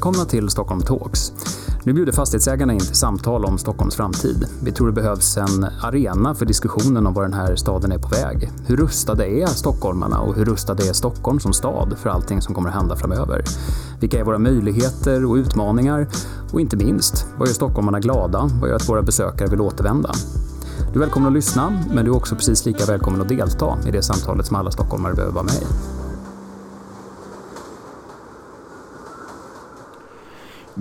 Välkomna 0.00 0.24
till 0.24 0.48
Stockholm 0.48 0.80
Talks. 0.80 1.32
Nu 1.84 1.92
bjuder 1.92 2.12
fastighetsägarna 2.12 2.72
in 2.72 2.80
till 2.80 2.94
samtal 2.94 3.44
om 3.44 3.58
Stockholms 3.58 3.94
framtid. 3.94 4.46
Vi 4.62 4.72
tror 4.72 4.86
det 4.86 4.92
behövs 4.92 5.36
en 5.36 5.66
arena 5.82 6.34
för 6.34 6.46
diskussionen 6.46 7.06
om 7.06 7.14
var 7.14 7.22
den 7.22 7.32
här 7.32 7.56
staden 7.56 7.92
är 7.92 7.98
på 7.98 8.08
väg. 8.08 8.50
Hur 8.66 8.76
rustade 8.76 9.26
är 9.26 9.46
stockholmarna 9.46 10.20
och 10.20 10.34
hur 10.34 10.44
rustade 10.44 10.88
är 10.88 10.92
Stockholm 10.92 11.40
som 11.40 11.52
stad 11.52 11.94
för 11.98 12.10
allting 12.10 12.42
som 12.42 12.54
kommer 12.54 12.68
att 12.68 12.74
hända 12.74 12.96
framöver? 12.96 13.44
Vilka 14.00 14.20
är 14.20 14.24
våra 14.24 14.38
möjligheter 14.38 15.24
och 15.24 15.34
utmaningar? 15.34 16.08
Och 16.52 16.60
inte 16.60 16.76
minst, 16.76 17.26
vad 17.38 17.48
gör 17.48 17.54
stockholmarna 17.54 18.00
glada? 18.00 18.50
Vad 18.60 18.70
gör 18.70 18.76
att 18.76 18.88
våra 18.88 19.02
besökare 19.02 19.48
vill 19.48 19.60
återvända? 19.60 20.10
Du 20.92 20.98
är 20.98 21.04
välkommen 21.04 21.28
att 21.28 21.34
lyssna, 21.34 21.84
men 21.94 22.04
du 22.04 22.10
är 22.10 22.16
också 22.16 22.34
precis 22.34 22.66
lika 22.66 22.86
välkommen 22.86 23.20
att 23.20 23.28
delta 23.28 23.78
i 23.86 23.90
det 23.90 24.02
samtalet 24.02 24.46
som 24.46 24.56
alla 24.56 24.70
stockholmare 24.70 25.14
behöver 25.14 25.34
vara 25.34 25.44
med 25.44 25.54
i. 25.54 25.99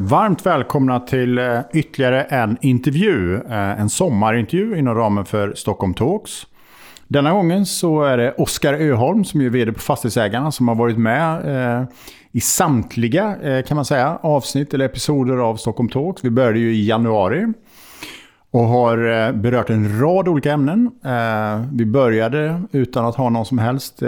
Varmt 0.02 0.45
välkomna 0.45 0.99
till 0.99 1.38
eh, 1.38 1.59
ytterligare 1.73 2.23
en 2.23 2.57
intervju. 2.62 3.35
Eh, 3.35 3.81
en 3.81 3.90
sommarintervju 3.90 4.77
inom 4.77 4.95
ramen 4.95 5.26
för 5.26 5.53
Stockholm 5.55 5.94
Talks. 5.94 6.48
Denna 7.07 7.31
gången 7.31 7.66
så 7.66 8.04
är 8.04 8.17
det 8.17 8.34
Oskar 8.38 8.73
Öholm 8.73 9.23
som 9.23 9.41
är 9.41 9.49
vd 9.49 9.73
på 9.73 9.80
Fastighetsägarna 9.80 10.52
som 10.52 10.67
har 10.67 10.76
varit 10.76 10.98
med 10.98 11.55
eh, 11.80 11.88
i 12.31 12.41
samtliga 12.41 13.35
eh, 13.41 13.66
kan 13.66 13.76
man 13.76 13.85
säga 13.85 14.20
avsnitt 14.21 14.73
eller 14.73 14.85
episoder 14.85 15.38
av 15.38 15.55
Stockholm 15.55 15.90
Talks. 15.90 16.23
Vi 16.23 16.29
började 16.29 16.60
ju 16.60 16.73
i 16.73 16.88
januari 16.88 17.54
och 18.51 18.63
har 18.63 19.32
berört 19.32 19.70
en 19.70 19.99
rad 19.99 20.27
olika 20.27 20.51
ämnen. 20.51 20.91
Vi 21.71 21.85
började 21.85 22.62
utan 22.71 23.05
att 23.05 23.16
ha 23.16 23.29
någon 23.29 23.45
som 23.45 23.57
helst 23.57 24.04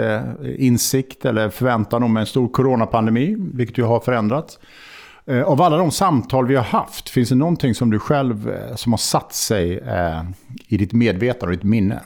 insikt 0.58 1.24
eller 1.24 1.48
förväntan 1.50 2.02
om 2.02 2.16
en 2.16 2.26
stor 2.26 2.48
coronapandemi, 2.48 3.36
vilket 3.38 3.78
ju 3.78 3.82
har 3.82 4.00
förändrats. 4.00 4.58
Eh, 5.26 5.42
av 5.42 5.62
alla 5.62 5.76
de 5.76 5.90
samtal 5.90 6.46
vi 6.46 6.56
har 6.56 6.64
haft, 6.64 7.08
finns 7.08 7.28
det 7.28 7.34
någonting 7.34 7.74
som 7.74 7.90
du 7.90 7.98
själv 7.98 8.50
eh, 8.50 8.76
som 8.76 8.92
har 8.92 8.98
satt 8.98 9.32
sig 9.32 9.78
eh, 9.78 10.22
i 10.68 10.76
ditt 10.76 10.92
medvetande 10.92 11.46
och 11.46 11.52
ditt 11.52 11.62
minne? 11.62 12.00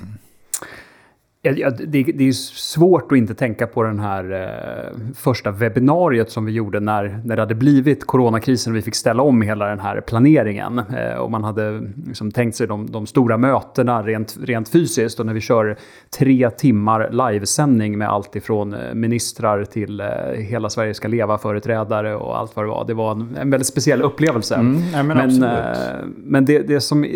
Ja, 1.50 1.70
det, 1.70 2.02
det, 2.02 2.28
är 2.28 2.32
svårt 2.32 3.12
att 3.12 3.18
inte 3.18 3.34
tänka 3.34 3.66
på 3.66 3.82
den 3.82 4.00
här 4.00 4.32
eh, 4.32 5.14
första 5.14 5.50
webbinariet 5.50 6.30
som 6.30 6.44
vi 6.44 6.52
gjorde 6.52 6.80
när, 6.80 7.20
när 7.24 7.36
det 7.36 7.42
hade 7.42 7.54
blivit 7.54 8.06
coronakrisen 8.06 8.72
och 8.72 8.76
vi 8.76 8.82
fick 8.82 8.94
ställa 8.94 9.22
om 9.22 9.42
hela 9.42 9.66
den 9.66 9.80
här 9.80 10.00
planeringen. 10.00 10.78
Eh, 10.78 11.16
och 11.18 11.30
man 11.30 11.44
hade 11.44 11.82
liksom 12.06 12.30
tänkt 12.30 12.56
sig 12.56 12.66
de, 12.66 12.90
de, 12.90 13.06
stora 13.06 13.36
mötena 13.36 14.02
rent, 14.02 14.36
rent 14.42 14.68
fysiskt 14.68 15.20
och 15.20 15.26
när 15.26 15.34
vi 15.34 15.40
kör 15.40 15.76
tre 16.18 16.50
timmar 16.50 17.30
livesändning 17.30 17.98
med 17.98 18.08
allt 18.08 18.36
ifrån 18.36 18.74
eh, 18.74 18.94
ministrar 18.94 19.64
till 19.64 20.00
eh, 20.00 20.06
Hela 20.36 20.70
Sverige 20.70 20.94
ska 20.94 21.08
leva-företrädare 21.08 22.16
och 22.16 22.38
allt 22.38 22.56
vad 22.56 22.64
det 22.64 22.68
var. 22.68 22.84
Det 22.86 22.94
var 22.94 23.12
en, 23.12 23.36
en 23.40 23.50
väldigt 23.50 23.66
speciell 23.66 24.02
upplevelse. 24.02 24.54
Mm, 24.54 25.06
men 25.06 25.06
men, 25.06 25.42
eh, 25.42 25.76
men 26.16 26.44
det, 26.44 26.58
det 26.58 26.80
som, 26.80 27.06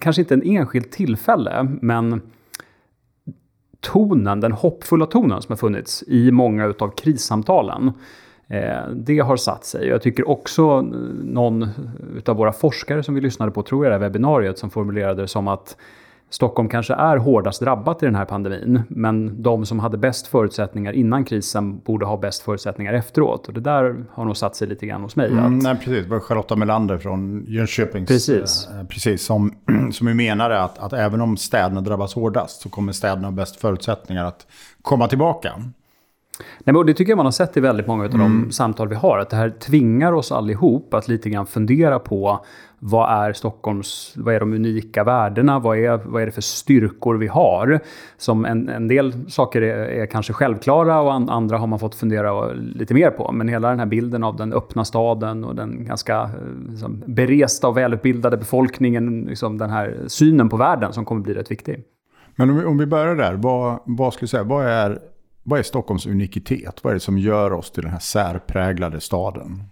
kanske 0.00 0.22
inte 0.22 0.34
en 0.34 0.42
enskild 0.42 0.90
tillfälle, 0.90 1.68
men 1.80 2.20
tonen, 3.92 4.40
den 4.40 4.52
hoppfulla 4.52 5.06
tonen 5.06 5.42
som 5.42 5.52
har 5.52 5.56
funnits 5.56 6.04
i 6.06 6.30
många 6.30 6.74
av 6.78 6.88
krissamtalen. 6.96 7.92
Eh, 8.48 8.88
det 8.94 9.18
har 9.18 9.36
satt 9.36 9.64
sig. 9.64 9.88
Jag 9.88 10.02
tycker 10.02 10.28
också 10.28 10.62
eh, 10.62 10.82
någon 11.24 11.68
av 12.26 12.36
våra 12.36 12.52
forskare 12.52 13.02
som 13.02 13.14
vi 13.14 13.20
lyssnade 13.20 13.52
på, 13.52 13.62
tror 13.62 13.84
jag 13.84 13.92
det 13.92 13.94
här 13.94 14.00
webbinariet, 14.00 14.58
som 14.58 14.70
formulerade 14.70 15.22
det 15.22 15.28
som 15.28 15.48
att 15.48 15.76
Stockholm 16.30 16.68
kanske 16.68 16.94
är 16.94 17.16
hårdast 17.16 17.60
drabbat 17.60 18.02
i 18.02 18.06
den 18.06 18.14
här 18.14 18.24
pandemin, 18.24 18.82
men 18.88 19.42
de 19.42 19.66
som 19.66 19.78
hade 19.78 19.98
bäst 19.98 20.26
förutsättningar 20.26 20.92
innan 20.92 21.24
krisen 21.24 21.78
borde 21.78 22.06
ha 22.06 22.16
bäst 22.16 22.42
förutsättningar 22.42 22.92
efteråt. 22.92 23.48
Och 23.48 23.54
det 23.54 23.60
där 23.60 24.04
har 24.12 24.24
nog 24.24 24.36
satt 24.36 24.56
sig 24.56 24.68
lite 24.68 24.86
grann 24.86 25.02
hos 25.02 25.16
mig. 25.16 25.30
Mm, 25.30 25.58
nej, 25.58 25.76
precis. 25.76 26.04
Det 26.04 26.10
var 26.10 26.20
Charlotta 26.20 26.56
Melander 26.56 26.98
från 26.98 27.44
Jönköpings... 27.48 28.08
Precis. 28.08 28.68
Eh, 28.72 28.86
precis 28.86 29.24
som, 29.24 29.52
som 29.92 30.16
menade 30.16 30.62
att, 30.62 30.78
att 30.78 30.92
även 30.92 31.20
om 31.20 31.36
städerna 31.36 31.80
drabbas 31.80 32.14
hårdast 32.14 32.60
så 32.60 32.68
kommer 32.68 32.92
städerna 32.92 33.26
ha 33.26 33.32
bäst 33.32 33.56
förutsättningar 33.56 34.24
att 34.24 34.46
komma 34.82 35.08
tillbaka. 35.08 35.52
Nej, 36.64 36.74
men 36.74 36.86
det 36.86 36.94
tycker 36.94 37.10
jag 37.10 37.16
man 37.16 37.26
har 37.26 37.30
sett 37.30 37.56
i 37.56 37.60
väldigt 37.60 37.86
många 37.86 38.04
av 38.04 38.14
mm. 38.14 38.46
de 38.46 38.52
samtal 38.52 38.88
vi 38.88 38.94
har. 38.94 39.18
Att 39.18 39.30
det 39.30 39.36
här 39.36 39.50
tvingar 39.50 40.12
oss 40.12 40.32
allihop 40.32 40.94
att 40.94 41.08
lite 41.08 41.30
grann 41.30 41.46
fundera 41.46 41.98
på 41.98 42.44
vad 42.78 43.26
är 43.26 43.32
Stockholms, 43.32 44.12
vad 44.16 44.34
är 44.34 44.40
de 44.40 44.52
unika 44.52 45.04
värdena? 45.04 45.58
Vad 45.58 45.78
är, 45.78 46.00
vad 46.04 46.22
är 46.22 46.26
det 46.26 46.32
för 46.32 46.40
styrkor 46.40 47.14
vi 47.14 47.26
har? 47.26 47.80
Som 48.16 48.44
en, 48.44 48.68
en 48.68 48.88
del 48.88 49.30
saker 49.30 49.62
är, 49.62 49.76
är 49.76 50.06
kanske 50.06 50.32
självklara 50.32 51.00
och 51.00 51.12
an, 51.12 51.28
andra 51.28 51.58
har 51.58 51.66
man 51.66 51.78
fått 51.78 51.94
fundera 51.94 52.52
lite 52.52 52.94
mer 52.94 53.10
på. 53.10 53.32
Men 53.32 53.48
hela 53.48 53.68
den 53.68 53.78
här 53.78 53.86
bilden 53.86 54.24
av 54.24 54.36
den 54.36 54.52
öppna 54.52 54.84
staden 54.84 55.44
och 55.44 55.54
den 55.54 55.84
ganska 55.84 56.30
liksom, 56.70 57.02
beresta 57.06 57.68
och 57.68 57.76
välutbildade 57.76 58.36
befolkningen, 58.36 59.26
liksom 59.28 59.58
den 59.58 59.70
här 59.70 59.96
synen 60.06 60.48
på 60.48 60.56
världen 60.56 60.92
som 60.92 61.04
kommer 61.04 61.20
bli 61.20 61.34
rätt 61.34 61.50
viktig. 61.50 61.84
Men 62.36 62.50
om 62.50 62.56
vi, 62.56 62.64
om 62.64 62.78
vi 62.78 62.86
börjar 62.86 63.16
där, 63.16 63.34
vad, 63.34 63.78
vad 63.84 64.14
skulle 64.14 64.28
säga, 64.28 64.42
vad 64.42 64.66
är, 64.66 64.98
vad 65.48 65.58
är 65.58 65.62
Stockholms 65.62 66.06
unikitet? 66.06 66.84
Vad 66.84 66.90
är 66.90 66.94
det 66.94 67.00
som 67.00 67.18
gör 67.18 67.52
oss 67.52 67.70
till 67.70 67.82
den 67.82 67.92
här 67.92 67.98
särpräglade 67.98 69.00
staden? 69.00 69.64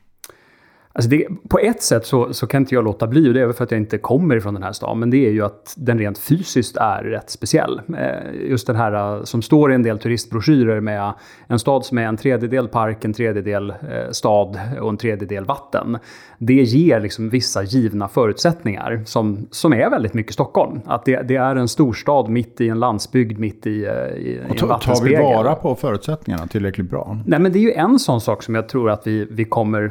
Alltså 0.96 1.10
det, 1.10 1.26
på 1.48 1.58
ett 1.58 1.82
sätt 1.82 2.06
så, 2.06 2.32
så 2.32 2.46
kan 2.46 2.62
inte 2.62 2.74
jag 2.74 2.84
låta 2.84 3.06
bli, 3.06 3.28
och 3.28 3.34
det 3.34 3.40
är 3.40 3.46
väl 3.46 3.54
för 3.54 3.64
att 3.64 3.70
jag 3.70 3.80
inte 3.80 3.98
kommer 3.98 4.36
ifrån 4.36 4.54
den 4.54 4.62
här 4.62 4.72
stan, 4.72 4.98
men 4.98 5.10
det 5.10 5.26
är 5.26 5.30
ju 5.30 5.44
att 5.44 5.74
den 5.76 5.98
rent 5.98 6.18
fysiskt 6.18 6.76
är 6.76 7.02
rätt 7.02 7.30
speciell. 7.30 7.80
Eh, 7.98 8.50
just 8.50 8.66
den 8.66 8.76
här 8.76 9.24
som 9.24 9.42
står 9.42 9.72
i 9.72 9.74
en 9.74 9.82
del 9.82 9.98
turistbroschyrer 9.98 10.80
med 10.80 11.12
en 11.46 11.58
stad 11.58 11.84
som 11.84 11.98
är 11.98 12.06
en 12.06 12.16
tredjedel 12.16 12.68
park, 12.68 13.04
en 13.04 13.12
tredjedel 13.12 13.70
eh, 13.70 13.76
stad 14.10 14.60
och 14.80 14.88
en 14.88 14.96
tredjedel 14.96 15.44
vatten. 15.44 15.98
Det 16.38 16.62
ger 16.62 17.00
liksom 17.00 17.30
vissa 17.30 17.62
givna 17.62 18.08
förutsättningar 18.08 19.02
som, 19.04 19.46
som 19.50 19.72
är 19.72 19.90
väldigt 19.90 20.14
mycket 20.14 20.32
Stockholm. 20.32 20.80
Att 20.86 21.04
det, 21.04 21.22
det 21.22 21.36
är 21.36 21.56
en 21.56 21.68
storstad 21.68 22.28
mitt 22.28 22.60
i 22.60 22.68
en 22.68 22.80
landsbygd, 22.80 23.38
mitt 23.38 23.66
i, 23.66 23.84
eh, 23.84 23.92
i, 23.92 24.30
i 24.30 24.40
en. 24.50 24.56
Tar 24.56 25.04
vi 25.04 25.16
vara 25.16 25.54
på 25.54 25.74
förutsättningarna 25.74 26.46
tillräckligt 26.46 26.90
bra? 26.90 27.18
Nej, 27.26 27.40
men 27.40 27.52
det 27.52 27.58
är 27.58 27.62
ju 27.62 27.72
en 27.72 27.98
sån 27.98 28.20
sak 28.20 28.42
som 28.42 28.54
jag 28.54 28.68
tror 28.68 28.90
att 28.90 29.06
vi, 29.06 29.26
vi 29.30 29.44
kommer, 29.44 29.90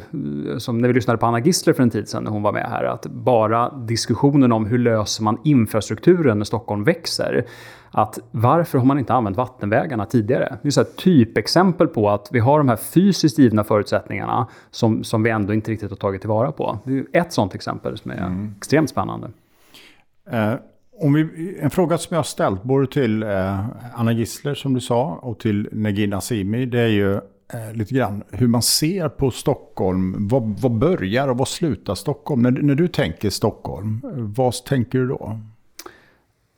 som 0.57 0.77
när 0.77 0.92
vi 0.93 0.97
lyssnade 0.97 1.17
på 1.17 1.25
Anna 1.25 1.39
Gissler 1.39 1.73
för 1.73 1.83
en 1.83 1.89
tid 1.89 2.09
sedan 2.09 2.23
när 2.23 2.31
hon 2.31 2.43
var 2.43 2.51
med 2.51 2.69
här, 2.69 2.83
att 2.83 3.05
bara 3.05 3.69
diskussionen 3.69 4.51
om 4.51 4.65
hur 4.65 4.77
löser 4.77 5.23
man 5.23 5.37
infrastrukturen 5.43 6.37
när 6.37 6.45
Stockholm 6.45 6.83
växer, 6.83 7.45
att 7.91 8.19
varför 8.31 8.77
har 8.77 8.85
man 8.85 8.99
inte 8.99 9.13
använt 9.13 9.37
vattenvägarna 9.37 10.05
tidigare? 10.05 10.57
Det 10.61 10.77
är 10.77 10.81
ett 10.81 10.97
typexempel 10.97 11.87
på 11.87 12.09
att 12.09 12.29
vi 12.31 12.39
har 12.39 12.57
de 12.57 12.69
här 12.69 12.75
fysiskt 12.75 13.39
givna 13.39 13.63
förutsättningarna 13.63 14.47
som, 14.71 15.03
som 15.03 15.23
vi 15.23 15.29
ändå 15.29 15.53
inte 15.53 15.71
riktigt 15.71 15.89
har 15.89 15.97
tagit 15.97 16.21
tillvara 16.21 16.51
på. 16.51 16.79
Det 16.83 16.97
är 16.97 17.05
ett 17.21 17.33
sånt 17.33 17.55
exempel 17.55 17.97
som 17.97 18.11
är 18.11 18.17
mm. 18.17 18.53
extremt 18.57 18.89
spännande. 18.89 19.29
Eh, 20.31 20.53
om 20.99 21.13
vi, 21.13 21.57
en 21.61 21.69
fråga 21.69 21.97
som 21.97 22.13
jag 22.13 22.19
har 22.19 22.23
ställt 22.23 22.63
både 22.63 22.87
till 22.87 23.23
eh, 23.23 23.65
Anna 23.93 24.11
Gissler 24.11 24.55
som 24.55 24.73
du 24.73 24.81
sa 24.81 25.19
och 25.21 25.39
till 25.39 25.69
Negin 25.71 26.13
Asimi, 26.13 26.65
det 26.65 26.79
är 26.79 26.87
ju 26.87 27.19
eh, 27.53 27.73
lite 27.73 27.95
grann 27.95 28.23
hur 28.31 28.47
man 28.47 28.61
ser 28.61 29.09
på 29.09 29.31
Stockholm. 29.31 30.27
Vad, 30.27 30.59
vad 30.59 30.71
börjar 30.71 31.27
och 31.27 31.37
vad 31.37 31.47
slutar 31.47 31.95
Stockholm? 31.95 32.41
När, 32.41 32.51
när 32.51 32.75
du 32.75 32.87
tänker 32.87 33.29
Stockholm, 33.29 34.01
eh, 34.03 34.09
vad 34.15 34.53
tänker 34.53 34.99
du 34.99 35.07
då? 35.07 35.39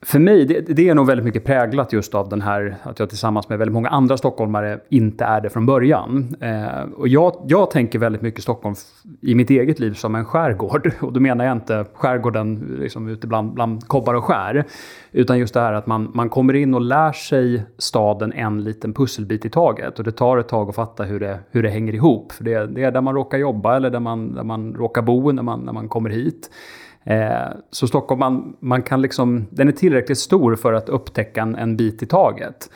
För 0.05 0.19
mig, 0.19 0.45
det, 0.45 0.61
det, 0.61 0.89
är 0.89 0.95
nog 0.95 1.07
väldigt 1.07 1.25
mycket 1.25 1.43
präglat 1.43 1.93
just 1.93 2.15
av 2.15 2.29
den 2.29 2.41
här 2.41 2.75
att 2.83 2.99
jag 2.99 3.09
tillsammans 3.09 3.49
med 3.49 3.57
väldigt 3.57 3.73
många 3.73 3.89
andra 3.89 4.17
stockholmare 4.17 4.79
inte 4.89 5.23
är 5.23 5.41
det 5.41 5.49
från 5.49 5.65
början. 5.65 6.35
Eh, 6.41 6.83
och 6.97 7.07
jag, 7.07 7.35
jag 7.47 7.71
tänker 7.71 7.99
väldigt 7.99 8.21
mycket 8.21 8.43
Stockholm 8.43 8.75
i 9.21 9.35
mitt 9.35 9.49
eget 9.49 9.79
liv 9.79 9.93
som 9.93 10.15
en 10.15 10.25
skärgård. 10.25 10.91
Och 11.01 11.13
då 11.13 11.19
menar 11.19 11.45
jag 11.45 11.51
inte 11.51 11.85
skärgården 11.93 12.77
liksom 12.79 13.07
ute 13.07 13.27
bland, 13.27 13.53
bland 13.53 13.87
kobbar 13.87 14.13
och 14.13 14.23
skär. 14.23 14.65
Utan 15.11 15.39
just 15.39 15.53
det 15.53 15.59
här 15.59 15.73
att 15.73 15.87
man, 15.87 16.11
man 16.13 16.29
kommer 16.29 16.53
in 16.53 16.73
och 16.73 16.81
lär 16.81 17.11
sig 17.11 17.63
staden 17.77 18.33
en 18.33 18.63
liten 18.63 18.93
pusselbit 18.93 19.45
i 19.45 19.49
taget. 19.49 19.99
Och 19.99 20.05
det 20.05 20.11
tar 20.11 20.37
ett 20.37 20.47
tag 20.47 20.69
att 20.69 20.75
fatta 20.75 21.03
hur 21.03 21.19
det, 21.19 21.39
hur 21.51 21.63
det 21.63 21.69
hänger 21.69 21.93
ihop. 21.93 22.31
För 22.31 22.43
det, 22.43 22.67
det 22.67 22.83
är 22.83 22.91
där 22.91 23.01
man 23.01 23.13
råkar 23.13 23.37
jobba 23.37 23.75
eller 23.75 23.89
där 23.89 23.99
man, 23.99 24.33
där 24.33 24.43
man 24.43 24.73
råkar 24.73 25.01
bo 25.01 25.31
när 25.31 25.43
man, 25.43 25.59
när 25.59 25.73
man 25.73 25.89
kommer 25.89 26.09
hit. 26.09 26.49
Eh, 27.05 27.47
så 27.71 27.87
Stockholm, 27.87 28.19
man, 28.19 28.55
man 28.59 28.81
kan 28.81 29.01
liksom, 29.01 29.47
den 29.49 29.67
är 29.67 29.71
tillräckligt 29.71 30.17
stor 30.17 30.55
för 30.55 30.73
att 30.73 30.89
upptäcka 30.89 31.41
en, 31.41 31.55
en 31.55 31.77
bit 31.77 32.03
i 32.03 32.05
taget. 32.05 32.69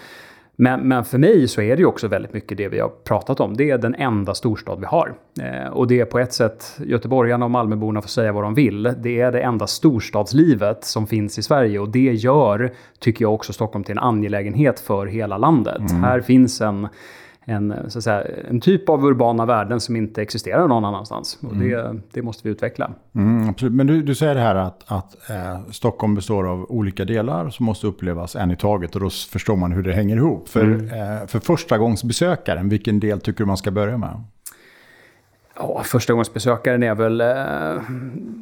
Men, 0.62 0.88
men, 0.88 1.06
för 1.06 1.18
mig 1.18 1.48
så 1.48 1.62
är 1.62 1.76
det 1.76 1.80
ju 1.80 1.86
också 1.86 2.08
väldigt 2.08 2.34
mycket 2.34 2.58
det 2.58 2.68
vi 2.68 2.80
har 2.80 2.90
pratat 2.90 3.40
om. 3.40 3.58
Det 3.58 3.70
är 3.70 3.78
den 3.78 3.96
enda 3.96 4.34
storstad 4.34 4.80
vi 4.80 4.86
har. 4.86 5.14
Eh, 5.42 5.70
och 5.70 5.88
det 5.88 6.00
är 6.00 6.06
på 6.06 6.20
ett 6.20 6.34
sätt, 6.34 6.80
göteborgarna 6.86 7.46
och 7.46 7.52
Malmöborna 7.52 8.02
får 8.02 8.10
säga 8.10 8.32
vad 8.32 8.44
de 8.44 8.54
vill. 8.54 8.84
Det 8.84 9.22
är 9.22 9.32
det 9.32 9.42
enda 9.42 9.68
storstadslivet 9.68 10.84
som 10.84 11.08
finns 11.08 11.40
i 11.40 11.44
Sverige 11.44 11.80
och 11.80 11.90
det 11.90 12.00
gör, 12.00 12.74
tycker 13.00 13.26
jag 13.26 13.34
också, 13.34 13.54
Stockholm 13.54 13.84
till 13.84 13.92
en 13.92 14.04
angelägenhet 14.04 14.80
för 14.80 15.06
hela 15.06 15.38
landet. 15.38 15.92
Mm. 15.92 16.04
Här 16.04 16.22
finns 16.22 16.62
en 16.62 16.88
en, 17.50 17.74
så 17.88 17.98
att 17.98 18.04
säga, 18.04 18.24
en 18.50 18.62
typ 18.62 18.90
av 18.90 19.06
urbana 19.06 19.46
värden 19.46 19.80
som 19.80 19.96
inte 19.96 20.22
existerar 20.22 20.68
någon 20.68 20.86
annanstans. 20.86 21.40
Och 21.42 21.54
mm. 21.54 21.70
det, 21.70 22.02
det, 22.12 22.22
måste 22.22 22.48
vi 22.48 22.52
utveckla. 22.52 22.92
Mm, 23.16 23.50
absolut. 23.50 23.74
Men 23.74 23.88
du, 23.88 24.02
du 24.02 24.16
säger 24.16 24.36
det 24.36 24.42
här 24.42 24.56
att, 24.56 24.84
att 24.88 25.30
eh, 25.30 25.60
Stockholm 25.72 26.16
består 26.16 26.48
av 26.48 26.66
olika 26.72 27.06
delar 27.06 27.50
som 27.50 27.66
måste 27.66 27.88
upplevas 27.88 28.36
en 28.36 28.52
i 28.52 28.56
taget. 28.56 28.96
Och 28.96 29.02
då 29.02 29.10
förstår 29.10 29.56
man 29.56 29.72
hur 29.72 29.84
det 29.84 29.94
hänger 29.94 30.18
ihop. 30.18 30.50
För, 30.50 30.64
mm. 30.64 30.86
eh, 30.86 31.28
för 31.28 31.40
första 31.40 31.78
gångs 31.78 32.04
besökaren, 32.04 32.70
vilken 32.70 33.00
del 33.00 33.22
tycker 33.22 33.40
du 33.40 33.46
man 33.46 33.58
ska 33.58 33.72
börja 33.72 33.98
med? 33.98 34.24
Ja, 35.60 35.82
förstagångsbesökaren 35.84 36.84
är 36.84 36.96
väl... 36.96 37.22
Eh, 37.22 37.82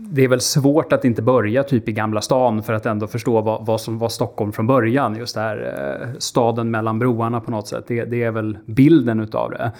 det 0.09 0.23
är 0.23 0.27
väl 0.27 0.41
svårt 0.41 0.93
att 0.93 1.05
inte 1.05 1.21
börja 1.21 1.63
typ 1.63 1.89
i 1.89 1.91
Gamla 1.91 2.21
stan 2.21 2.63
för 2.63 2.73
att 2.73 2.85
ändå 2.85 3.07
förstå 3.07 3.41
vad, 3.41 3.65
vad 3.65 3.81
som 3.81 3.97
var 3.97 4.09
Stockholm 4.09 4.51
från 4.51 4.67
början. 4.67 5.15
Just 5.15 5.35
det 5.35 5.41
här 5.41 5.75
eh, 6.01 6.07
staden 6.19 6.71
mellan 6.71 6.99
broarna 6.99 7.41
på 7.41 7.51
något 7.51 7.67
sätt. 7.67 7.85
Det, 7.87 8.05
det 8.05 8.23
är 8.23 8.31
väl 8.31 8.57
bilden 8.65 9.19
utav 9.19 9.51
det. 9.51 9.71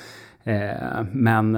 Eh, 0.43 1.03
men 1.11 1.51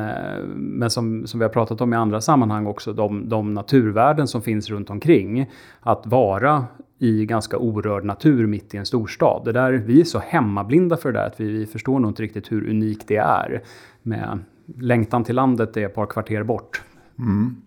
men 0.55 0.89
som, 0.89 1.27
som 1.27 1.39
vi 1.39 1.43
har 1.43 1.49
pratat 1.49 1.81
om 1.81 1.93
i 1.93 1.95
andra 1.95 2.21
sammanhang 2.21 2.67
också, 2.67 2.93
de, 2.93 3.29
de 3.29 3.53
naturvärden 3.53 4.27
som 4.27 4.41
finns 4.41 4.69
runt 4.69 4.89
omkring. 4.89 5.51
Att 5.79 6.07
vara 6.07 6.65
i 6.99 7.25
ganska 7.25 7.57
orörd 7.57 8.05
natur 8.05 8.47
mitt 8.47 8.73
i 8.73 8.77
en 8.77 8.85
storstad. 8.85 9.41
Det 9.45 9.51
där, 9.51 9.71
vi 9.71 10.01
är 10.01 10.05
så 10.05 10.19
hemmablinda 10.19 10.97
för 10.97 11.11
det 11.11 11.19
där 11.19 11.27
att 11.27 11.39
vi, 11.39 11.51
vi 11.51 11.65
förstår 11.65 11.99
nog 11.99 12.11
inte 12.11 12.23
riktigt 12.23 12.51
hur 12.51 12.69
unikt 12.69 13.07
det 13.07 13.17
är. 13.17 13.61
Med 14.03 14.39
längtan 14.77 15.23
till 15.23 15.35
landet 15.35 15.77
är 15.77 15.85
ett 15.85 15.95
par 15.95 16.05
kvarter 16.05 16.43
bort. 16.43 16.81
Mm. 17.19 17.61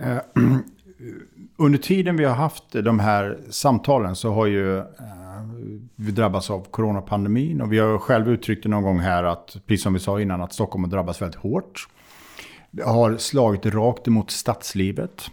Eh, 0.00 0.18
under 1.56 1.78
tiden 1.78 2.16
vi 2.16 2.24
har 2.24 2.34
haft 2.34 2.72
de 2.72 2.98
här 2.98 3.38
samtalen 3.50 4.16
så 4.16 4.32
har 4.32 4.46
ju 4.46 4.78
eh, 4.78 4.84
vi 5.96 6.12
drabbats 6.12 6.50
av 6.50 6.66
coronapandemin. 6.70 7.60
Och 7.60 7.72
vi 7.72 7.78
har 7.78 7.98
själv 7.98 8.28
uttryckt 8.28 8.62
det 8.62 8.68
någon 8.68 8.82
gång 8.82 8.98
här 8.98 9.24
att, 9.24 9.56
precis 9.66 9.82
som 9.82 9.92
vi 9.92 10.00
sa 10.00 10.20
innan, 10.20 10.42
att 10.42 10.52
Stockholm 10.52 10.84
har 10.84 10.90
drabbats 10.90 11.22
väldigt 11.22 11.40
hårt. 11.40 11.88
Det 12.70 12.82
har 12.82 13.16
slagit 13.16 13.66
rakt 13.66 14.08
emot 14.08 14.30
stadslivet. 14.30 15.30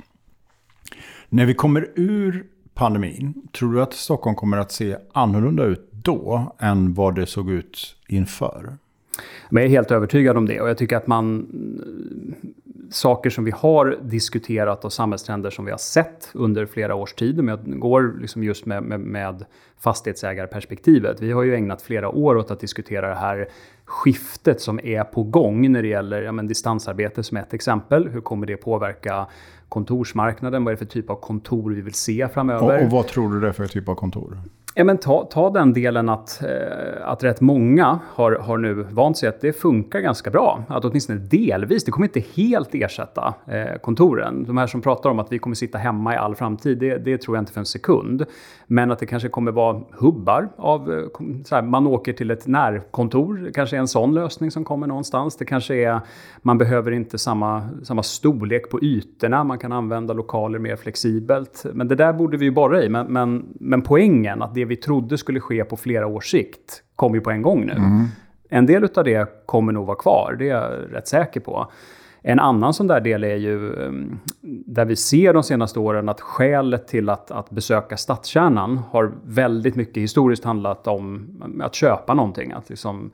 När 1.29 1.45
vi 1.45 1.53
kommer 1.53 1.87
ur 1.95 2.45
pandemin, 2.73 3.47
tror 3.51 3.73
du 3.73 3.81
att 3.81 3.93
Stockholm 3.93 4.35
kommer 4.35 4.57
att 4.57 4.71
se 4.71 4.97
annorlunda 5.13 5.63
ut 5.63 5.89
då 5.91 6.55
än 6.59 6.93
vad 6.93 7.15
det 7.15 7.25
såg 7.25 7.51
ut 7.51 7.95
inför? 8.07 8.77
Men 9.49 9.63
jag 9.63 9.69
är 9.69 9.75
helt 9.75 9.91
övertygad 9.91 10.37
om 10.37 10.45
det 10.45 10.61
och 10.61 10.69
jag 10.69 10.77
tycker 10.77 10.97
att 10.97 11.07
man 11.07 11.47
eh, 12.41 12.49
saker 12.89 13.29
som 13.29 13.43
vi 13.43 13.51
har 13.51 13.97
diskuterat 14.01 14.85
och 14.85 14.93
samhällstrender 14.93 15.49
som 15.49 15.65
vi 15.65 15.71
har 15.71 15.77
sett 15.77 16.29
under 16.33 16.65
flera 16.65 16.95
års 16.95 17.13
tid. 17.13 17.39
Om 17.39 17.47
jag 17.47 17.79
går 17.79 18.15
liksom 18.21 18.43
just 18.43 18.65
med, 18.65 18.83
med, 18.83 18.99
med 18.99 19.45
fastighetsägarperspektivet. 19.79 21.21
Vi 21.21 21.31
har 21.31 21.43
ju 21.43 21.55
ägnat 21.55 21.81
flera 21.81 22.09
år 22.09 22.37
åt 22.37 22.51
att 22.51 22.59
diskutera 22.59 23.09
det 23.09 23.15
här 23.15 23.47
skiftet 23.85 24.61
som 24.61 24.79
är 24.83 25.03
på 25.03 25.23
gång 25.23 25.71
när 25.71 25.81
det 25.81 25.87
gäller 25.87 26.21
ja, 26.21 26.31
men 26.31 26.47
distansarbete 26.47 27.23
som 27.23 27.37
ett 27.37 27.53
exempel. 27.53 28.07
Hur 28.07 28.21
kommer 28.21 28.47
det 28.47 28.57
påverka 28.57 29.27
kontorsmarknaden? 29.69 30.63
Vad 30.63 30.71
är 30.71 30.75
det 30.75 30.79
för 30.79 30.85
typ 30.85 31.09
av 31.09 31.15
kontor 31.15 31.71
vi 31.71 31.81
vill 31.81 31.93
se 31.93 32.27
framöver? 32.27 32.77
Och, 32.77 32.85
och 32.85 32.91
vad 32.91 33.07
tror 33.07 33.33
du 33.33 33.39
det 33.39 33.47
är 33.47 33.51
för 33.51 33.67
typ 33.67 33.89
av 33.89 33.95
kontor? 33.95 34.37
Ja, 34.79 34.83
men 34.83 34.97
ta, 34.97 35.25
ta 35.25 35.49
den 35.49 35.73
delen 35.73 36.09
att, 36.09 36.43
eh, 36.43 37.09
att 37.09 37.23
rätt 37.23 37.41
många 37.41 37.99
har, 38.13 38.31
har 38.31 38.57
nu 38.57 38.73
vant 38.73 39.17
sig 39.17 39.29
att 39.29 39.41
det 39.41 39.53
funkar 39.53 39.99
ganska 39.99 40.29
bra. 40.29 40.63
Att 40.67 40.85
åtminstone 40.85 41.19
delvis, 41.19 41.83
det 41.83 41.91
kommer 41.91 42.07
inte 42.07 42.23
helt 42.35 42.75
ersätta 42.75 43.33
eh, 43.47 43.77
kontoren. 43.81 44.43
De 44.43 44.57
här 44.57 44.67
som 44.67 44.81
pratar 44.81 45.09
om 45.09 45.19
att 45.19 45.31
vi 45.31 45.39
kommer 45.39 45.55
sitta 45.55 45.77
hemma 45.77 46.13
i 46.13 46.17
all 46.17 46.35
framtid, 46.35 46.77
det, 46.77 46.97
det 46.97 47.17
tror 47.17 47.37
jag 47.37 47.41
inte 47.41 47.53
för 47.53 47.59
en 47.59 47.65
sekund. 47.65 48.25
Men 48.67 48.91
att 48.91 48.99
det 48.99 49.05
kanske 49.05 49.29
kommer 49.29 49.51
vara 49.51 49.81
hubbar 49.91 50.49
av, 50.57 50.93
eh, 50.93 51.05
så 51.45 51.55
här, 51.55 51.61
man 51.61 51.87
åker 51.87 52.13
till 52.13 52.31
ett 52.31 52.47
närkontor, 52.47 53.37
det 53.37 53.51
kanske 53.51 53.75
är 53.75 53.79
en 53.79 53.87
sån 53.87 54.13
lösning 54.13 54.51
som 54.51 54.65
kommer 54.65 54.87
någonstans. 54.87 55.37
Det 55.37 55.45
kanske 55.45 55.75
är, 55.75 55.99
man 56.41 56.57
behöver 56.57 56.91
inte 56.91 57.17
samma, 57.17 57.69
samma 57.83 58.03
storlek 58.03 58.69
på 58.69 58.83
ytorna, 58.83 59.43
man 59.43 59.59
kan 59.59 59.71
använda 59.71 60.13
lokaler 60.13 60.59
mer 60.59 60.75
flexibelt. 60.75 61.65
Men 61.73 61.87
det 61.87 61.95
där 61.95 62.13
borde 62.13 62.37
vi 62.37 62.45
ju 62.45 62.51
borra 62.51 62.83
i. 62.83 62.89
Men, 62.89 63.07
men, 63.07 63.45
men 63.59 63.81
poängen, 63.81 64.41
att 64.41 64.55
det 64.55 64.66
vi 64.67 64.75
trodde 64.75 65.17
skulle 65.17 65.39
ske 65.39 65.63
på 65.63 65.77
flera 65.77 66.07
års 66.07 66.31
sikt 66.31 66.83
kom 66.95 67.15
ju 67.15 67.21
på 67.21 67.31
en 67.31 67.41
gång 67.41 67.65
nu. 67.65 67.73
Mm. 67.73 68.05
En 68.49 68.65
del 68.65 68.89
av 68.95 69.03
det 69.03 69.45
kommer 69.45 69.71
nog 69.73 69.85
vara 69.85 69.97
kvar, 69.97 70.35
det 70.39 70.49
är 70.49 70.61
jag 70.61 70.93
rätt 70.93 71.07
säker 71.07 71.39
på. 71.39 71.71
En 72.21 72.39
annan 72.39 72.73
sån 72.73 72.87
där 72.87 73.01
del 73.01 73.23
är 73.23 73.35
ju 73.35 73.85
ehm, 73.85 74.19
där 74.65 74.85
vi 74.85 74.95
ser 74.95 75.33
de 75.33 75.43
senaste 75.43 75.79
åren 75.79 76.09
att 76.09 76.21
skälet 76.21 76.87
till 76.87 77.09
att, 77.09 77.31
att 77.31 77.49
besöka 77.49 77.97
stadskärnan 77.97 78.77
har 78.77 79.11
väldigt 79.25 79.75
mycket 79.75 80.03
historiskt 80.03 80.43
handlat 80.43 80.87
om 80.87 81.27
att 81.63 81.75
köpa 81.75 82.13
någonting. 82.13 82.51
Att 82.51 82.69
liksom 82.69 83.11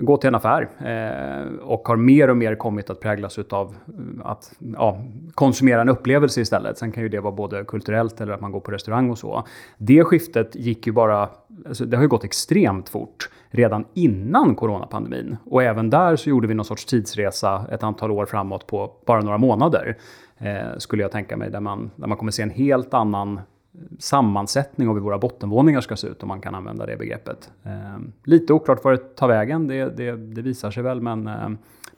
gå 0.00 0.16
till 0.16 0.28
en 0.28 0.34
affär 0.34 0.68
eh, 0.78 1.58
och 1.60 1.88
har 1.88 1.96
mer 1.96 2.30
och 2.30 2.36
mer 2.36 2.54
kommit 2.54 2.90
att 2.90 3.00
präglas 3.00 3.38
av 3.38 3.74
eh, 3.86 4.26
att 4.26 4.52
ja, 4.58 4.98
konsumera 5.34 5.80
en 5.80 5.88
upplevelse 5.88 6.40
istället. 6.40 6.78
Sen 6.78 6.92
kan 6.92 7.02
ju 7.02 7.08
det 7.08 7.20
vara 7.20 7.32
både 7.32 7.64
kulturellt 7.64 8.20
eller 8.20 8.32
att 8.32 8.40
man 8.40 8.52
går 8.52 8.60
på 8.60 8.70
restaurang 8.70 9.10
och 9.10 9.18
så. 9.18 9.46
Det 9.78 10.04
skiftet 10.04 10.54
gick 10.54 10.86
ju 10.86 10.92
bara, 10.92 11.28
alltså 11.66 11.84
det 11.84 11.96
har 11.96 12.04
ju 12.04 12.08
gått 12.08 12.24
extremt 12.24 12.88
fort 12.88 13.28
redan 13.50 13.84
innan 13.94 14.54
coronapandemin. 14.54 15.36
Och 15.44 15.62
även 15.62 15.90
där 15.90 16.16
så 16.16 16.30
gjorde 16.30 16.48
vi 16.48 16.54
någon 16.54 16.64
sorts 16.64 16.84
tidsresa 16.84 17.66
ett 17.70 17.82
antal 17.82 18.10
år 18.10 18.26
framåt 18.26 18.66
på 18.66 18.92
bara 19.06 19.20
några 19.20 19.38
månader. 19.38 19.96
Eh, 20.38 20.78
skulle 20.78 21.02
jag 21.02 21.12
tänka 21.12 21.36
mig, 21.36 21.50
där 21.50 21.60
man, 21.60 21.90
där 21.96 22.06
man 22.06 22.18
kommer 22.18 22.32
se 22.32 22.42
en 22.42 22.50
helt 22.50 22.94
annan 22.94 23.40
sammansättning 23.98 24.88
av 24.88 24.94
hur 24.94 25.00
våra 25.00 25.18
bottenvåningar 25.18 25.80
ska 25.80 25.96
se 25.96 26.06
ut, 26.06 26.22
om 26.22 26.28
man 26.28 26.40
kan 26.40 26.54
använda 26.54 26.86
det 26.86 26.96
begreppet. 26.96 27.50
Eh, 27.62 27.72
lite 28.24 28.52
oklart 28.52 28.84
var 28.84 28.92
det 28.92 29.16
tar 29.16 29.28
vägen, 29.28 29.66
det, 29.66 29.96
det, 29.96 30.16
det 30.16 30.42
visar 30.42 30.70
sig 30.70 30.82
väl, 30.82 31.00
men, 31.00 31.26
eh, 31.26 31.48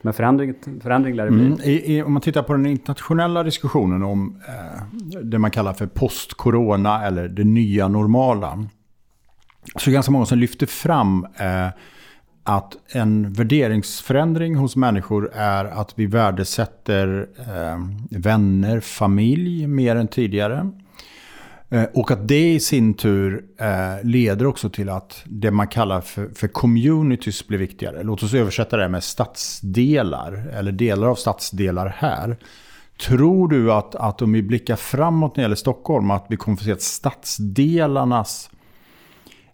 men 0.02 0.12
förändring, 0.12 0.54
förändring 0.82 1.14
lär 1.14 1.24
det 1.24 1.30
bli. 1.30 1.46
Mm. 1.46 1.58
I, 1.62 1.96
i, 1.96 2.02
om 2.02 2.12
man 2.12 2.22
tittar 2.22 2.42
på 2.42 2.52
den 2.52 2.66
internationella 2.66 3.42
diskussionen 3.42 4.02
om 4.02 4.40
eh, 4.48 5.20
det 5.22 5.38
man 5.38 5.50
kallar 5.50 5.72
för 5.72 5.86
post-corona 5.86 7.06
eller 7.06 7.28
det 7.28 7.44
nya 7.44 7.88
normala, 7.88 8.66
så 9.76 9.90
är 9.90 9.90
det 9.90 9.94
ganska 9.94 10.12
många 10.12 10.26
som 10.26 10.38
lyfter 10.38 10.66
fram 10.66 11.26
eh, 11.36 11.68
att 12.42 12.76
en 12.88 13.32
värderingsförändring 13.32 14.54
hos 14.54 14.76
människor 14.76 15.30
är 15.34 15.64
att 15.64 15.92
vi 15.96 16.06
värdesätter 16.06 17.28
eh, 17.38 17.78
vänner, 18.18 18.80
familj 18.80 19.66
mer 19.66 19.96
än 19.96 20.08
tidigare. 20.08 20.70
Eh, 21.70 21.84
och 21.94 22.10
att 22.10 22.28
det 22.28 22.52
i 22.52 22.60
sin 22.60 22.94
tur 22.94 23.44
eh, 23.60 24.04
leder 24.04 24.46
också 24.46 24.70
till 24.70 24.88
att 24.88 25.22
det 25.24 25.50
man 25.50 25.68
kallar 25.68 26.00
för, 26.00 26.28
för 26.34 26.48
communities 26.48 27.46
blir 27.46 27.58
viktigare. 27.58 28.02
Låt 28.02 28.22
oss 28.22 28.34
översätta 28.34 28.76
det 28.76 28.88
med 28.88 29.04
stadsdelar, 29.04 30.50
eller 30.54 30.72
delar 30.72 31.08
av 31.08 31.14
stadsdelar 31.14 31.94
här. 31.96 32.36
Tror 33.00 33.48
du 33.48 33.72
att, 33.72 33.94
att 33.94 34.22
om 34.22 34.32
vi 34.32 34.42
blickar 34.42 34.76
framåt 34.76 35.36
när 35.36 35.42
det 35.42 35.44
gäller 35.44 35.56
Stockholm, 35.56 36.10
att 36.10 36.26
vi 36.28 36.36
kommer 36.36 36.56
få 36.56 36.64
se 36.64 36.72
att 36.72 36.82
stadsdelarnas 36.82 38.50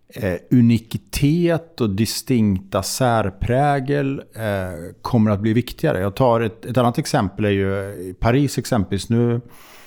eh, 0.08 0.34
unikitet 0.50 1.80
och 1.80 1.90
distinkta 1.90 2.82
särprägel 2.82 4.22
eh, 4.34 4.94
kommer 5.02 5.30
att 5.30 5.40
bli 5.40 5.52
viktigare? 5.52 6.00
Jag 6.00 6.16
tar 6.16 6.40
ett, 6.40 6.64
ett 6.64 6.76
annat 6.76 6.98
exempel, 6.98 7.44
är 7.44 7.50
ju 7.50 7.90
eh, 8.08 8.14
Paris 8.14 8.58
exempelvis. 8.58 9.10
Nu 9.10 9.40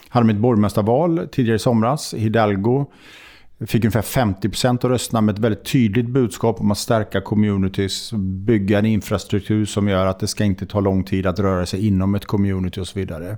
hade 0.10 0.28
de 0.28 0.34
ett 0.34 0.42
borgmästarval 0.42 1.28
tidigare 1.32 1.56
i 1.56 1.60
somras. 1.60 2.14
Hidalgo 2.14 2.86
fick 3.68 3.84
ungefär 3.84 4.02
50% 4.02 4.86
av 4.86 4.92
rösterna 4.92 5.22
med 5.22 5.34
ett 5.34 5.40
väldigt 5.40 5.66
tydligt 5.66 6.08
budskap 6.08 6.60
om 6.60 6.72
att 6.72 6.78
stärka 6.78 7.22
communities, 7.22 8.14
bygga 8.46 8.80
en 8.80 8.86
infrastruktur 8.86 9.66
som 9.66 9.88
gör 9.88 10.06
att 10.06 10.20
det 10.20 10.28
ska 10.28 10.44
inte 10.44 10.66
ta 10.66 10.80
lång 10.80 11.04
tid 11.04 11.28
att 11.28 11.40
röra 11.40 11.66
sig 11.66 11.88
inom 11.88 12.16
ett 12.16 12.26
community 12.26 12.82
och 12.82 12.88
så 12.88 13.00
vidare. 13.00 13.38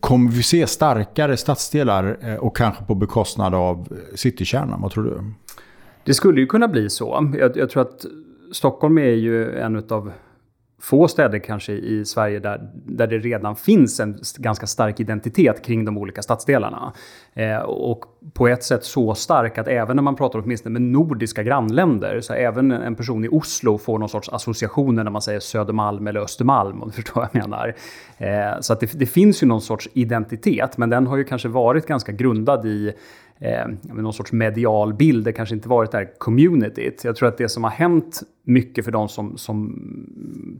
Kommer 0.00 0.30
vi 0.30 0.42
se 0.42 0.66
starkare 0.66 1.36
stadsdelar 1.36 2.16
eh, 2.20 2.34
och 2.34 2.56
kanske 2.56 2.84
på 2.84 2.94
bekostnad 2.94 3.54
av 3.54 3.78
eh, 3.90 4.14
citykärnan? 4.14 4.80
Vad 4.82 4.90
tror 4.90 5.04
du? 5.04 5.32
Det 6.04 6.14
skulle 6.14 6.40
ju 6.40 6.46
kunna 6.46 6.68
bli 6.68 6.90
så. 6.90 7.32
Jag, 7.38 7.56
jag 7.56 7.70
tror 7.70 7.82
att 7.82 8.04
Stockholm 8.52 8.98
är 8.98 9.02
ju 9.02 9.58
en 9.58 9.76
av 9.76 10.12
få 10.82 11.08
städer 11.08 11.38
kanske 11.38 11.72
i 11.72 12.04
Sverige 12.04 12.38
där, 12.38 12.70
där 12.74 13.06
det 13.06 13.18
redan 13.18 13.56
finns 13.56 14.00
en 14.00 14.18
ganska 14.36 14.66
stark 14.66 15.00
identitet 15.00 15.64
kring 15.64 15.84
de 15.84 15.98
olika 15.98 16.22
stadsdelarna. 16.22 16.92
Eh, 17.34 17.58
och 17.58 18.04
på 18.32 18.48
ett 18.48 18.64
sätt 18.64 18.84
så 18.84 19.14
stark 19.14 19.58
att 19.58 19.68
även 19.68 19.96
när 19.96 20.02
man 20.02 20.16
pratar 20.16 20.38
åtminstone 20.38 20.72
med 20.72 20.82
nordiska 20.82 21.42
grannländer, 21.42 22.20
så 22.20 22.32
även 22.32 22.72
en 22.72 22.94
person 22.94 23.24
i 23.24 23.28
Oslo 23.28 23.78
får 23.78 23.98
någon 23.98 24.08
sorts 24.08 24.28
associationer 24.28 25.04
när 25.04 25.10
man 25.10 25.22
säger 25.22 25.40
Södermalm 25.40 26.06
eller 26.06 26.20
Östermalm, 26.20 26.82
om 26.82 26.88
du 26.88 26.94
förstår 27.02 27.20
vad 27.20 27.28
jag 27.32 27.48
menar. 27.48 27.74
Eh, 28.18 28.60
så 28.60 28.72
att 28.72 28.80
det, 28.80 28.92
det 28.98 29.06
finns 29.06 29.42
ju 29.42 29.46
någon 29.46 29.62
sorts 29.62 29.88
identitet, 29.92 30.78
men 30.78 30.90
den 30.90 31.06
har 31.06 31.16
ju 31.16 31.24
kanske 31.24 31.48
varit 31.48 31.86
ganska 31.86 32.12
grundad 32.12 32.66
i 32.66 32.92
eh, 33.42 33.66
någon 33.82 34.12
sorts 34.12 34.32
medial 34.32 34.94
bild. 34.94 35.24
Det 35.24 35.32
kanske 35.32 35.54
inte 35.54 35.68
varit 35.68 35.90
det 35.90 35.98
här 35.98 36.10
communityt. 36.18 37.04
Jag 37.04 37.16
tror 37.16 37.28
att 37.28 37.38
det 37.38 37.48
som 37.48 37.64
har 37.64 37.70
hänt 37.70 38.22
mycket 38.42 38.84
för 38.84 38.92
de 38.92 39.08
som, 39.08 39.36
som 39.36 39.78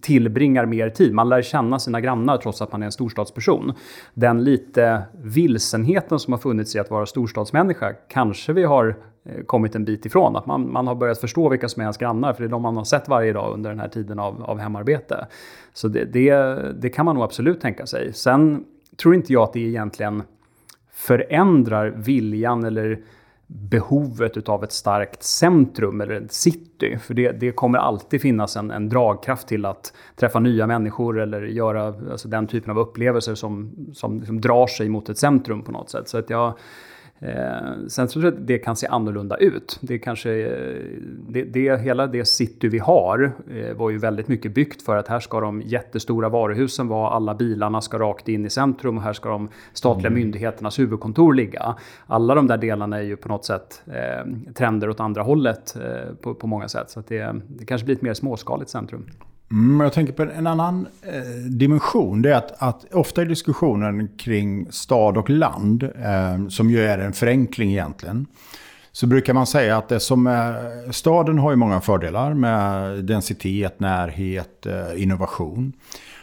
tillbringar 0.00 0.66
mer 0.66 0.90
tid, 0.90 1.14
man 1.14 1.28
lär 1.28 1.42
känna 1.42 1.78
sina 1.78 2.00
grannar 2.00 2.36
trots 2.36 2.62
att 2.62 2.72
man 2.72 2.82
är 2.82 2.86
en 2.86 2.92
storstadsperson. 2.92 3.72
Den 4.14 4.44
lite 4.44 5.02
vilsenheten 5.22 6.18
som 6.18 6.32
har 6.32 6.38
funnits 6.38 6.76
i 6.76 6.78
att 6.78 6.90
vara 6.90 7.06
storstadsmänniska 7.06 7.92
kanske 8.08 8.52
vi 8.52 8.64
har 8.64 8.96
eh, 9.24 9.44
kommit 9.46 9.74
en 9.74 9.84
bit 9.84 10.06
ifrån. 10.06 10.36
Att 10.36 10.46
man, 10.46 10.72
man 10.72 10.86
har 10.86 10.94
börjat 10.94 11.18
förstå 11.18 11.48
vilka 11.48 11.68
som 11.68 11.80
är 11.80 11.84
ens 11.84 11.98
grannar, 11.98 12.32
för 12.32 12.42
det 12.42 12.48
är 12.48 12.50
de 12.50 12.62
man 12.62 12.76
har 12.76 12.84
sett 12.84 13.08
varje 13.08 13.32
dag 13.32 13.54
under 13.54 13.70
den 13.70 13.80
här 13.80 13.88
tiden 13.88 14.18
av, 14.18 14.42
av 14.42 14.58
hemarbete. 14.58 15.26
Så 15.72 15.88
det, 15.88 16.04
det, 16.04 16.32
det 16.80 16.88
kan 16.88 17.04
man 17.04 17.14
nog 17.14 17.24
absolut 17.24 17.60
tänka 17.60 17.86
sig. 17.86 18.12
Sen 18.12 18.64
tror 19.02 19.14
inte 19.14 19.32
jag 19.32 19.42
att 19.42 19.52
det 19.52 19.60
egentligen 19.60 20.22
förändrar 20.92 21.90
viljan 21.90 22.64
eller 22.64 23.00
behovet 23.46 24.36
utav 24.36 24.64
ett 24.64 24.72
starkt 24.72 25.22
centrum 25.22 26.00
eller 26.00 26.14
ett 26.14 26.32
city. 26.32 26.98
För 26.98 27.14
det, 27.14 27.32
det 27.32 27.52
kommer 27.52 27.78
alltid 27.78 28.22
finnas 28.22 28.56
en, 28.56 28.70
en, 28.70 28.88
dragkraft 28.88 29.48
till 29.48 29.64
att 29.64 29.92
träffa 30.16 30.38
nya 30.38 30.66
människor 30.66 31.20
eller 31.20 31.42
göra 31.42 31.86
alltså 31.86 32.28
den 32.28 32.46
typen 32.46 32.70
av 32.70 32.78
upplevelser 32.78 33.34
som, 33.34 33.72
som 33.92 34.18
liksom 34.18 34.40
drar 34.40 34.66
sig 34.66 34.88
mot 34.88 35.08
ett 35.08 35.18
centrum 35.18 35.62
på 35.62 35.72
något 35.72 35.90
sätt. 35.90 36.08
Så 36.08 36.18
att 36.18 36.30
jag 36.30 36.54
Eh, 37.22 37.86
sen 37.88 38.08
tror 38.08 38.24
jag 38.24 38.34
att 38.34 38.46
det 38.46 38.58
kan 38.58 38.76
se 38.76 38.86
annorlunda 38.86 39.36
ut. 39.36 39.78
Det 39.80 39.98
kanske, 39.98 40.30
det, 41.28 41.42
det, 41.42 41.80
hela 41.80 42.06
det 42.06 42.24
city 42.24 42.68
vi 42.68 42.78
har 42.78 43.32
eh, 43.50 43.76
var 43.76 43.90
ju 43.90 43.98
väldigt 43.98 44.28
mycket 44.28 44.54
byggt 44.54 44.82
för 44.82 44.96
att 44.96 45.08
här 45.08 45.20
ska 45.20 45.40
de 45.40 45.62
jättestora 45.62 46.28
varuhusen 46.28 46.88
vara, 46.88 47.10
alla 47.10 47.34
bilarna 47.34 47.80
ska 47.80 47.98
rakt 47.98 48.28
in 48.28 48.46
i 48.46 48.50
centrum 48.50 48.96
och 48.96 49.02
här 49.02 49.12
ska 49.12 49.28
de 49.28 49.48
statliga 49.72 50.06
mm. 50.06 50.20
myndigheternas 50.20 50.78
huvudkontor 50.78 51.34
ligga. 51.34 51.74
Alla 52.06 52.34
de 52.34 52.46
där 52.46 52.58
delarna 52.58 52.98
är 52.98 53.02
ju 53.02 53.16
på 53.16 53.28
något 53.28 53.44
sätt 53.44 53.82
eh, 53.86 54.52
trender 54.54 54.90
åt 54.90 55.00
andra 55.00 55.22
hållet 55.22 55.76
eh, 55.76 56.14
på, 56.14 56.34
på 56.34 56.46
många 56.46 56.68
sätt. 56.68 56.90
Så 56.90 57.02
det, 57.08 57.34
det 57.48 57.64
kanske 57.64 57.84
blir 57.84 57.96
ett 57.96 58.02
mer 58.02 58.14
småskaligt 58.14 58.70
centrum. 58.70 59.06
Mm, 59.52 59.80
jag 59.80 59.92
tänker 59.92 60.12
på 60.12 60.22
en 60.22 60.46
annan 60.46 60.86
eh, 61.02 61.50
dimension. 61.50 62.22
Det 62.22 62.30
är 62.30 62.34
att, 62.34 62.62
att, 62.62 62.94
ofta 62.94 63.22
i 63.22 63.24
diskussionen 63.24 64.08
kring 64.16 64.72
stad 64.72 65.16
och 65.16 65.30
land, 65.30 65.82
eh, 65.82 66.48
som 66.48 66.70
ju 66.70 66.84
är 66.84 66.98
en 66.98 67.12
förenkling 67.12 67.70
egentligen, 67.70 68.26
så 68.92 69.06
brukar 69.06 69.34
man 69.34 69.46
säga 69.46 69.76
att 69.76 69.88
det 69.88 70.00
som 70.00 70.26
är, 70.26 70.92
staden 70.92 71.38
har 71.38 71.50
ju 71.50 71.56
många 71.56 71.80
fördelar 71.80 72.34
med 72.34 73.04
densitet, 73.04 73.80
närhet, 73.80 74.66
eh, 74.66 75.02
innovation. 75.02 75.72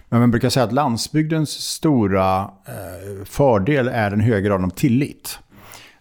Men 0.10 0.20
man 0.20 0.32
brukar 0.32 0.50
säga 0.50 0.64
att 0.64 0.74
landsbygdens 0.74 1.50
stora 1.50 2.42
eh, 2.66 3.26
fördel 3.26 3.88
är 3.88 4.12
en 4.12 4.20
hög 4.20 4.44
grad 4.44 4.64
av 4.64 4.70
tillit. 4.70 5.40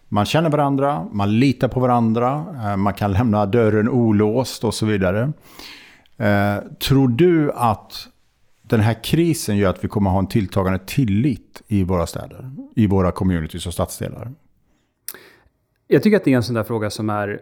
Man 0.07 0.25
känner 0.25 0.49
varandra, 0.49 1.07
man 1.11 1.39
litar 1.39 1.67
på 1.67 1.79
varandra, 1.79 2.45
eh, 2.65 2.77
man 2.77 2.93
kan 2.93 3.11
lämna 3.11 3.45
dörren 3.45 3.89
olåst 3.89 4.63
och 4.63 4.73
så 4.73 4.85
vidare. 4.85 5.31
Eh, 6.19 6.57
tror 6.79 7.07
du 7.07 7.51
att 7.51 8.07
den 8.61 8.79
här 8.79 9.03
krisen 9.03 9.57
gör 9.57 9.69
att 9.69 9.83
vi 9.83 9.87
kommer 9.87 10.09
ha 10.09 10.19
en 10.19 10.27
tilltagande 10.27 10.79
tillit 10.85 11.61
i 11.67 11.83
våra 11.83 12.07
städer, 12.07 12.51
i 12.75 12.87
våra 12.87 13.11
communities 13.11 13.67
och 13.67 13.73
stadsdelar? 13.73 14.31
Jag 15.87 16.03
tycker 16.03 16.17
att 16.17 16.23
det 16.23 16.31
är 16.31 16.35
en 16.35 16.43
sån 16.43 16.55
där 16.55 16.63
fråga 16.63 16.89
som 16.89 17.09
är 17.09 17.39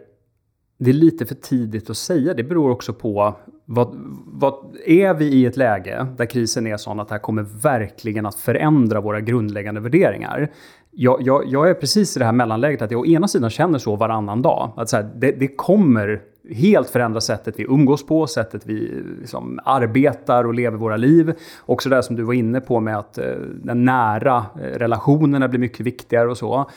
det 0.78 0.90
är 0.90 0.94
lite 0.94 1.26
för 1.26 1.34
tidigt 1.34 1.90
att 1.90 1.96
säga. 1.96 2.34
Det 2.34 2.44
beror 2.44 2.70
också 2.70 2.92
på 2.92 3.36
vad, 3.64 3.88
vad 4.26 4.76
är 4.86 5.14
vi 5.14 5.24
i 5.24 5.46
ett 5.46 5.56
läge 5.56 6.06
där 6.16 6.26
krisen 6.26 6.66
är 6.66 6.76
sån 6.76 7.00
att 7.00 7.08
det 7.08 7.14
här 7.14 7.20
kommer 7.20 7.42
verkligen 7.42 8.26
att 8.26 8.34
förändra 8.34 9.00
våra 9.00 9.20
grundläggande 9.20 9.80
värderingar? 9.80 10.50
Jag, 10.90 11.22
jag, 11.22 11.44
jag 11.46 11.70
är 11.70 11.74
precis 11.74 12.16
i 12.16 12.18
det 12.18 12.24
här 12.24 12.32
mellanläget 12.32 12.82
att 12.82 12.90
jag 12.90 13.00
å 13.00 13.06
ena 13.06 13.28
sidan 13.28 13.50
känner 13.50 13.78
så 13.78 13.96
varannan 13.96 14.42
dag. 14.42 14.72
Att 14.76 14.88
så 14.88 14.96
här, 14.96 15.10
det, 15.16 15.32
det 15.32 15.48
kommer 15.48 16.22
helt 16.50 16.90
förändra 16.90 17.20
sättet 17.20 17.54
vi 17.58 17.64
umgås 17.64 18.06
på, 18.06 18.26
sättet 18.26 18.62
vi 18.66 19.02
liksom 19.20 19.60
arbetar 19.64 20.44
och 20.44 20.54
lever 20.54 20.76
våra 20.76 20.96
liv. 20.96 21.34
Också 21.66 21.88
det 21.88 22.02
som 22.02 22.16
du 22.16 22.22
var 22.22 22.34
inne 22.34 22.60
på 22.60 22.80
med 22.80 22.98
att 22.98 23.18
eh, 23.18 23.24
den 23.62 23.84
nära 23.84 24.36
eh, 24.36 24.78
relationerna 24.78 25.48
blir 25.48 25.60
mycket 25.60 25.80
viktigare 25.80 26.30
och 26.30 26.38
så. 26.38 26.70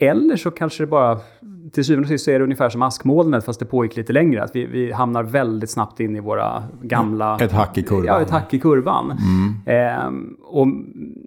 Eller 0.00 0.36
så 0.36 0.50
kanske 0.50 0.82
det 0.82 0.86
bara, 0.86 1.18
till 1.72 1.84
syvende 1.84 2.06
och 2.06 2.08
sist 2.08 2.28
är 2.28 2.38
det 2.38 2.44
ungefär 2.44 2.68
som 2.68 2.82
askmolnet 2.82 3.44
fast 3.44 3.60
det 3.60 3.66
pågick 3.66 3.96
lite 3.96 4.12
längre. 4.12 4.42
Att 4.42 4.56
vi, 4.56 4.66
vi 4.66 4.92
hamnar 4.92 5.22
väldigt 5.22 5.70
snabbt 5.70 6.00
in 6.00 6.16
i 6.16 6.20
våra 6.20 6.64
gamla... 6.82 7.38
Ett 7.40 7.52
hack 7.52 7.78
i 7.78 7.82
kurvan. 7.82 8.06
Ja, 8.06 8.20
ett 8.20 8.30
hack 8.30 8.54
i 8.54 8.58
kurvan. 8.58 9.18
Mm. 9.66 9.88
Eh, 9.88 10.36
och 10.44 10.66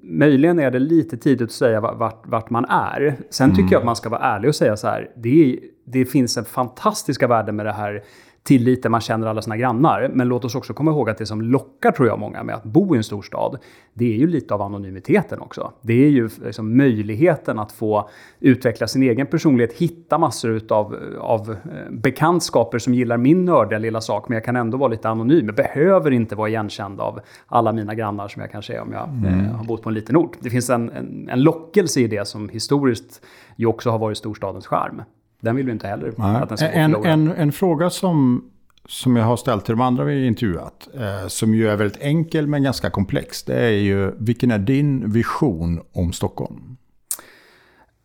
möjligen 0.03 0.59
är 0.59 0.71
det 0.71 0.79
lite 0.79 1.17
tidigt 1.17 1.41
att 1.41 1.51
säga 1.51 1.81
vart, 1.81 2.27
vart 2.27 2.49
man 2.49 2.65
är. 2.65 3.15
Sen 3.29 3.49
tycker 3.49 3.61
mm. 3.61 3.71
jag 3.71 3.79
att 3.79 3.85
man 3.85 3.95
ska 3.95 4.09
vara 4.09 4.21
ärlig 4.21 4.49
och 4.49 4.55
säga 4.55 4.77
så 4.77 4.87
här. 4.87 5.09
Det, 5.15 5.53
är, 5.53 5.59
det 5.91 6.05
finns 6.05 6.37
en 6.37 6.45
fantastiska 6.45 7.27
värde 7.27 7.51
med 7.51 7.65
det 7.65 7.73
här 7.73 8.03
tilliten 8.43 8.91
man 8.91 9.01
känner 9.01 9.27
alla 9.27 9.41
sina 9.41 9.57
grannar. 9.57 10.11
Men 10.13 10.27
låt 10.27 10.45
oss 10.45 10.55
också 10.55 10.73
komma 10.73 10.91
ihåg 10.91 11.09
att 11.09 11.17
det 11.17 11.25
som 11.25 11.41
lockar, 11.41 11.91
tror 11.91 12.07
jag, 12.07 12.19
många 12.19 12.43
med 12.43 12.55
att 12.55 12.63
bo 12.63 12.95
i 12.95 12.97
en 12.97 13.03
storstad, 13.03 13.57
det 13.93 14.13
är 14.13 14.17
ju 14.17 14.27
lite 14.27 14.53
av 14.53 14.61
anonymiteten 14.61 15.39
också. 15.39 15.73
Det 15.81 16.05
är 16.05 16.09
ju 16.09 16.29
liksom 16.45 16.77
möjligheten 16.77 17.59
att 17.59 17.71
få 17.71 18.09
utveckla 18.39 18.87
sin 18.87 19.03
egen 19.03 19.27
personlighet, 19.27 19.73
hitta 19.73 20.17
massor 20.17 20.51
utav, 20.51 20.95
av 21.19 21.51
eh, 21.51 21.91
bekantskaper 21.91 22.79
som 22.79 22.93
gillar 22.93 23.17
min 23.17 23.45
nördiga 23.45 23.79
lilla 23.79 24.01
sak, 24.01 24.29
men 24.29 24.35
jag 24.35 24.45
kan 24.45 24.55
ändå 24.55 24.77
vara 24.77 24.89
lite 24.89 25.09
anonym. 25.09 25.45
Jag 25.45 25.55
behöver 25.55 26.11
inte 26.11 26.35
vara 26.35 26.49
igenkänd 26.49 26.99
av 26.99 27.19
alla 27.47 27.73
mina 27.73 27.95
grannar 27.95 28.27
som 28.27 28.41
jag 28.41 28.51
kanske 28.51 28.73
är 28.73 28.81
om 28.81 28.93
jag 28.93 29.09
mm. 29.09 29.45
eh, 29.45 29.51
har 29.51 29.65
bott 29.65 29.81
på 29.81 29.89
en 29.89 29.95
liten 29.95 30.17
ort. 30.17 30.37
Det 30.39 30.49
finns 30.49 30.69
en, 30.69 30.89
en, 30.89 31.29
en 31.29 31.41
lockelse 31.41 31.99
i 31.99 32.07
det 32.07 32.27
som 32.27 32.49
historiskt 32.49 33.21
ju 33.55 33.65
också 33.65 33.89
har 33.89 33.99
varit 33.99 34.17
storstadens 34.17 34.67
charm. 34.67 35.01
Den 35.39 35.55
vill 35.55 35.65
vi 35.65 35.71
inte 35.71 35.87
heller 35.87 36.13
att 36.17 36.49
den 36.49 36.57
ska 36.57 36.67
en, 36.67 36.95
en, 37.05 37.31
en 37.31 37.51
fråga 37.51 37.89
som, 37.89 38.49
som 38.85 39.15
jag 39.15 39.25
har 39.25 39.37
ställt 39.37 39.65
till 39.65 39.75
de 39.75 39.81
andra 39.81 40.03
vi 40.03 40.27
intervjuat, 40.27 40.89
eh, 40.93 41.27
som 41.27 41.53
ju 41.53 41.69
är 41.69 41.75
väldigt 41.75 42.01
enkel 42.01 42.47
men 42.47 42.63
ganska 42.63 42.89
komplex, 42.89 43.43
det 43.43 43.59
är 43.59 43.69
ju 43.69 44.11
vilken 44.17 44.51
är 44.51 44.59
din 44.59 45.11
vision 45.11 45.81
om 45.93 46.13
Stockholm? 46.13 46.77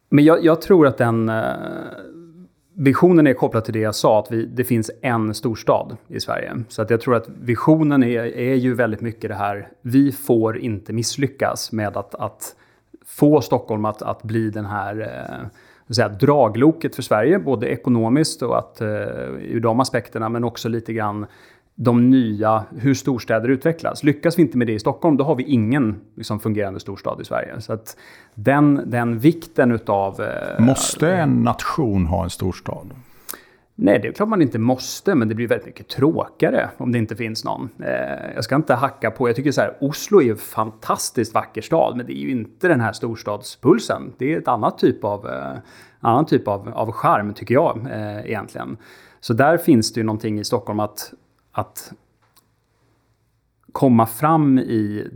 Men 0.08 0.24
jag, 0.24 0.44
jag 0.44 0.62
tror 0.62 0.86
att 0.86 0.98
den 0.98 1.28
eh, 1.28 1.44
visionen 2.74 3.26
är 3.26 3.34
kopplad 3.34 3.64
till 3.64 3.74
det 3.74 3.80
jag 3.80 3.94
sa, 3.94 4.20
att 4.20 4.32
vi, 4.32 4.46
det 4.46 4.64
finns 4.64 4.90
en 5.02 5.34
storstad 5.34 5.96
i 6.08 6.20
Sverige. 6.20 6.64
Så 6.68 6.82
att 6.82 6.90
jag 6.90 7.00
tror 7.00 7.14
att 7.14 7.28
visionen 7.40 8.02
är, 8.02 8.24
är 8.36 8.54
ju 8.54 8.74
väldigt 8.74 9.00
mycket 9.00 9.30
det 9.30 9.34
här, 9.34 9.68
vi 9.82 10.12
får 10.12 10.58
inte 10.58 10.92
misslyckas 10.92 11.72
med 11.72 11.96
att, 11.96 12.14
att 12.14 12.56
få 13.06 13.40
Stockholm 13.40 13.84
att, 13.84 14.02
att 14.02 14.22
bli 14.22 14.50
den 14.50 14.66
här 14.66 15.00
eh, 15.00 15.46
säga, 15.94 16.08
dragloket 16.08 16.94
för 16.94 17.02
Sverige, 17.02 17.38
både 17.38 17.66
ekonomiskt 17.66 18.42
och 18.42 18.58
att, 18.58 18.80
eh, 18.80 18.88
ur 19.38 19.60
de 19.60 19.80
aspekterna, 19.80 20.28
men 20.28 20.44
också 20.44 20.68
lite 20.68 20.92
grann 20.92 21.26
de 21.74 22.10
nya, 22.10 22.64
hur 22.76 22.94
storstäder 22.94 23.48
utvecklas. 23.48 24.04
Lyckas 24.04 24.38
vi 24.38 24.42
inte 24.42 24.58
med 24.58 24.66
det 24.66 24.72
i 24.72 24.78
Stockholm, 24.78 25.16
då 25.16 25.24
har 25.24 25.34
vi 25.34 25.42
ingen 25.42 26.00
liksom, 26.16 26.40
fungerande 26.40 26.80
storstad 26.80 27.20
i 27.20 27.24
Sverige. 27.24 27.60
Så 27.60 27.72
att 27.72 27.96
den, 28.34 28.82
den 28.86 29.18
vikten 29.18 29.72
utav... 29.72 30.20
Eh, 30.20 30.64
Måste 30.64 31.12
en 31.12 31.42
nation 31.42 32.06
ha 32.06 32.24
en 32.24 32.30
storstad? 32.30 32.90
Nej, 33.76 33.98
det 33.98 34.08
är 34.08 34.12
klart 34.12 34.28
man 34.28 34.42
inte 34.42 34.58
måste, 34.58 35.14
men 35.14 35.28
det 35.28 35.34
blir 35.34 35.48
väldigt 35.48 35.66
mycket 35.66 35.88
tråkigare 35.88 36.70
om 36.76 36.92
det 36.92 36.98
inte 36.98 37.16
finns 37.16 37.44
någon. 37.44 37.68
Eh, 37.80 38.34
jag 38.34 38.44
ska 38.44 38.56
inte 38.56 38.74
hacka 38.74 39.10
på, 39.10 39.28
jag 39.28 39.36
tycker 39.36 39.52
så 39.52 39.60
här, 39.60 39.76
Oslo 39.80 40.20
är 40.20 40.24
ju 40.24 40.30
en 40.30 40.36
fantastiskt 40.36 41.34
vacker 41.34 41.62
stad, 41.62 41.96
men 41.96 42.06
det 42.06 42.12
är 42.12 42.20
ju 42.20 42.30
inte 42.30 42.68
den 42.68 42.80
här 42.80 42.92
storstadspulsen. 42.92 44.12
Det 44.18 44.34
är 44.34 44.38
ett 44.38 44.48
annat 44.48 44.78
typ 44.78 45.04
av, 45.04 45.28
eh, 45.28 45.58
annan 46.00 46.26
typ 46.26 46.48
av, 46.48 46.68
av 46.68 46.92
charm, 46.92 47.34
tycker 47.34 47.54
jag 47.54 47.86
eh, 47.90 48.26
egentligen. 48.26 48.76
Så 49.20 49.32
där 49.32 49.58
finns 49.58 49.92
det 49.92 50.00
ju 50.00 50.04
någonting 50.04 50.40
i 50.40 50.44
Stockholm 50.44 50.80
att, 50.80 51.12
att 51.52 51.92
komma 53.72 54.06
fram 54.06 54.58
i 54.58 55.10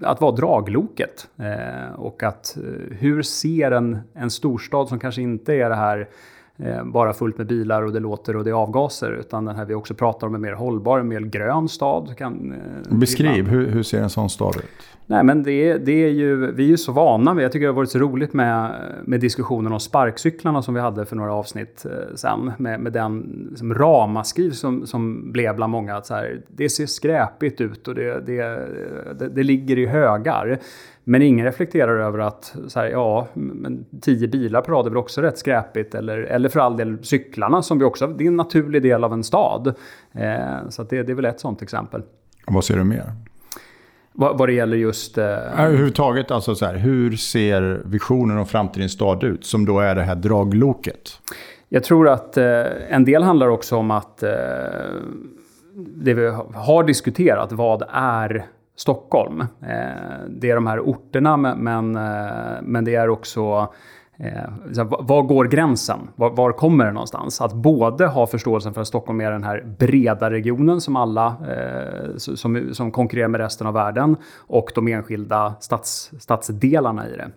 att 0.00 0.20
vara 0.20 0.32
dragloket. 0.32 1.28
Eh, 1.36 1.92
och 1.94 2.22
att 2.22 2.56
eh, 2.56 2.96
hur 2.96 3.22
ser 3.22 3.70
en, 3.70 3.98
en 4.14 4.30
storstad 4.30 4.88
som 4.88 4.98
kanske 4.98 5.22
inte 5.22 5.54
är 5.54 5.68
det 5.68 5.76
här 5.76 6.08
bara 6.84 7.12
fullt 7.12 7.38
med 7.38 7.46
bilar 7.46 7.82
och 7.82 7.92
det 7.92 8.00
låter 8.00 8.36
och 8.36 8.44
det 8.44 8.50
är 8.50 8.54
avgaser. 8.54 9.12
Utan 9.12 9.44
den 9.44 9.56
här 9.56 9.64
vi 9.64 9.74
också 9.74 9.94
pratar 9.94 10.26
om 10.26 10.34
en 10.34 10.40
mer 10.40 10.52
hållbar, 10.52 10.98
en 10.98 11.08
mer 11.08 11.20
grön 11.20 11.68
stad. 11.68 12.14
Kan, 12.16 12.52
eh, 12.52 12.96
Beskriv, 12.96 13.48
hur, 13.48 13.66
hur 13.66 13.82
ser 13.82 14.02
en 14.02 14.10
sån 14.10 14.30
stad 14.30 14.56
ut? 14.56 14.64
Nej, 15.10 15.24
men 15.24 15.42
det, 15.42 15.78
det 15.78 16.04
är 16.04 16.10
ju, 16.10 16.52
vi 16.52 16.64
är 16.64 16.68
ju 16.68 16.76
så 16.76 16.92
vana 16.92 17.34
med, 17.34 17.44
jag 17.44 17.52
tycker 17.52 17.66
det 17.66 17.72
har 17.72 17.76
varit 17.76 17.90
så 17.90 17.98
roligt 17.98 18.32
med, 18.32 18.74
med 19.04 19.20
diskussionen 19.20 19.72
om 19.72 19.80
sparkcyklarna 19.80 20.62
som 20.62 20.74
vi 20.74 20.80
hade 20.80 21.06
för 21.06 21.16
några 21.16 21.32
avsnitt 21.32 21.86
eh, 21.86 22.14
sen. 22.14 22.52
Med, 22.58 22.80
med 22.80 22.92
den 22.92 23.46
liksom, 23.50 23.74
ramaskriv 23.74 24.50
som, 24.50 24.86
som 24.86 25.32
blev 25.32 25.56
bland 25.56 25.70
många 25.70 25.96
att 25.96 26.06
så 26.06 26.14
här, 26.14 26.40
det 26.48 26.68
ser 26.68 26.86
skräpigt 26.86 27.60
ut 27.60 27.88
och 27.88 27.94
det, 27.94 28.26
det, 28.26 28.68
det, 29.18 29.28
det 29.28 29.42
ligger 29.42 29.78
i 29.78 29.86
högar. 29.86 30.58
Men 31.08 31.22
ingen 31.22 31.46
reflekterar 31.46 31.98
över 31.98 32.18
att 32.18 32.56
så 32.68 32.80
här, 32.80 32.86
ja, 32.86 33.28
men 33.34 33.86
tio 34.00 34.28
bilar 34.28 34.60
på 34.60 34.72
rad 34.72 34.86
är 34.86 34.90
väl 34.90 34.96
också 34.96 35.20
rätt 35.20 35.38
skräpigt. 35.38 35.94
Eller, 35.94 36.18
eller 36.18 36.48
för 36.48 36.60
all 36.60 36.76
del 36.76 37.04
cyklarna 37.04 37.62
som 37.62 37.78
vi 37.78 37.84
också, 37.84 38.06
det 38.06 38.24
är 38.24 38.28
en 38.28 38.36
naturlig 38.36 38.82
del 38.82 39.04
av 39.04 39.12
en 39.12 39.24
stad. 39.24 39.74
Eh, 40.12 40.68
så 40.68 40.82
det, 40.82 41.02
det 41.02 41.12
är 41.12 41.14
väl 41.14 41.24
ett 41.24 41.40
sånt 41.40 41.62
exempel. 41.62 42.02
Vad 42.46 42.64
ser 42.64 42.76
du 42.76 42.84
mer? 42.84 43.12
Vad, 44.12 44.38
vad 44.38 44.48
det 44.48 44.52
gäller 44.52 44.76
just... 44.76 45.18
Eh... 45.18 45.60
Överhuvudtaget, 45.64 46.30
alltså 46.30 46.54
så 46.54 46.66
här, 46.66 46.74
hur 46.76 47.16
ser 47.16 47.82
visionen 47.84 48.38
om 48.38 48.46
framtidens 48.46 48.92
stad 48.92 49.24
ut? 49.24 49.44
Som 49.44 49.64
då 49.64 49.80
är 49.80 49.94
det 49.94 50.02
här 50.02 50.14
dragloket. 50.14 51.20
Jag 51.68 51.84
tror 51.84 52.08
att 52.08 52.36
eh, 52.36 52.64
en 52.88 53.04
del 53.04 53.22
handlar 53.22 53.48
också 53.48 53.76
om 53.76 53.90
att 53.90 54.22
eh, 54.22 54.30
det 55.74 56.14
vi 56.14 56.26
har 56.54 56.84
diskuterat, 56.84 57.52
vad 57.52 57.82
är 57.92 58.46
Stockholm. 58.78 59.40
Eh, 59.40 59.46
det 60.28 60.50
är 60.50 60.54
de 60.54 60.66
här 60.66 60.80
orterna, 60.80 61.36
men, 61.36 61.96
eh, 61.96 62.62
men 62.62 62.84
det 62.84 62.94
är 62.94 63.08
också 63.08 63.72
Eh, 64.20 64.50
var 64.82 65.22
går 65.22 65.44
gränsen? 65.44 65.98
Var, 66.16 66.30
var, 66.30 66.52
kommer 66.52 66.84
det 66.84 66.92
någonstans? 66.92 67.40
Att 67.40 67.54
både 67.54 68.06
ha 68.06 68.26
förståelsen 68.26 68.74
för 68.74 68.80
att 68.80 68.88
Stockholm 68.88 69.20
är 69.20 69.30
den 69.30 69.44
här 69.44 69.74
breda 69.78 70.30
regionen 70.30 70.80
som 70.80 70.96
alla 70.96 71.26
eh, 71.26 72.16
som, 72.16 72.74
som 72.74 72.90
konkurrerar 72.90 73.28
med 73.28 73.40
resten 73.40 73.66
av 73.66 73.74
världen 73.74 74.16
och 74.36 74.70
de 74.74 74.88
enskilda 74.88 75.54
stads, 75.60 76.10
stadsdelarna 76.18 77.08
i 77.08 77.12
det. 77.12 77.30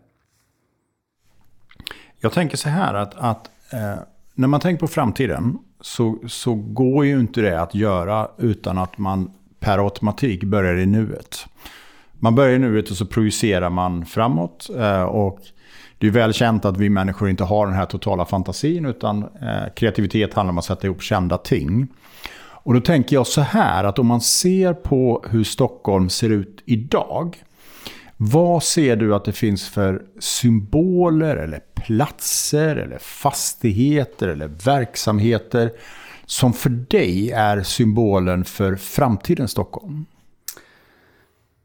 Jag 2.19 2.31
tänker 2.31 2.57
så 2.57 2.69
här 2.69 2.93
att, 2.93 3.15
att 3.17 3.49
eh, 3.73 4.03
när 4.33 4.47
man 4.47 4.59
tänker 4.59 4.79
på 4.79 4.87
framtiden 4.87 5.57
så, 5.81 6.17
så 6.27 6.53
går 6.55 7.05
ju 7.05 7.19
inte 7.19 7.41
det 7.41 7.61
att 7.61 7.75
göra 7.75 8.27
utan 8.37 8.77
att 8.77 8.97
man 8.97 9.31
per 9.61 9.77
automatik 9.77 10.43
börjar 10.43 10.75
i 10.75 10.85
nuet. 10.85 11.45
Man 12.13 12.35
börjar 12.35 12.55
i 12.55 12.59
nuet 12.59 12.91
och 12.91 12.97
så 12.97 13.05
projicerar 13.05 13.69
man 13.69 14.05
framåt. 14.05 14.69
Eh, 14.77 15.03
och 15.03 15.39
det 15.97 16.07
är 16.07 16.11
väl 16.11 16.33
känt 16.33 16.65
att 16.65 16.77
vi 16.77 16.89
människor 16.89 17.29
inte 17.29 17.43
har 17.43 17.65
den 17.65 17.75
här 17.75 17.85
totala 17.85 18.25
fantasin 18.25 18.85
utan 18.85 19.23
eh, 19.23 19.73
kreativitet 19.75 20.33
handlar 20.33 20.51
om 20.51 20.57
att 20.57 20.65
sätta 20.65 20.87
ihop 20.87 21.01
kända 21.01 21.37
ting. 21.37 21.87
Och 22.63 22.73
då 22.73 22.79
tänker 22.79 23.15
jag 23.15 23.27
så 23.27 23.41
här 23.41 23.83
att 23.83 23.99
om 23.99 24.07
man 24.07 24.21
ser 24.21 24.73
på 24.73 25.25
hur 25.29 25.43
Stockholm 25.43 26.09
ser 26.09 26.29
ut 26.29 26.63
idag. 26.65 27.37
Vad 28.17 28.63
ser 28.63 28.95
du 28.95 29.15
att 29.15 29.25
det 29.25 29.33
finns 29.33 29.69
för 29.69 30.01
symboler 30.19 31.35
eller 31.35 31.59
platser 31.75 32.75
eller 32.75 32.97
fastigheter 32.97 34.27
eller 34.27 34.47
verksamheter 34.47 35.71
som 36.31 36.53
för 36.53 36.69
dig 36.69 37.31
är 37.31 37.63
symbolen 37.63 38.45
för 38.45 38.75
framtidens 38.75 39.51
Stockholm? 39.51 40.05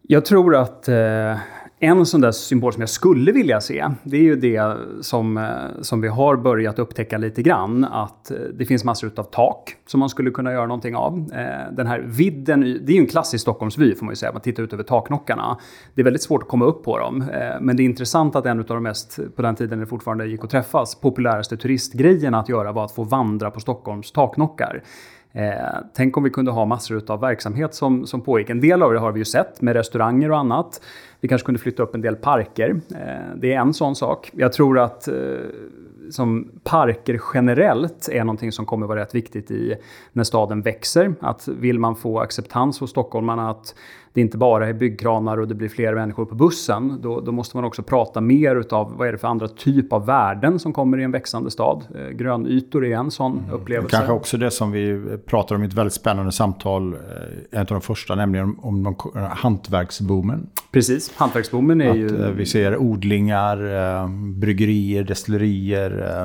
Jag 0.03 0.25
tror 0.25 0.57
att 0.57 0.89
eh, 0.89 1.39
en 1.79 2.07
sån 2.07 2.21
där 2.21 2.33
symbol 2.33 2.73
som 2.73 2.81
jag 2.81 2.89
skulle 2.89 3.33
vilja 3.33 3.61
se, 3.61 3.89
det 4.03 4.17
är 4.17 4.23
ju 4.23 4.37
det 4.37 4.77
som, 5.01 5.37
eh, 5.37 5.45
som 5.81 6.01
vi 6.01 6.09
har 6.09 6.37
börjat 6.37 6.79
upptäcka 6.79 7.19
lite 7.19 7.43
grann. 7.43 7.85
Att 7.85 8.31
eh, 8.31 8.37
det 8.37 8.67
finns 8.67 8.85
massor 8.85 9.13
av 9.17 9.23
tak 9.23 9.77
som 9.87 10.01
man 10.01 10.09
skulle 10.09 10.31
kunna 10.31 10.53
göra 10.53 10.67
någonting 10.67 10.97
av. 10.97 11.31
Eh, 11.33 11.73
den 11.73 11.87
här 11.87 12.05
vidden, 12.07 12.61
det 12.61 12.93
är 12.93 12.95
ju 12.95 13.01
en 13.01 13.07
klassisk 13.07 13.43
Stockholmsvy 13.43 13.95
får 13.95 14.05
man 14.07 14.13
ju 14.13 14.17
säga, 14.17 14.33
man 14.33 14.41
tittar 14.41 14.63
ut 14.63 14.73
över 14.73 14.85
taknockarna. 14.85 15.59
Det 15.95 16.03
är 16.03 16.05
väldigt 16.05 16.23
svårt 16.23 16.43
att 16.43 16.49
komma 16.49 16.65
upp 16.65 16.85
på 16.85 16.99
dem. 16.99 17.25
Men 17.61 17.77
det 17.77 17.83
är 17.83 17.85
intressant 17.85 18.37
att 18.37 18.47
en 18.47 18.59
av 18.59 18.65
de 18.65 18.83
mest, 18.83 19.19
på 19.37 19.43
den 19.43 19.55
tiden 19.55 19.81
det 19.81 19.87
fortfarande 19.87 20.27
gick 20.27 20.45
att 20.45 20.51
träffas, 20.51 20.95
populäraste 20.95 21.57
turistgrejerna 21.57 22.39
att 22.39 22.49
göra 22.49 22.73
var 22.73 22.85
att 22.85 22.93
få 22.93 23.05
vandra 23.05 23.51
på 23.51 23.61
Stockholms 23.61 24.13
taknockar. 24.13 24.83
Eh, 25.37 25.79
tänk 25.95 26.17
om 26.17 26.23
vi 26.23 26.31
kunde 26.31 26.51
ha 26.51 26.65
massor 26.65 27.03
av 27.07 27.21
verksamhet 27.21 27.75
som, 27.75 28.07
som 28.07 28.21
pågick. 28.21 28.51
En 28.51 28.61
del 28.61 28.83
av 28.83 28.93
det 28.93 28.99
har 28.99 29.13
vi 29.13 29.19
ju 29.19 29.25
sett 29.25 29.63
med 29.63 29.77
restauranger 29.77 30.31
och 30.31 30.39
annat. 30.39 30.81
Vi 31.21 31.29
kanske 31.29 31.47
kunde 31.47 31.61
flytta 31.61 31.83
upp 31.83 31.95
en 31.95 32.01
del 32.01 32.17
parker. 32.17 32.81
Eh, 32.91 33.37
det 33.37 33.53
är 33.53 33.61
en 33.61 33.75
sån 33.75 33.97
sak. 33.97 34.31
Jag 34.33 34.53
tror 34.53 34.79
att 34.79 35.09
eh, 35.09 35.15
som 36.11 36.51
parker 36.65 37.21
generellt 37.35 38.09
är 38.13 38.25
någonting 38.25 38.53
som 38.53 38.67
kommer 38.67 38.87
vara 38.87 39.01
rätt 39.01 39.15
viktigt 39.15 39.51
i 39.51 39.75
när 40.13 40.25
staden 40.25 40.63
växer. 40.63 41.15
Att 41.21 41.49
vill 41.49 41.79
man 41.79 41.97
få 41.97 42.21
acceptans 42.21 42.81
hos 42.81 42.91
stockholmarna 42.91 43.51
att 43.51 43.75
det 44.17 44.21
inte 44.21 44.39
bara 44.39 44.69
är 44.69 44.73
byggkranar 44.73 45.39
och 45.39 45.49
det 45.49 45.55
blir 45.55 45.69
fler 45.69 45.95
människor 45.95 46.25
på 46.25 46.35
bussen, 46.35 46.99
då, 47.03 47.21
då 47.21 47.33
måste 47.33 47.57
man 47.57 47.65
också 47.65 47.83
prata 47.83 48.21
mer 48.21 48.57
utav 48.57 48.97
vad 48.97 49.09
är 49.09 49.13
det 49.13 49.19
för 49.19 49.29
andra 49.29 49.49
typ 49.49 49.93
av 49.93 50.07
värden 50.07 50.59
som 50.59 50.73
kommer 50.73 50.99
i 50.99 51.03
en 51.03 51.11
växande 51.11 51.51
stad. 51.51 51.85
Eh, 51.95 52.09
grönytor 52.09 52.87
är 52.87 52.97
en 52.97 53.11
sån 53.11 53.39
mm. 53.39 53.51
upplevelse. 53.51 53.97
Kanske 53.97 54.13
också 54.13 54.37
det 54.37 54.51
som 54.51 54.71
vi 54.71 55.17
pratar 55.27 55.57
om 55.57 55.63
i 55.63 55.67
ett 55.67 55.75
väldigt 55.75 55.93
spännande 55.93 56.33
samtal, 56.33 56.93
eh, 56.93 56.99
en 57.51 57.61
av 57.61 57.67
de 57.67 57.81
första, 57.81 58.15
nämligen 58.15 58.57
om 58.63 58.83
de, 58.83 58.97
hantverksboomen. 59.31 60.47
Precis, 60.73 61.13
hantverksboomen 61.17 61.81
är 61.81 61.91
Att, 61.91 61.97
ju... 61.97 62.25
Eh, 62.25 62.31
vi 62.31 62.47
ser 62.47 62.77
odlingar, 62.77 63.59
bryggerier, 64.39 65.05
destillerier, 65.05 66.23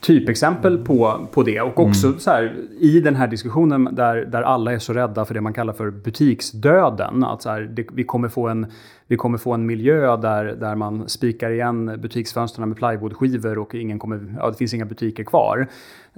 typexempel 0.00 0.78
på, 0.78 1.28
på 1.32 1.42
det. 1.42 1.60
Och 1.60 1.80
också 1.80 2.06
mm. 2.06 2.18
så 2.18 2.30
här, 2.30 2.54
i 2.80 3.00
den 3.00 3.16
här 3.16 3.26
diskussionen 3.26 3.88
där, 3.92 4.16
där 4.16 4.42
alla 4.42 4.72
är 4.72 4.78
så 4.78 4.92
rädda 4.92 5.24
för 5.24 5.34
det 5.34 5.40
man 5.40 5.52
kallar 5.52 5.72
för 5.72 5.90
butiksdöden. 5.90 7.24
Att 7.24 7.42
så 7.42 7.50
här, 7.50 7.60
det, 7.60 7.86
vi, 7.92 8.04
kommer 8.04 8.28
få 8.28 8.48
en, 8.48 8.66
vi 9.08 9.16
kommer 9.16 9.38
få 9.38 9.52
en 9.52 9.66
miljö 9.66 10.16
där, 10.16 10.44
där 10.44 10.74
man 10.74 11.08
spikar 11.08 11.50
igen 11.50 12.00
butiksfönstren 12.00 12.68
med 12.68 12.78
plywoodskivor 12.78 13.58
och 13.58 13.74
ingen 13.74 13.98
kommer, 13.98 14.34
ja, 14.38 14.50
det 14.50 14.56
finns 14.56 14.74
inga 14.74 14.84
butiker 14.84 15.24
kvar. 15.24 15.66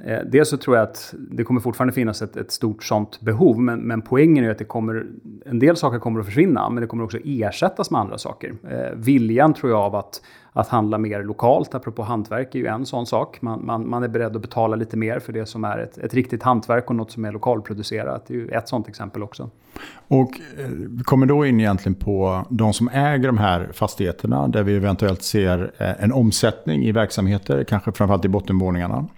Eh, 0.04 0.18
dels 0.26 0.48
så 0.48 0.56
tror 0.56 0.76
jag 0.76 0.82
att 0.82 1.14
det 1.30 1.44
kommer 1.44 1.60
fortfarande 1.60 1.94
finnas 1.94 2.22
ett, 2.22 2.36
ett 2.36 2.52
stort 2.52 2.84
sånt 2.84 3.20
behov. 3.20 3.60
Men, 3.60 3.80
men 3.80 4.02
poängen 4.02 4.44
är 4.44 4.50
att 4.50 4.58
det 4.58 4.64
kommer, 4.64 5.06
en 5.46 5.58
del 5.58 5.76
saker 5.76 5.98
kommer 5.98 6.20
att 6.20 6.26
försvinna, 6.26 6.70
men 6.70 6.80
det 6.80 6.86
kommer 6.86 7.04
också 7.04 7.18
ersättas 7.24 7.90
med 7.90 8.00
andra 8.00 8.18
saker. 8.18 8.54
Eh, 8.70 8.96
viljan 8.96 9.54
tror 9.54 9.72
jag 9.72 9.80
av 9.80 9.94
att 9.94 10.20
att 10.58 10.68
handla 10.68 10.98
mer 10.98 11.22
lokalt. 11.22 11.74
Apropå 11.74 12.02
hantverk 12.02 12.54
är 12.54 12.58
ju 12.58 12.66
en 12.66 12.86
sån 12.86 13.06
sak. 13.06 13.42
Man, 13.42 13.66
man, 13.66 13.88
man 13.88 14.02
är 14.02 14.08
beredd 14.08 14.36
att 14.36 14.42
betala 14.42 14.76
lite 14.76 14.96
mer 14.96 15.18
för 15.18 15.32
det 15.32 15.46
som 15.46 15.64
är 15.64 15.78
ett, 15.78 15.98
ett 15.98 16.14
riktigt 16.14 16.42
hantverk 16.42 16.90
och 16.90 16.96
något 16.96 17.10
som 17.10 17.24
är 17.24 17.32
lokalproducerat. 17.32 18.26
Det 18.26 18.34
är 18.34 18.38
ju 18.38 18.48
ett 18.48 18.68
sånt 18.68 18.88
exempel 18.88 19.22
också. 19.22 19.50
Och 20.08 20.40
eh, 20.58 20.66
vi 20.68 21.04
kommer 21.04 21.26
då 21.26 21.46
in 21.46 21.60
egentligen 21.60 21.94
på 21.94 22.46
de 22.50 22.72
som 22.72 22.88
äger 22.88 23.26
de 23.26 23.38
här 23.38 23.68
fastigheterna 23.72 24.48
där 24.48 24.62
vi 24.62 24.76
eventuellt 24.76 25.22
ser 25.22 25.72
eh, 25.78 26.04
en 26.04 26.12
omsättning 26.12 26.84
i 26.84 26.92
verksamheter, 26.92 27.64
kanske 27.64 27.92
framförallt 27.92 28.24
i 28.24 28.28
bottenvåningarna. 28.28 29.08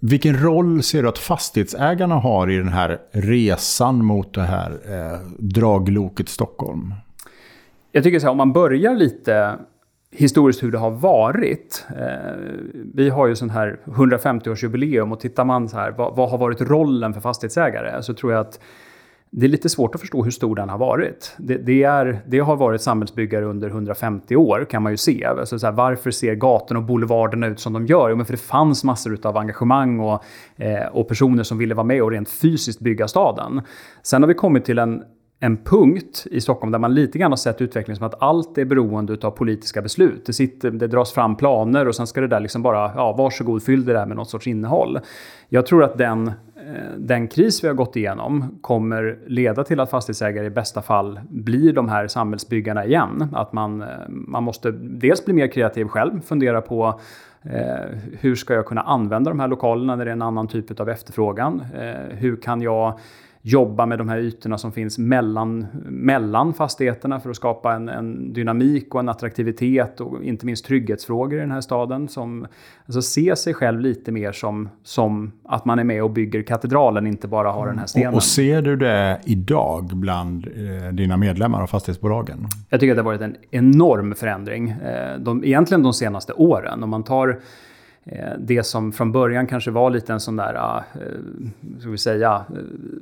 Vilken 0.00 0.42
roll 0.42 0.82
ser 0.82 1.02
du 1.02 1.08
att 1.08 1.18
fastighetsägarna 1.18 2.14
har 2.14 2.50
i 2.50 2.56
den 2.56 2.68
här 2.68 2.98
resan 3.12 4.04
mot 4.04 4.34
det 4.34 4.42
här 4.42 4.70
eh, 4.70 5.20
dragloket 5.38 6.28
Stockholm? 6.28 6.94
Jag 7.92 8.04
tycker 8.04 8.18
så 8.18 8.26
här, 8.26 8.30
om 8.30 8.36
man 8.36 8.52
börjar 8.52 8.94
lite 8.94 9.58
historiskt 10.14 10.62
hur 10.62 10.72
det 10.72 10.78
har 10.78 10.90
varit. 10.90 11.86
Eh, 11.88 12.32
vi 12.94 13.08
har 13.08 13.26
ju 13.26 13.36
sån 13.36 13.50
här 13.50 13.78
150-årsjubileum 13.84 15.12
och 15.12 15.20
tittar 15.20 15.44
man 15.44 15.68
så 15.68 15.76
här, 15.76 15.90
vad, 15.90 16.16
vad, 16.16 16.30
har 16.30 16.38
varit 16.38 16.60
rollen 16.60 17.14
för 17.14 17.20
fastighetsägare? 17.20 18.02
Så 18.02 18.14
tror 18.14 18.32
jag 18.32 18.40
att 18.40 18.60
det 19.36 19.46
är 19.46 19.50
lite 19.50 19.68
svårt 19.68 19.94
att 19.94 20.00
förstå 20.00 20.24
hur 20.24 20.30
stor 20.30 20.56
den 20.56 20.68
har 20.68 20.78
varit. 20.78 21.34
Det, 21.38 21.56
det, 21.56 21.82
är, 21.82 22.22
det 22.26 22.38
har 22.38 22.56
varit 22.56 22.82
samhällsbyggare 22.82 23.44
under 23.44 23.68
150 23.68 24.36
år 24.36 24.66
kan 24.70 24.82
man 24.82 24.92
ju 24.92 24.96
se. 24.96 25.24
Alltså 25.24 25.58
så 25.58 25.66
här, 25.66 25.72
varför 25.72 26.10
ser 26.10 26.34
gatorna 26.34 26.80
och 26.80 26.86
boulevarderna 26.86 27.46
ut 27.46 27.60
som 27.60 27.72
de 27.72 27.86
gör? 27.86 28.10
Jo, 28.10 28.16
men 28.16 28.26
för 28.26 28.32
det 28.32 28.38
fanns 28.38 28.84
massor 28.84 29.18
av 29.22 29.36
engagemang 29.36 30.00
och, 30.00 30.24
eh, 30.56 30.86
och 30.92 31.08
personer 31.08 31.42
som 31.42 31.58
ville 31.58 31.74
vara 31.74 31.86
med 31.86 32.02
och 32.02 32.10
rent 32.10 32.28
fysiskt 32.28 32.80
bygga 32.80 33.08
staden. 33.08 33.60
Sen 34.02 34.22
har 34.22 34.28
vi 34.28 34.34
kommit 34.34 34.64
till 34.64 34.78
en 34.78 35.02
en 35.44 35.56
punkt 35.56 36.26
i 36.30 36.40
Stockholm 36.40 36.72
där 36.72 36.78
man 36.78 36.94
lite 36.94 37.18
grann 37.18 37.32
har 37.32 37.36
sett 37.36 37.60
utvecklingen 37.60 37.96
som 37.96 38.06
att 38.06 38.22
allt 38.22 38.58
är 38.58 38.64
beroende 38.64 39.16
av 39.22 39.30
politiska 39.30 39.82
beslut. 39.82 40.26
Det, 40.26 40.32
sitter, 40.32 40.70
det 40.70 40.86
dras 40.86 41.12
fram 41.12 41.36
planer 41.36 41.88
och 41.88 41.94
sen 41.94 42.06
ska 42.06 42.20
det 42.20 42.28
där 42.28 42.40
liksom 42.40 42.62
bara, 42.62 42.92
ja 42.96 43.12
varsågod 43.12 43.62
fyll 43.62 43.84
det 43.84 43.92
där 43.92 44.06
med 44.06 44.16
något 44.16 44.30
sorts 44.30 44.46
innehåll. 44.46 44.98
Jag 45.48 45.66
tror 45.66 45.84
att 45.84 45.98
den, 45.98 46.26
eh, 46.28 46.32
den 46.98 47.28
kris 47.28 47.64
vi 47.64 47.68
har 47.68 47.74
gått 47.74 47.96
igenom 47.96 48.58
kommer 48.60 49.18
leda 49.26 49.64
till 49.64 49.80
att 49.80 49.90
fastighetsägare 49.90 50.46
i 50.46 50.50
bästa 50.50 50.82
fall 50.82 51.20
blir 51.28 51.72
de 51.72 51.88
här 51.88 52.06
samhällsbyggarna 52.06 52.84
igen. 52.84 53.28
Att 53.32 53.52
man, 53.52 53.82
eh, 53.82 53.88
man 54.08 54.42
måste 54.42 54.70
dels 54.70 55.24
bli 55.24 55.34
mer 55.34 55.46
kreativ 55.46 55.84
själv, 55.84 56.20
fundera 56.20 56.60
på 56.60 57.00
Eh, 57.50 57.98
hur 58.20 58.34
ska 58.34 58.54
jag 58.54 58.66
kunna 58.66 58.80
använda 58.80 59.30
de 59.30 59.40
här 59.40 59.48
lokalerna 59.48 59.96
när 59.96 60.04
det 60.04 60.10
är 60.10 60.12
en 60.12 60.22
annan 60.22 60.48
typ 60.48 60.80
av 60.80 60.88
efterfrågan? 60.88 61.64
Eh, 61.78 62.16
hur 62.16 62.36
kan 62.36 62.62
jag 62.62 62.98
jobba 63.46 63.86
med 63.86 63.98
de 63.98 64.08
här 64.08 64.18
ytorna 64.18 64.58
som 64.58 64.72
finns 64.72 64.98
mellan, 64.98 65.66
mellan 65.88 66.54
fastigheterna 66.54 67.20
för 67.20 67.30
att 67.30 67.36
skapa 67.36 67.72
en, 67.72 67.88
en 67.88 68.32
dynamik 68.32 68.94
och 68.94 69.00
en 69.00 69.08
attraktivitet 69.08 70.00
och 70.00 70.24
inte 70.24 70.46
minst 70.46 70.64
trygghetsfrågor 70.64 71.38
i 71.38 71.40
den 71.40 71.50
här 71.50 71.60
staden. 71.60 72.08
Som 72.08 72.46
alltså, 72.86 73.02
ser 73.02 73.34
sig 73.34 73.54
själv 73.54 73.80
lite 73.80 74.12
mer 74.12 74.32
som, 74.32 74.68
som 74.82 75.32
att 75.44 75.64
man 75.64 75.78
är 75.78 75.84
med 75.84 76.02
och 76.02 76.10
bygger 76.10 76.42
katedralen, 76.42 77.06
inte 77.06 77.28
bara 77.28 77.52
har 77.52 77.66
den 77.66 77.78
här 77.78 77.86
stenen. 77.86 78.08
Och, 78.08 78.14
och 78.14 78.22
ser 78.22 78.62
du 78.62 78.76
det 78.76 79.20
idag 79.24 79.84
bland 79.84 80.46
eh, 80.46 80.92
dina 80.92 81.16
medlemmar 81.16 81.62
och 81.62 81.70
fastighetsbolagen? 81.70 82.46
Jag 82.68 82.80
tycker 82.80 82.92
att 82.92 82.96
det 82.96 83.02
har 83.02 83.10
varit 83.10 83.20
en 83.20 83.36
enorm 83.50 84.14
förändring. 84.14 84.70
Eh, 84.70 85.18
de, 85.18 85.44
egentligen 85.44 85.82
de 85.82 85.92
senaste 85.92 86.32
åren. 86.32 86.82
Om 86.82 86.90
man 86.90 87.02
tar 87.02 87.40
Eh, 88.06 88.32
det 88.38 88.62
som 88.62 88.92
från 88.92 89.12
början 89.12 89.46
kanske 89.46 89.70
var 89.70 89.90
lite 89.90 90.12
en 90.12 90.20
sån 90.20 90.36
där, 90.36 90.54
äh, 90.54 91.00
ska 91.80 91.90
vi 91.90 91.98
säga, 91.98 92.44
eh, 92.50 92.56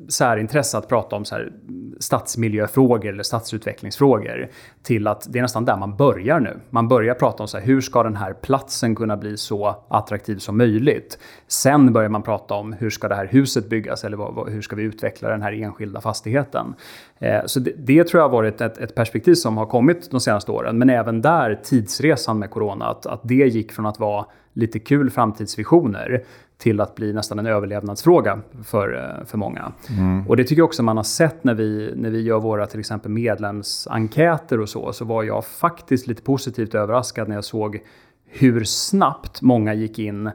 särintresse 0.08 0.78
att 0.78 0.88
prata 0.88 1.16
om 1.16 1.24
så 1.24 1.34
här 1.34 1.52
stadsmiljöfrågor 1.98 3.08
eller 3.08 3.22
stadsutvecklingsfrågor 3.22 4.48
till 4.82 5.06
att 5.06 5.26
det 5.30 5.38
är 5.38 5.42
nästan 5.42 5.64
där 5.64 5.76
man 5.76 5.96
börjar 5.96 6.40
nu. 6.40 6.56
Man 6.70 6.88
börjar 6.88 7.14
prata 7.14 7.42
om 7.42 7.48
så 7.48 7.58
här, 7.58 7.64
hur 7.64 7.80
ska 7.80 8.02
den 8.02 8.16
här 8.16 8.32
platsen 8.32 8.94
kunna 8.94 9.16
bli 9.16 9.36
så 9.36 9.84
attraktiv 9.88 10.36
som 10.36 10.58
möjligt? 10.58 11.18
Sen 11.48 11.92
börjar 11.92 12.08
man 12.08 12.22
prata 12.22 12.54
om 12.54 12.72
hur 12.72 12.90
ska 12.90 13.08
det 13.08 13.14
här 13.14 13.26
huset 13.26 13.68
byggas 13.68 14.04
eller 14.04 14.16
vad, 14.16 14.48
hur 14.48 14.62
ska 14.62 14.76
vi 14.76 14.82
utveckla 14.82 15.28
den 15.28 15.42
här 15.42 15.52
enskilda 15.52 16.00
fastigheten? 16.00 16.74
Eh, 17.18 17.40
så 17.46 17.60
det, 17.60 17.72
det, 17.76 18.04
tror 18.04 18.20
jag 18.20 18.28
har 18.28 18.36
varit 18.36 18.60
ett, 18.60 18.78
ett, 18.78 18.94
perspektiv 18.94 19.34
som 19.34 19.56
har 19.56 19.66
kommit 19.66 20.10
de 20.10 20.20
senaste 20.20 20.52
åren. 20.52 20.78
Men 20.78 20.90
även 20.90 21.22
där 21.22 21.60
tidsresan 21.64 22.38
med 22.38 22.50
corona, 22.50 22.86
att, 22.86 23.06
att 23.06 23.20
det 23.22 23.34
gick 23.34 23.72
från 23.72 23.86
att 23.86 24.00
vara 24.00 24.26
lite 24.52 24.78
kul 24.78 25.10
framtidsvisioner 25.10 26.24
till 26.58 26.80
att 26.80 26.94
bli 26.94 27.12
nästan 27.12 27.38
en 27.38 27.46
överlevnadsfråga 27.46 28.40
för, 28.64 28.94
eh, 28.94 29.24
för 29.24 29.38
många. 29.38 29.72
Mm. 29.88 30.28
Och 30.28 30.36
det 30.36 30.44
tycker 30.44 30.60
jag 30.60 30.66
också 30.66 30.82
man 30.82 30.96
har 30.96 31.04
sett 31.04 31.44
när 31.44 31.54
vi, 31.54 31.92
när 31.96 32.10
vi 32.10 32.20
gör 32.20 32.40
våra 32.40 32.66
till 32.66 32.80
exempel 32.80 33.10
medlemsenkäter 33.10 34.60
och 34.60 34.68
så, 34.68 34.92
så 34.92 35.04
var 35.04 35.22
jag 35.22 35.44
faktiskt 35.44 36.06
lite 36.06 36.22
positivt 36.22 36.74
överraskad 36.74 37.28
när 37.28 37.34
jag 37.34 37.44
såg 37.44 37.82
hur 38.26 38.64
snabbt 38.64 39.42
många 39.42 39.74
gick 39.74 39.98
in 39.98 40.30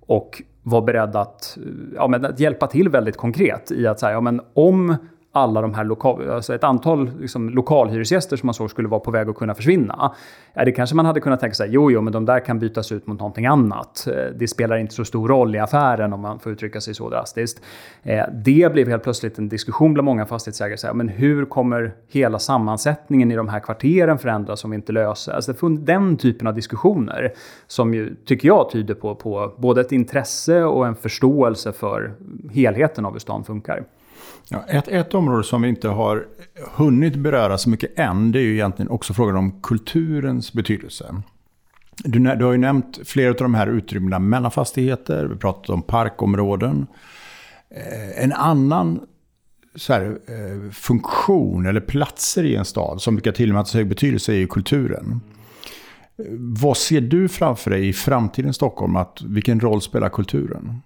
och 0.00 0.42
var 0.62 0.82
beredda 0.82 1.20
att, 1.20 1.58
ja, 1.94 2.08
men 2.08 2.24
att 2.24 2.40
hjälpa 2.40 2.66
till 2.66 2.88
väldigt 2.88 3.16
konkret 3.16 3.72
i 3.72 3.86
att 3.86 4.00
säga, 4.00 4.12
ja, 4.12 4.20
men 4.20 4.40
om 4.54 4.96
alla 5.34 5.60
de 5.60 5.74
här 5.74 5.84
lokal, 5.84 6.30
alltså 6.30 6.54
ett 6.54 6.64
antal 6.64 7.10
liksom, 7.20 7.50
lokalhyresgäster 7.50 8.36
som 8.36 8.46
man 8.46 8.54
såg 8.54 8.70
skulle 8.70 8.88
vara 8.88 9.00
på 9.00 9.10
väg 9.10 9.28
att 9.28 9.36
kunna 9.36 9.54
försvinna. 9.54 10.12
Ja, 10.54 10.64
det 10.64 10.72
kanske 10.72 10.96
man 10.96 11.06
hade 11.06 11.20
kunnat 11.20 11.40
tänka 11.40 11.54
sig, 11.54 11.68
jo, 11.70 11.90
jo, 11.90 12.00
men 12.00 12.12
de 12.12 12.24
där 12.24 12.40
kan 12.40 12.58
bytas 12.58 12.92
ut 12.92 13.06
mot 13.06 13.18
någonting 13.18 13.46
annat. 13.46 14.06
Eh, 14.06 14.24
det 14.38 14.48
spelar 14.48 14.76
inte 14.76 14.94
så 14.94 15.04
stor 15.04 15.28
roll 15.28 15.54
i 15.56 15.58
affären 15.58 16.12
om 16.12 16.20
man 16.20 16.38
får 16.38 16.52
uttrycka 16.52 16.80
sig 16.80 16.94
så 16.94 17.10
drastiskt. 17.10 17.62
Eh, 18.02 18.24
det 18.44 18.72
blev 18.72 18.88
helt 18.88 19.02
plötsligt 19.02 19.38
en 19.38 19.48
diskussion 19.48 19.94
bland 19.94 20.04
många 20.04 20.26
fastighetsägare. 20.26 20.76
Så 20.76 20.86
här, 20.86 20.94
men 20.94 21.08
hur 21.08 21.44
kommer 21.44 21.94
hela 22.08 22.38
sammansättningen 22.38 23.32
i 23.32 23.36
de 23.36 23.48
här 23.48 23.60
kvarteren 23.60 24.18
förändras 24.18 24.64
om 24.64 24.70
vi 24.70 24.74
inte 24.74 24.92
löser? 24.92 25.32
Alltså, 25.32 25.68
den 25.68 26.16
typen 26.16 26.46
av 26.46 26.54
diskussioner 26.54 27.32
som 27.66 27.94
ju, 27.94 28.14
tycker 28.14 28.48
jag, 28.48 28.70
tyder 28.70 28.94
på, 28.94 29.14
på 29.14 29.52
både 29.56 29.80
ett 29.80 29.92
intresse 29.92 30.64
och 30.64 30.86
en 30.86 30.94
förståelse 30.94 31.72
för 31.72 32.12
helheten 32.52 33.04
av 33.04 33.12
hur 33.12 33.18
stan 33.18 33.44
funkar. 33.44 33.84
Ja, 34.52 34.64
ett, 34.68 34.88
ett 34.88 35.14
område 35.14 35.44
som 35.44 35.62
vi 35.62 35.68
inte 35.68 35.88
har 35.88 36.26
hunnit 36.74 37.16
beröra 37.16 37.58
så 37.58 37.70
mycket 37.70 37.98
än, 37.98 38.32
det 38.32 38.38
är 38.38 38.42
ju 38.42 38.52
egentligen 38.52 38.90
också 38.90 39.14
frågan 39.14 39.36
om 39.36 39.60
kulturens 39.62 40.52
betydelse. 40.52 41.14
Du, 42.04 42.18
du 42.18 42.44
har 42.44 42.52
ju 42.52 42.58
nämnt 42.58 42.98
flera 43.04 43.30
av 43.30 43.36
de 43.36 43.54
här 43.54 43.66
utrymmena 43.66 44.18
mellan 44.18 44.50
fastigheter, 44.50 45.24
vi 45.24 45.36
pratat 45.36 45.70
om 45.70 45.82
parkområden. 45.82 46.86
Eh, 47.70 48.24
en 48.24 48.32
annan 48.32 49.00
så 49.74 49.92
här, 49.92 50.18
eh, 50.26 50.70
funktion 50.70 51.66
eller 51.66 51.80
platser 51.80 52.44
i 52.44 52.56
en 52.56 52.64
stad 52.64 53.02
som 53.02 53.14
brukar 53.14 53.32
tillmätas 53.32 53.74
hög 53.74 53.88
betydelse 53.88 54.32
är 54.32 54.36
ju 54.36 54.46
kulturen. 54.46 55.20
Eh, 56.18 56.24
vad 56.38 56.76
ser 56.76 57.00
du 57.00 57.28
framför 57.28 57.70
dig 57.70 57.88
i 57.88 57.92
framtidens 57.92 58.56
Stockholm? 58.56 58.96
Att, 58.96 59.22
vilken 59.22 59.60
roll 59.60 59.82
spelar 59.82 60.08
kulturen? 60.08 60.82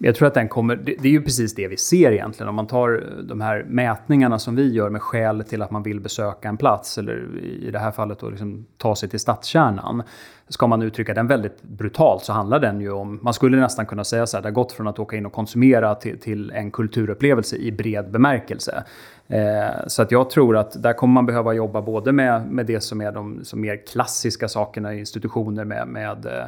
Jag 0.00 0.14
tror 0.14 0.28
att 0.28 0.34
den 0.34 0.48
kommer, 0.48 0.76
det, 0.76 1.08
är 1.08 1.12
ju 1.12 1.22
precis 1.22 1.54
det 1.54 1.68
vi 1.68 1.76
ser 1.76 2.12
egentligen. 2.12 2.48
Om 2.48 2.54
man 2.54 2.66
tar 2.66 2.92
eh, 2.92 3.22
de 3.24 3.40
här 3.40 3.64
mätningarna 3.68 4.38
som 4.38 4.56
vi 4.56 4.72
gör 4.72 4.90
med 4.90 5.02
skäl 5.02 5.44
till 5.44 5.62
att 5.62 5.70
man 5.70 5.82
vill 5.82 6.00
besöka 6.00 6.48
en 6.48 6.56
plats, 6.56 6.98
eller 6.98 7.38
i 7.42 7.70
det 7.70 7.78
här 7.78 7.90
fallet 7.90 8.18
då 8.18 8.30
liksom 8.30 8.66
ta 8.76 8.96
sig 8.96 9.08
till 9.08 9.20
stadskärnan. 9.20 10.02
Ska 10.48 10.66
man 10.66 10.82
uttrycka 10.82 11.14
den 11.14 11.26
väldigt 11.26 11.62
brutalt 11.62 12.24
så 12.24 12.32
handlar 12.32 12.60
den 12.60 12.80
ju 12.80 12.92
om, 12.92 13.18
man 13.22 13.34
skulle 13.34 13.56
nästan 13.56 13.86
kunna 13.86 14.04
säga 14.04 14.26
så 14.26 14.36
här, 14.36 14.42
det 14.42 14.48
har 14.48 14.54
gått 14.54 14.72
från 14.72 14.86
att 14.86 14.98
åka 14.98 15.16
in 15.16 15.26
och 15.26 15.32
konsumera 15.32 15.94
till, 15.94 16.20
till 16.20 16.50
en 16.50 16.70
kulturupplevelse 16.70 17.56
i 17.56 17.72
bred 17.72 18.10
bemärkelse. 18.10 18.84
Eh, 19.28 19.86
så 19.86 20.02
att 20.02 20.10
jag 20.10 20.30
tror 20.30 20.56
att 20.56 20.82
där 20.82 20.92
kommer 20.92 21.14
man 21.14 21.26
behöva 21.26 21.52
jobba 21.52 21.82
både 21.82 22.12
med, 22.12 22.50
med 22.50 22.66
det 22.66 22.80
som 22.80 23.00
är 23.00 23.12
de 23.12 23.44
som 23.44 23.60
mer 23.60 23.86
klassiska 23.86 24.48
sakerna 24.48 24.94
i 24.94 24.98
institutioner 24.98 25.64
med, 25.64 25.88
med 25.88 26.26
eh, 26.26 26.44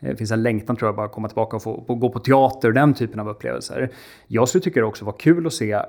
det 0.00 0.16
finns 0.16 0.30
en 0.30 0.42
längtan 0.42 0.76
tror 0.76 0.88
jag 0.88 0.96
bara 0.96 1.06
att 1.06 1.12
komma 1.12 1.28
tillbaka 1.28 1.56
och 1.56 1.62
få, 1.62 1.94
gå 1.94 2.10
på 2.10 2.18
teater 2.18 2.68
och 2.68 2.74
den 2.74 2.94
typen 2.94 3.20
av 3.20 3.28
upplevelser. 3.28 3.90
Jag 4.26 4.48
skulle 4.48 4.62
tycka 4.62 4.80
det 4.80 4.86
också 4.86 5.04
var 5.04 5.18
kul 5.18 5.46
att 5.46 5.52
se 5.52 5.82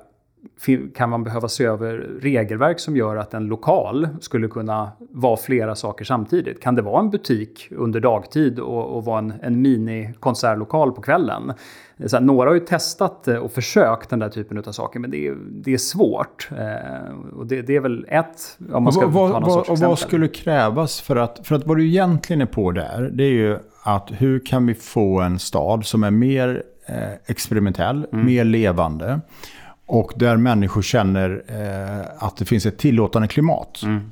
kan 0.96 1.10
man 1.10 1.24
behöva 1.24 1.48
se 1.48 1.66
över 1.66 1.98
regelverk 2.22 2.80
som 2.80 2.98
gör 2.98 3.16
att 3.16 3.34
en 3.34 3.46
lokal 3.46 4.08
skulle 4.22 4.48
kunna 4.48 4.92
vara 5.00 5.38
flera 5.38 5.76
saker 5.76 6.06
samtidigt? 6.06 6.62
Kan 6.62 6.76
det 6.76 6.82
vara 6.82 7.00
en 7.00 7.10
butik 7.10 7.68
under 7.72 8.00
dagtid 8.00 8.60
och, 8.60 8.98
och 8.98 9.06
vara 9.06 9.20
en, 9.20 9.34
en 9.42 9.62
mini-konsertlokal 9.62 10.92
på 10.92 11.02
kvällen? 11.02 11.54
Så 12.06 12.16
här, 12.16 12.24
några 12.24 12.50
har 12.50 12.54
ju 12.54 12.60
testat 12.60 13.28
och 13.28 13.52
försökt 13.52 14.10
den 14.10 14.20
där 14.20 14.30
typen 14.30 14.58
av 14.58 14.72
saker, 14.72 15.00
men 15.00 15.12
det 15.12 15.28
är, 15.28 15.36
det 15.52 15.74
är 15.74 15.78
svårt. 15.78 16.50
Eh, 16.52 17.38
och 17.38 17.48
det, 17.48 17.62
det, 17.62 17.76
är 17.76 17.80
väl 17.80 18.06
ett, 18.10 18.58
om 18.74 18.84
man 18.84 18.94
ska 18.94 19.08
vad, 19.08 19.32
ta 19.32 19.40
någon 19.40 19.50
vad, 19.50 19.66
sorts 19.66 19.82
vad 19.82 20.00
skulle 20.00 20.28
krävas 20.28 21.02
för 21.02 21.16
att, 21.16 21.48
för 21.48 21.56
att 21.56 21.68
vad 21.68 21.78
du 21.78 21.88
egentligen 21.88 22.42
är 22.42 22.46
på 22.46 22.72
där, 22.72 23.10
det 23.14 23.24
är 23.24 23.34
ju 23.34 23.60
att 23.84 24.10
hur 24.12 24.46
kan 24.46 24.66
vi 24.66 24.74
få 24.74 25.22
en 25.22 25.40
stad 25.40 25.86
som 25.86 26.04
är 26.04 26.12
mer 26.12 26.64
eh, 26.86 27.14
experimentell, 27.26 28.08
mm. 28.14 28.26
mer 28.26 28.44
levande 28.44 29.20
och 29.86 30.14
där 30.16 30.38
människor 30.38 30.82
känner 30.82 31.44
eh, 31.48 32.26
att 32.26 32.38
det 32.38 32.46
finns 32.46 32.66
ett 32.66 32.78
tillåtande 32.78 33.28
klimat. 33.28 33.82
Mm. 33.84 34.12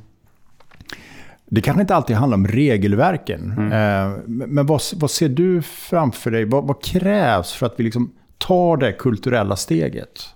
Det 1.45 1.61
kanske 1.61 1.81
inte 1.81 1.95
alltid 1.95 2.15
handlar 2.15 2.37
om 2.37 2.47
regelverken. 2.47 3.53
Mm. 3.57 3.71
Eh, 3.71 4.17
men 4.25 4.65
vad, 4.65 4.81
vad, 4.95 5.11
ser 5.11 5.29
du 5.29 5.61
framför 5.61 6.31
dig? 6.31 6.45
Vad, 6.45 6.63
vad, 6.63 6.83
krävs 6.83 7.53
för 7.53 7.65
att 7.65 7.73
vi 7.77 7.83
liksom 7.83 8.11
tar 8.37 8.77
det 8.77 8.91
kulturella 8.91 9.55
steget? 9.55 10.35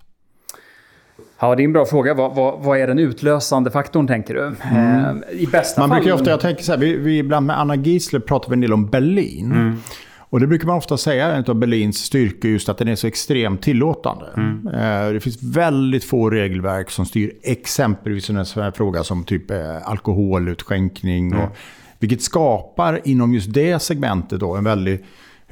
Ja, 1.43 1.56
det 1.56 1.63
är 1.63 1.65
en 1.65 1.73
bra 1.73 1.86
fråga. 1.86 2.13
Vad, 2.13 2.36
vad, 2.36 2.60
vad 2.63 2.79
är 2.79 2.88
den 2.88 2.99
utlösande 2.99 3.71
faktorn, 3.71 4.08
tänker 4.08 4.34
du? 4.34 4.56
Mm. 4.71 5.23
Eh, 5.23 5.41
I 5.41 5.47
bästa 5.47 5.82
Man 5.82 5.89
fall... 5.89 5.99
brukar 5.99 6.15
ofta, 6.15 6.29
jag 6.29 6.39
tänker 6.39 6.63
så 6.63 6.71
här, 6.71 6.79
vi, 6.79 6.95
vi 6.95 7.17
ibland 7.17 7.45
med 7.45 7.60
Anna 7.60 7.75
Giesler 7.75 8.19
pratar 8.19 8.49
vi 8.49 8.53
en 8.53 8.62
del 8.62 8.73
om 8.73 8.89
Berlin. 8.89 9.51
Mm. 9.51 9.77
Och 10.17 10.39
det 10.39 10.47
brukar 10.47 10.67
man 10.67 10.77
ofta 10.77 10.97
säga 10.97 11.27
är 11.27 11.38
en 11.38 11.45
av 11.47 11.56
Berlins 11.56 11.97
styrkor, 11.97 12.51
just 12.51 12.69
att 12.69 12.77
den 12.77 12.88
är 12.88 12.95
så 12.95 13.08
extremt 13.08 13.62
tillåtande. 13.62 14.25
Mm. 14.38 14.67
Eh, 14.67 15.13
det 15.13 15.19
finns 15.19 15.43
väldigt 15.43 16.03
få 16.03 16.29
regelverk 16.29 16.89
som 16.89 17.06
styr 17.06 17.34
exempelvis 17.43 18.29
en 18.29 18.45
sån 18.45 18.63
här 18.63 18.71
fråga 18.71 19.03
som 19.03 19.23
typ 19.23 19.51
eh, 19.51 19.89
alkoholutskänkning. 19.89 21.32
Mm. 21.32 21.43
Och, 21.43 21.58
vilket 21.99 22.21
skapar 22.21 23.01
inom 23.03 23.34
just 23.34 23.53
det 23.53 23.82
segmentet 23.82 24.39
då 24.39 24.56
en 24.56 24.63
väldig 24.63 25.06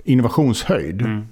innovationshöjd. 0.03 1.01
Mm. 1.01 1.27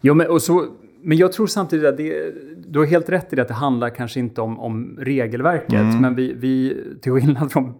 Jo, 0.00 0.14
men, 0.14 0.26
och 0.26 0.42
så 0.42 0.66
men 1.02 1.18
jag 1.18 1.32
tror 1.32 1.46
samtidigt 1.46 1.86
att 1.86 1.96
det, 1.96 2.34
du 2.66 2.78
har 2.78 2.86
helt 2.86 3.08
rätt 3.08 3.32
i 3.32 3.36
det 3.36 3.42
att 3.42 3.48
det 3.48 3.54
handlar 3.54 3.90
kanske 3.90 4.20
inte 4.20 4.40
om, 4.40 4.60
om 4.60 4.98
regelverket. 5.00 5.72
Mm. 5.72 6.00
Men 6.00 6.14
vi, 6.14 6.32
vi, 6.32 6.84
till 7.00 7.12
skillnad 7.12 7.52
från 7.52 7.74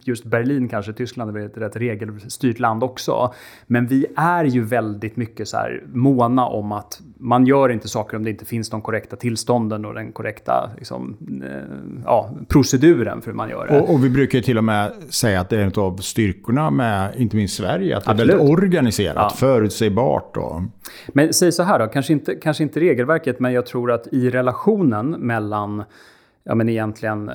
just 0.00 0.24
Berlin 0.24 0.68
kanske, 0.68 0.92
Tyskland 0.92 1.36
är 1.36 1.46
ett 1.46 1.58
rätt 1.58 1.76
regelstyrt 1.76 2.58
land 2.58 2.82
också. 2.82 3.34
Men 3.66 3.86
vi 3.86 4.06
är 4.16 4.44
ju 4.44 4.64
väldigt 4.64 5.16
mycket 5.16 5.48
så 5.48 5.56
här 5.56 5.82
måna 5.92 6.46
om 6.46 6.72
att 6.72 7.00
man 7.18 7.46
gör 7.46 7.68
inte 7.68 7.88
saker 7.88 8.16
om 8.16 8.24
det 8.24 8.30
inte 8.30 8.44
finns 8.44 8.70
de 8.70 8.82
korrekta 8.82 9.16
tillstånden 9.16 9.84
och 9.84 9.94
den 9.94 10.12
korrekta 10.12 10.70
liksom, 10.78 11.16
eh, 11.44 11.76
ja, 12.04 12.30
proceduren 12.48 13.22
för 13.22 13.30
hur 13.30 13.36
man 13.36 13.50
gör 13.50 13.66
det. 13.66 13.80
Och, 13.80 13.94
och, 13.94 14.04
vi 14.04 14.10
brukar 14.10 14.40
till 14.40 14.58
och 14.58 14.64
med 14.64 14.92
säga 15.08 15.40
att 15.40 15.48
det 15.48 15.56
är 15.56 15.64
en 15.64 15.72
av 15.76 15.96
styrkorna 15.96 16.70
med 16.70 17.14
inte 17.16 17.36
minst 17.36 17.56
Sverige. 17.56 17.96
Att 17.96 18.04
det 18.04 18.10
är 18.10 18.14
väldigt 18.14 18.40
organiserat, 18.40 19.16
ja. 19.16 19.30
förutsägbart. 19.36 20.36
Och... 20.36 20.62
Men 21.08 21.32
säg 21.32 21.52
så 21.52 21.62
här 21.62 21.78
då, 21.78 21.86
kanske 21.86 22.12
inte, 22.12 22.34
kanske 22.34 22.62
inte 22.66 22.80
regelverket, 22.80 23.40
men 23.40 23.52
jag 23.52 23.66
tror 23.66 23.92
att 23.92 24.06
i 24.06 24.30
relationen 24.30 25.10
mellan 25.10 25.84
ja, 26.46 26.54
men 26.54 26.68
egentligen 26.68 27.28
eh, 27.28 27.34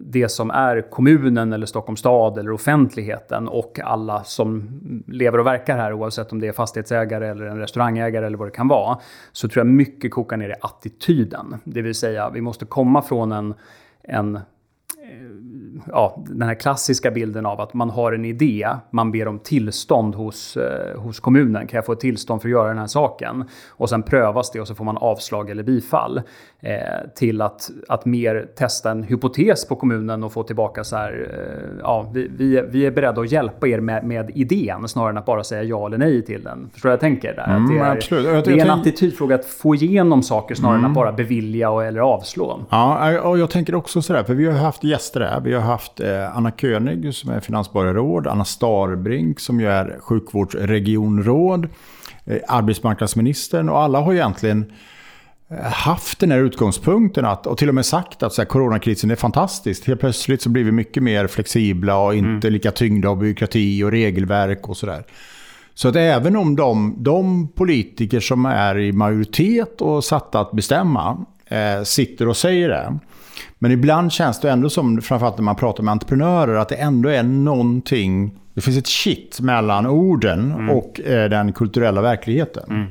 det 0.00 0.28
som 0.28 0.50
är 0.50 0.90
kommunen 0.90 1.52
eller 1.52 1.66
Stockholms 1.66 2.00
stad 2.00 2.38
eller 2.38 2.50
offentligheten 2.50 3.48
och 3.48 3.80
alla 3.84 4.24
som 4.24 4.80
lever 5.06 5.38
och 5.38 5.46
verkar 5.46 5.76
här 5.76 5.92
oavsett 5.92 6.32
om 6.32 6.40
det 6.40 6.48
är 6.48 6.52
fastighetsägare 6.52 7.28
eller 7.28 7.44
en 7.44 7.58
restaurangägare 7.58 8.26
eller 8.26 8.38
vad 8.38 8.46
det 8.46 8.52
kan 8.52 8.68
vara. 8.68 8.98
Så 9.32 9.48
tror 9.48 9.66
jag 9.66 9.72
mycket 9.74 10.10
kokar 10.10 10.36
ner 10.36 10.48
i 10.48 10.54
attityden. 10.60 11.56
Det 11.64 11.82
vill 11.82 11.94
säga 11.94 12.30
vi 12.30 12.40
måste 12.40 12.64
komma 12.64 13.02
från 13.02 13.32
en, 13.32 13.54
en 14.02 14.38
ja, 15.86 16.22
den 16.26 16.42
här 16.42 16.54
klassiska 16.54 17.10
bilden 17.10 17.46
av 17.46 17.60
att 17.60 17.74
man 17.74 17.90
har 17.90 18.12
en 18.12 18.24
idé, 18.24 18.68
man 18.90 19.12
ber 19.12 19.28
om 19.28 19.38
tillstånd 19.38 20.14
hos, 20.14 20.56
eh, 20.56 21.00
hos 21.00 21.20
kommunen. 21.20 21.66
Kan 21.66 21.76
jag 21.76 21.86
få 21.86 21.92
ett 21.92 22.00
tillstånd 22.00 22.42
för 22.42 22.48
att 22.48 22.52
göra 22.52 22.68
den 22.68 22.78
här 22.78 22.86
saken? 22.86 23.44
Och 23.70 23.88
sen 23.88 24.02
prövas 24.02 24.50
det 24.50 24.60
och 24.60 24.68
så 24.68 24.74
får 24.74 24.84
man 24.84 24.96
avslag 24.96 25.50
eller 25.50 25.62
bifall. 25.62 26.22
Eh, 26.60 27.10
till 27.14 27.42
att, 27.42 27.70
att 27.88 28.04
mer 28.04 28.48
testa 28.56 28.90
en 28.90 29.02
hypotes 29.02 29.68
på 29.68 29.76
kommunen 29.76 30.24
och 30.24 30.32
få 30.32 30.42
tillbaka 30.42 30.84
så 30.84 30.96
här, 30.96 31.28
eh, 31.34 31.78
ja, 31.82 32.10
vi, 32.14 32.30
vi, 32.36 32.62
vi 32.70 32.86
är 32.86 32.90
beredda 32.90 33.20
att 33.20 33.32
hjälpa 33.32 33.68
er 33.68 33.80
med, 33.80 34.04
med 34.04 34.30
idén 34.34 34.88
snarare 34.88 35.10
än 35.10 35.18
att 35.18 35.26
bara 35.26 35.44
säga 35.44 35.62
ja 35.62 35.86
eller 35.86 35.98
nej 35.98 36.24
till 36.24 36.42
den. 36.42 36.70
Förstår 36.72 36.88
du 36.88 36.92
jag 36.92 37.00
tänker? 37.00 37.34
Där? 37.34 37.56
Mm, 37.56 37.74
det 37.74 37.84
är, 37.84 37.96
absolut. 37.96 38.44
det 38.44 38.52
är 38.52 38.64
en 38.64 38.70
attitydfråga 38.70 39.34
att 39.34 39.44
få 39.44 39.74
igenom 39.74 40.22
saker 40.22 40.54
snarare 40.54 40.74
mm. 40.74 40.84
än 40.84 40.90
att 40.90 40.94
bara 40.94 41.12
bevilja 41.12 41.70
och, 41.70 41.84
eller 41.84 42.00
avslå. 42.00 42.60
Ja, 42.70 43.20
och 43.20 43.38
jag 43.38 43.50
tänker 43.50 43.74
också 43.74 44.02
sådär, 44.02 44.24
för 44.24 44.34
vi 44.34 44.46
har 44.46 44.52
haft 44.52 44.84
gäster 44.84 45.01
här. 45.14 45.40
Vi 45.40 45.54
har 45.54 45.60
haft 45.60 46.00
eh, 46.00 46.36
Anna 46.36 46.50
König 46.50 47.14
som 47.14 47.30
är 47.30 47.40
finansborgarråd, 47.40 48.26
Anna 48.26 48.44
Starbrink 48.44 49.40
som 49.40 49.60
ju 49.60 49.68
är 49.68 49.98
sjukvårdsregionråd, 50.00 51.68
eh, 52.24 52.38
arbetsmarknadsministern 52.48 53.68
och 53.68 53.80
alla 53.80 54.00
har 54.00 54.12
egentligen 54.14 54.72
eh, 55.50 55.56
haft 55.62 56.20
den 56.20 56.30
här 56.30 56.38
utgångspunkten 56.38 57.24
att, 57.24 57.46
och 57.46 57.58
till 57.58 57.68
och 57.68 57.74
med 57.74 57.86
sagt 57.86 58.22
att 58.22 58.32
så 58.32 58.42
här, 58.42 58.46
coronakrisen 58.46 59.10
är 59.10 59.16
fantastisk. 59.16 59.86
Helt 59.86 60.00
plötsligt 60.00 60.42
så 60.42 60.48
blir 60.48 60.64
vi 60.64 60.72
mycket 60.72 61.02
mer 61.02 61.26
flexibla 61.26 61.98
och 61.98 62.14
inte 62.14 62.48
mm. 62.48 62.52
lika 62.52 62.70
tyngda 62.70 63.08
av 63.08 63.18
byråkrati 63.18 63.84
och 63.84 63.90
regelverk 63.90 64.68
och 64.68 64.76
sådär. 64.76 65.04
Så 65.74 65.88
att 65.88 65.96
även 65.96 66.36
om 66.36 66.56
de, 66.56 66.94
de 66.98 67.48
politiker 67.48 68.20
som 68.20 68.46
är 68.46 68.78
i 68.78 68.92
majoritet 68.92 69.80
och 69.80 70.04
satta 70.04 70.40
att 70.40 70.52
bestämma 70.52 71.24
eh, 71.46 71.82
sitter 71.82 72.28
och 72.28 72.36
säger 72.36 72.68
det, 72.68 72.98
men 73.58 73.70
ibland 73.70 74.12
känns 74.12 74.40
det 74.40 74.50
ändå 74.50 74.70
som, 74.70 75.02
framförallt 75.02 75.36
när 75.36 75.44
man 75.44 75.56
pratar 75.56 75.82
med 75.82 75.92
entreprenörer, 75.92 76.54
att 76.54 76.68
det 76.68 76.74
ändå 76.74 77.08
är 77.08 77.22
någonting... 77.22 78.38
Det 78.54 78.60
finns 78.60 78.78
ett 78.78 78.86
shit 78.86 79.40
mellan 79.40 79.86
orden 79.86 80.52
mm. 80.52 80.70
och 80.70 81.00
eh, 81.00 81.30
den 81.30 81.52
kulturella 81.52 82.02
verkligheten. 82.02 82.64
Mm. 82.70 82.86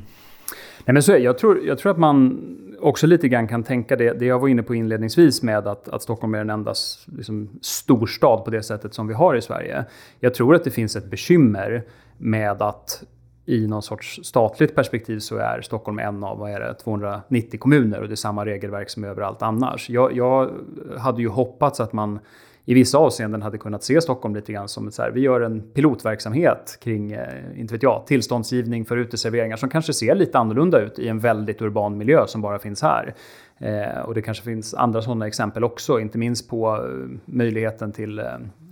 Nej, 0.85 0.93
men 0.93 1.03
så 1.03 1.11
är, 1.11 1.17
jag, 1.17 1.37
tror, 1.37 1.65
jag 1.65 1.77
tror 1.77 1.91
att 1.91 1.97
man 1.97 2.39
också 2.81 3.07
lite 3.07 3.27
grann 3.27 3.47
kan 3.47 3.63
tänka 3.63 3.95
det, 3.95 4.19
det 4.19 4.25
jag 4.25 4.39
var 4.39 4.47
inne 4.47 4.63
på 4.63 4.75
inledningsvis 4.75 5.43
med 5.43 5.67
att, 5.67 5.89
att 5.89 6.01
Stockholm 6.01 6.33
är 6.33 6.37
den 6.37 6.49
enda 6.49 6.73
liksom, 7.17 7.49
storstad 7.61 8.45
på 8.45 8.51
det 8.51 8.63
sättet 8.63 8.93
som 8.93 9.07
vi 9.07 9.13
har 9.13 9.35
i 9.35 9.41
Sverige. 9.41 9.85
Jag 10.19 10.33
tror 10.33 10.55
att 10.55 10.63
det 10.63 10.71
finns 10.71 10.95
ett 10.95 11.05
bekymmer 11.05 11.83
med 12.17 12.61
att 12.61 13.03
i 13.45 13.67
någon 13.67 13.81
sorts 13.81 14.19
statligt 14.23 14.75
perspektiv 14.75 15.19
så 15.19 15.37
är 15.37 15.61
Stockholm 15.61 15.99
en 15.99 16.23
av 16.23 16.37
vad 16.37 16.51
är 16.51 16.59
det, 16.59 16.73
290 16.73 17.59
kommuner 17.59 18.01
och 18.01 18.07
det 18.07 18.13
är 18.13 18.15
samma 18.15 18.45
regelverk 18.45 18.89
som 18.89 19.03
överallt 19.03 19.41
annars. 19.41 19.89
Jag, 19.89 20.17
jag 20.17 20.51
hade 20.97 21.21
ju 21.21 21.27
hoppats 21.27 21.79
att 21.79 21.93
man 21.93 22.19
i 22.65 22.73
vissa 22.73 22.97
avseenden 22.97 23.41
hade 23.41 23.57
kunnat 23.57 23.83
se 23.83 24.01
Stockholm 24.01 24.35
lite 24.35 24.53
grann 24.53 24.67
som 24.67 24.87
ett 24.87 24.93
så 24.93 25.01
här, 25.01 25.11
vi 25.11 25.21
gör 25.21 25.41
en 25.41 25.61
pilotverksamhet 25.61 26.79
kring, 26.83 27.11
eh, 27.11 27.59
inte 27.59 27.73
vet 27.73 27.83
jag, 27.83 28.03
tillståndsgivning 28.07 28.85
för 28.85 28.97
uteserveringar 28.97 29.57
som 29.57 29.69
kanske 29.69 29.93
ser 29.93 30.15
lite 30.15 30.37
annorlunda 30.37 30.79
ut 30.79 30.99
i 30.99 31.07
en 31.07 31.19
väldigt 31.19 31.61
urban 31.61 31.97
miljö 31.97 32.27
som 32.27 32.41
bara 32.41 32.59
finns 32.59 32.81
här. 32.81 33.13
Eh, 33.61 33.99
och 33.99 34.13
det 34.13 34.21
kanske 34.21 34.43
finns 34.43 34.73
andra 34.73 35.01
sådana 35.01 35.27
exempel 35.27 35.63
också, 35.63 35.99
inte 35.99 36.17
minst 36.17 36.49
på 36.49 36.75
eh, 36.75 37.19
möjligheten 37.25 37.91
till 37.91 38.19
eh, 38.19 38.25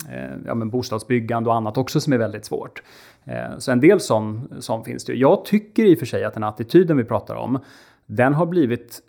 eh, 0.09 0.31
ja, 0.45 0.55
men 0.55 0.69
bostadsbyggande 0.69 1.49
och 1.49 1.55
annat 1.55 1.77
också 1.77 2.01
som 2.01 2.13
är 2.13 2.17
väldigt 2.17 2.45
svårt. 2.45 2.83
Eh, 3.25 3.57
så 3.57 3.71
en 3.71 3.79
del 3.79 3.99
sån, 3.99 4.47
sån 4.59 4.83
finns 4.83 5.05
det. 5.05 5.13
Jag 5.13 5.45
tycker 5.45 5.85
i 5.85 5.95
och 5.95 5.99
för 5.99 6.05
sig 6.05 6.23
att 6.23 6.33
den 6.33 6.43
attityden 6.43 6.97
vi 6.97 7.03
pratar 7.03 7.35
om, 7.35 7.59
den 8.05 8.33
har 8.33 8.45
blivit 8.45 9.01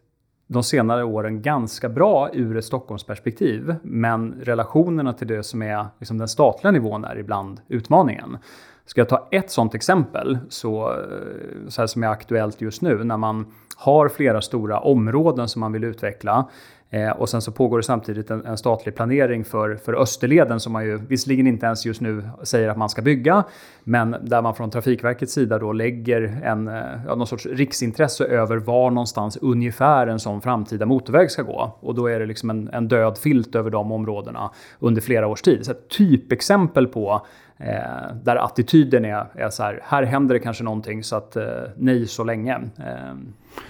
de 0.53 0.63
senare 0.63 1.05
åren 1.05 1.43
ganska 1.43 1.89
bra 1.89 2.31
ur 2.33 2.57
ett 2.57 2.65
Stockholmsperspektiv. 2.65 3.75
Men 3.83 4.35
relationerna 4.43 5.13
till 5.13 5.27
det 5.27 5.43
som 5.43 5.63
är 5.63 5.87
liksom 5.99 6.19
den 6.19 6.29
statliga 6.29 6.71
nivån 6.71 7.05
är 7.05 7.19
ibland 7.19 7.61
utmaningen. 7.69 8.39
Ska 8.85 9.01
jag 9.01 9.09
ta 9.09 9.29
ett 9.31 9.51
sådant 9.51 9.75
exempel, 9.75 10.39
så, 10.49 10.97
så 11.69 11.83
här 11.83 11.87
som 11.87 12.03
är 12.03 12.09
aktuellt 12.09 12.61
just 12.61 12.83
nu, 12.83 13.05
när 13.05 13.17
man 13.17 13.47
har 13.77 14.09
flera 14.09 14.41
stora 14.41 14.81
områden 14.81 15.49
som 15.49 15.61
man 15.61 15.73
vill 15.73 15.85
utveckla. 15.85 16.49
Eh, 16.93 17.11
och 17.11 17.29
sen 17.29 17.43
så 17.43 17.53
pågår 17.53 17.77
det 17.77 17.83
samtidigt 17.83 18.31
en, 18.31 18.47
en, 18.47 18.59
statlig 18.59 18.97
planering 18.97 19.45
för, 19.45 19.77
för 19.77 19.95
Österleden 20.03 20.61
som 20.61 20.73
man 20.73 20.85
ju 20.85 20.97
visserligen 20.97 21.47
inte 21.47 21.67
ens 21.67 21.87
just 21.87 22.01
nu 22.01 22.29
säger 22.43 22.69
att 22.69 22.77
man 22.77 22.89
ska 22.89 23.03
bygga. 23.03 23.45
Men 23.85 24.17
där 24.23 24.43
man 24.43 24.55
från 24.55 24.71
Trafikverkets 24.71 25.33
sida 25.33 25.59
då 25.59 25.73
lägger 25.73 26.41
en, 26.45 26.69
eh, 26.69 26.75
ja, 27.07 27.15
någon 27.15 27.27
sorts 27.27 27.47
riksintresse 27.47 28.25
över 28.25 28.57
var 28.57 28.91
någonstans 28.91 29.37
ungefär 29.37 30.07
en 30.07 30.21
sån 30.21 30.41
framtida 30.41 30.87
motorväg 30.87 31.31
ska 31.31 31.43
gå. 31.43 31.77
Och 31.81 31.95
då 31.95 32.07
är 32.07 32.21
det 32.21 32.27
liksom 32.27 32.51
en, 32.51 32.69
en 32.73 32.89
död 32.89 33.19
filt 33.19 33.55
över 33.55 33.71
de 33.71 33.93
områdena 33.93 34.51
under 34.79 35.01
flera 35.01 35.27
års 35.27 35.43
tid. 35.43 35.65
Så 35.67 35.71
ett 35.71 35.89
typexempel 35.89 36.87
på 36.87 37.27
Eh, 37.63 38.15
där 38.23 38.37
attityden 38.37 39.05
är, 39.05 39.27
är 39.35 39.51
så 39.51 39.63
här, 39.63 39.81
här 39.83 40.03
händer 40.03 40.35
det 40.35 40.41
kanske 40.41 40.65
någonting 40.65 41.05
så 41.05 41.17
att 41.17 41.37
eh, 41.37 41.45
nej 41.77 42.07
så 42.07 42.25
länge. 42.25 42.55
Eh. 42.79 43.15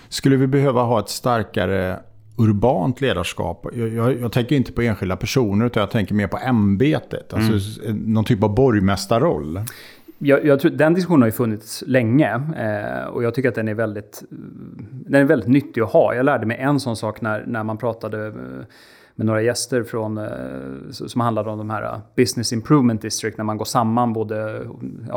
Skulle 0.09 0.37
vi 0.37 0.47
behöva 0.47 0.83
ha 0.83 1.01
ett 1.01 1.09
starkare 1.09 1.99
urbant 2.43 3.01
ledarskap. 3.01 3.67
Jag, 3.73 3.89
jag, 3.89 4.21
jag, 4.21 4.33
tänker 4.33 4.57
inte 4.57 4.73
på 4.73 4.83
enskilda 4.83 5.17
personer 5.17 5.67
utan 5.67 5.81
jag 5.81 5.91
tänker 5.91 6.15
mer 6.15 6.27
på 6.27 6.39
ämbetet. 6.39 7.35
Alltså 7.35 7.83
mm. 7.85 7.97
någon 7.97 8.25
typ 8.25 8.43
av 8.43 8.55
borgmästarroll. 8.55 9.61
Jag, 10.19 10.45
jag 10.45 10.61
tror, 10.61 10.71
den 10.71 10.95
diskussionen 10.95 11.23
har 11.23 11.29
ju 11.29 11.33
funnits 11.33 11.85
länge 11.87 12.35
eh, 12.57 13.05
och 13.09 13.25
jag 13.25 13.35
tycker 13.35 13.49
att 13.49 13.55
den 13.55 13.69
är, 13.69 13.75
väldigt, 13.75 14.23
den 14.91 15.15
är 15.21 15.25
väldigt 15.25 15.49
nyttig 15.49 15.81
att 15.81 15.93
ha. 15.93 16.15
Jag 16.15 16.25
lärde 16.25 16.47
mig 16.47 16.57
en 16.57 16.81
sån 16.81 16.97
sak 16.97 17.21
när, 17.21 17.45
när 17.47 17.65
man 17.65 17.79
pratade 17.79 18.27
eh, 18.27 18.33
med 19.21 19.27
några 19.27 19.43
gäster 19.43 19.83
från, 19.83 20.19
eh, 20.19 20.91
som 20.91 21.21
handlade 21.21 21.51
om 21.51 21.59
de 21.59 21.71
här 21.71 21.83
eh, 21.83 21.99
Business 22.17 22.53
Improvement 22.53 23.03
District, 23.03 23.39
när 23.39 23.45
man 23.45 23.57
går 23.57 23.65
samman 23.65 24.13
både 24.13 24.67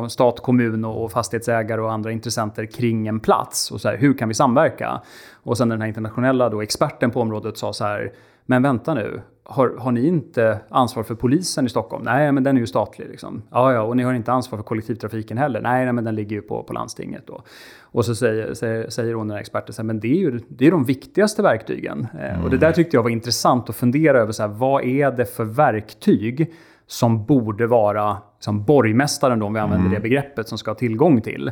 stat, 0.10 0.40
kommun 0.40 0.86
och 0.86 1.12
fastighetsägare 1.12 1.82
och 1.82 1.92
andra 1.92 2.12
intressenter 2.12 2.66
kring 2.66 3.08
en 3.08 3.20
plats. 3.20 3.72
Och 3.72 3.82
så 3.82 3.90
här, 3.90 3.98
hur 3.98 4.14
kan 4.14 4.28
vi 4.28 4.34
samverka? 4.34 5.02
Och 5.44 5.58
sen 5.58 5.70
den 5.70 5.82
här 5.82 5.88
internationella 5.88 6.50
då, 6.50 6.62
experten 6.62 7.12
på 7.12 7.22
området 7.22 7.58
sa 7.58 7.74
så 7.74 7.84
här, 7.84 8.14
men 8.46 8.64
vänta 8.64 8.94
nu, 8.94 9.22
har, 9.46 9.76
har 9.78 9.92
ni 9.92 10.08
inte 10.08 10.60
ansvar 10.70 11.04
för 11.04 11.16
polisen 11.16 11.66
i 11.66 11.70
Stockholm? 11.70 12.04
Nej, 12.04 12.32
men 12.32 12.44
den 12.44 12.56
är 12.56 12.62
ju 12.62 12.68
statlig. 12.68 13.10
Liksom. 13.10 13.42
Ja, 13.52 13.74
ja, 13.74 13.82
och 13.82 13.98
ni 13.98 14.04
har 14.04 14.14
inte 14.14 14.32
ansvar 14.32 14.58
för 14.58 14.64
kollektivtrafiken 14.64 15.38
heller? 15.38 15.62
Nej, 15.62 15.84
nej 15.84 15.94
men 15.94 16.04
den 16.04 16.16
ligger 16.16 16.36
ju 16.36 16.42
på, 16.42 16.64
på 16.64 16.74
landstinget. 16.74 17.28
Då. 17.28 17.44
Och 17.82 18.06
så 18.06 18.16
säger, 18.16 18.54
säger, 18.54 18.90
säger 18.90 19.14
hon, 19.14 19.28
den 19.28 19.36
här 19.36 19.42
experten, 19.42 19.88
men 19.88 20.00
det 20.00 20.08
är 20.08 20.20
ju 20.20 20.40
det 20.48 20.68
är 20.68 20.72
de 20.72 20.84
viktigaste 20.84 21.42
verktygen. 21.42 22.08
Mm. 22.20 22.44
och 22.44 22.50
det 22.50 22.58
där 22.58 22.68
mm. 22.68 22.76
tyckte 22.76 22.98
jag 22.98 23.04
var 23.04 23.10
intressant 23.10 23.70
att 23.70 23.76
fundera 23.76 24.20
över, 24.20 24.32
så 24.32 24.44
här, 24.44 24.50
vad 24.50 24.84
är 24.84 25.12
det 25.12 25.26
för 25.26 25.46
verktyg 25.46 26.54
som 26.88 27.26
borde 27.26 27.68
vara 27.68 28.18
som 28.40 28.64
borgmästaren, 28.64 29.40
då, 29.40 29.46
om 29.46 29.54
vi 29.54 29.60
använder 29.60 29.86
mm. 29.86 29.94
det 29.94 30.00
begreppet, 30.00 30.48
som 30.48 30.58
ska 30.58 30.72
ha 30.72 30.76
tillgång 30.76 31.22
till. 31.22 31.52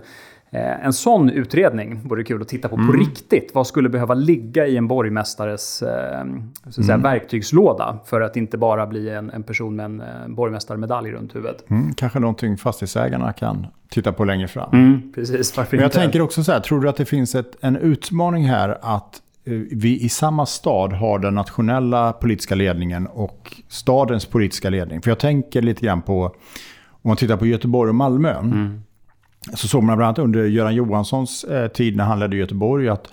Eh, 0.53 0.85
en 0.85 0.93
sån 0.93 1.29
utredning 1.29 1.99
vore 2.03 2.23
kul 2.23 2.41
att 2.41 2.47
titta 2.47 2.69
på 2.69 2.75
mm. 2.75 2.87
på 2.87 2.93
riktigt. 2.93 3.51
Vad 3.53 3.67
skulle 3.67 3.89
behöva 3.89 4.13
ligga 4.13 4.67
i 4.67 4.77
en 4.77 4.87
borgmästares 4.87 5.81
eh, 5.81 6.25
så 6.69 6.83
säga, 6.83 6.93
mm. 6.93 7.03
verktygslåda 7.03 7.99
för 8.05 8.21
att 8.21 8.37
inte 8.37 8.57
bara 8.57 8.87
bli 8.87 9.09
en, 9.09 9.29
en 9.29 9.43
person 9.43 9.75
med 9.75 9.85
en 9.85 10.01
eh, 10.01 10.07
borgmästarmedalj 10.27 11.11
runt 11.11 11.35
huvudet? 11.35 11.69
Mm, 11.69 11.93
kanske 11.93 12.19
någonting 12.19 12.57
fastighetsägarna 12.57 13.33
kan 13.33 13.67
titta 13.89 14.13
på 14.13 14.25
längre 14.25 14.47
fram. 14.47 14.69
Mm, 14.73 15.11
precis, 15.15 15.57
Men 15.57 15.65
jag 15.71 15.83
inte? 15.83 15.97
tänker 15.97 16.21
också 16.21 16.43
så 16.43 16.51
här, 16.51 16.59
tror 16.59 16.81
du 16.81 16.89
att 16.89 16.97
det 16.97 17.05
finns 17.05 17.35
ett, 17.35 17.55
en 17.61 17.75
utmaning 17.75 18.45
här 18.45 18.77
att 18.81 19.21
vi 19.71 20.01
i 20.01 20.09
samma 20.09 20.45
stad 20.45 20.93
har 20.93 21.19
den 21.19 21.35
nationella 21.35 22.13
politiska 22.13 22.55
ledningen 22.55 23.07
och 23.07 23.61
stadens 23.67 24.25
politiska 24.25 24.69
ledning? 24.69 25.01
För 25.01 25.11
jag 25.11 25.19
tänker 25.19 25.61
lite 25.61 25.85
grann 25.85 26.01
på, 26.01 26.23
om 26.91 27.07
man 27.07 27.17
tittar 27.17 27.37
på 27.37 27.45
Göteborg 27.45 27.89
och 27.89 27.95
Malmö, 27.95 28.37
mm 28.37 28.81
så 29.53 29.67
såg 29.67 29.83
man 29.83 29.97
bland 29.97 30.07
annat 30.07 30.19
under 30.19 30.45
Göran 30.45 30.75
Johanssons 30.75 31.43
eh, 31.43 31.67
tid 31.67 31.95
när 31.95 32.03
han 32.03 32.19
ledde 32.19 32.35
Göteborg 32.35 32.89
att 32.89 33.07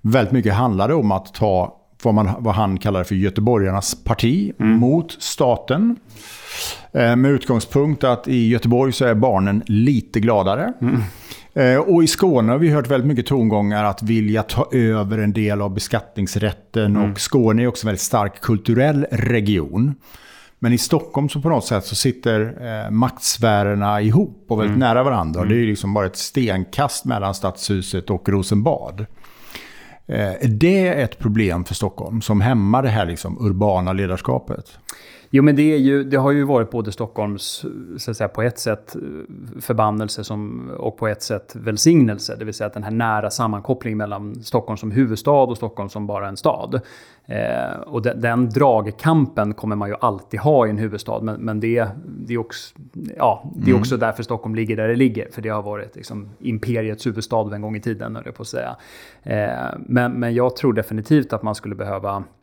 väldigt 0.00 0.32
mycket 0.32 0.54
handlade 0.54 0.94
om 0.94 1.12
att 1.12 1.34
ta 1.34 1.76
vad, 2.02 2.14
man, 2.14 2.30
vad 2.38 2.54
han 2.54 2.78
kallade 2.78 3.04
för 3.04 3.14
göteborgarnas 3.14 4.04
parti 4.04 4.52
mm. 4.60 4.72
mot 4.72 5.16
staten. 5.18 5.96
Eh, 6.92 7.16
med 7.16 7.30
utgångspunkt 7.30 8.04
att 8.04 8.28
i 8.28 8.48
Göteborg 8.48 8.92
så 8.92 9.04
är 9.04 9.14
barnen 9.14 9.62
lite 9.66 10.20
gladare. 10.20 10.72
Mm. 10.80 11.02
Eh, 11.54 11.78
och 11.78 12.04
i 12.04 12.06
Skåne 12.06 12.52
har 12.52 12.58
vi 12.58 12.70
hört 12.70 12.90
väldigt 12.90 13.08
mycket 13.08 13.26
tongångar 13.26 13.84
att 13.84 14.02
vilja 14.02 14.42
ta 14.42 14.68
över 14.72 15.18
en 15.18 15.32
del 15.32 15.62
av 15.62 15.74
beskattningsrätten. 15.74 16.96
Mm. 16.96 17.12
Och 17.12 17.20
Skåne 17.20 17.62
är 17.62 17.66
också 17.66 17.86
en 17.86 17.88
väldigt 17.88 18.00
stark 18.00 18.40
kulturell 18.40 19.06
region. 19.10 19.94
Men 20.62 20.72
i 20.72 20.78
Stockholm 20.78 21.28
så 21.28 21.40
på 21.40 21.48
något 21.48 21.64
sätt 21.64 21.84
så 21.84 21.94
sitter 21.94 22.40
eh, 22.84 22.90
maktsfärerna 22.90 24.00
ihop 24.00 24.44
och 24.48 24.58
väldigt 24.58 24.76
mm. 24.76 24.88
nära 24.88 25.02
varandra. 25.02 25.40
Mm. 25.40 25.52
Det 25.52 25.62
är 25.62 25.66
liksom 25.66 25.94
bara 25.94 26.06
ett 26.06 26.16
stenkast 26.16 27.04
mellan 27.04 27.34
Stadshuset 27.34 28.10
och 28.10 28.28
Rosenbad. 28.28 29.06
Eh, 30.06 30.28
är 30.30 30.48
det 30.48 30.88
ett 30.88 31.18
problem 31.18 31.64
för 31.64 31.74
Stockholm 31.74 32.20
som 32.20 32.40
hämmar 32.40 32.82
det 32.82 32.88
här 32.88 33.06
liksom 33.06 33.46
urbana 33.46 33.92
ledarskapet? 33.92 34.78
Jo, 35.32 35.42
men 35.42 35.56
det, 35.56 35.74
är 35.74 35.78
ju, 35.78 36.04
det 36.04 36.16
har 36.16 36.30
ju 36.30 36.44
varit 36.44 36.70
både 36.70 36.92
Stockholms, 36.92 37.64
så 37.98 38.10
att 38.10 38.16
säga, 38.16 38.28
på 38.28 38.42
ett 38.42 38.58
sätt 38.58 38.96
förbannelse 39.60 40.24
som, 40.24 40.70
och 40.78 40.96
på 40.96 41.08
ett 41.08 41.22
sätt 41.22 41.56
välsignelse. 41.56 42.36
Det 42.38 42.44
vill 42.44 42.54
säga 42.54 42.66
att 42.66 42.74
den 42.74 42.82
här 42.82 42.90
nära 42.90 43.30
sammankopplingen 43.30 43.98
mellan 43.98 44.42
Stockholm 44.42 44.76
som 44.76 44.90
huvudstad 44.90 45.30
och 45.30 45.56
Stockholm 45.56 45.88
som 45.88 46.06
bara 46.06 46.28
en 46.28 46.36
stad. 46.36 46.80
Eh, 47.26 47.80
och 47.86 48.02
de, 48.02 48.12
den 48.12 48.50
dragkampen 48.50 49.54
kommer 49.54 49.76
man 49.76 49.88
ju 49.88 49.94
alltid 50.00 50.40
ha 50.40 50.66
i 50.66 50.70
en 50.70 50.78
huvudstad. 50.78 51.20
Men, 51.20 51.40
men 51.40 51.60
det, 51.60 51.88
det, 52.06 52.34
är 52.34 52.38
också, 52.38 52.74
ja, 53.16 53.50
det 53.56 53.64
är 53.64 53.68
mm. 53.68 53.80
också 53.80 53.96
därför 53.96 54.22
Stockholm 54.22 54.54
ligger 54.54 54.76
där 54.76 54.88
det 54.88 54.96
ligger. 54.96 55.28
För 55.32 55.42
det 55.42 55.48
har 55.48 55.62
varit 55.62 55.96
liksom, 55.96 56.28
imperiets 56.38 57.06
huvudstad 57.06 57.54
en 57.54 57.62
gång 57.62 57.76
i 57.76 57.80
tiden, 57.80 58.16
höll 58.16 58.24
jag 58.26 58.34
på 58.34 58.42
att 58.42 58.48
säga. 58.48 58.76
Eh, 59.22 59.78
men, 59.86 60.12
men 60.12 60.34
jag 60.34 60.56
tror 60.56 60.72
definitivt 60.72 61.32
att 61.32 61.42
man 61.42 61.54
skulle 61.54 61.74
behöva 61.74 62.16
Eh, 62.16 62.39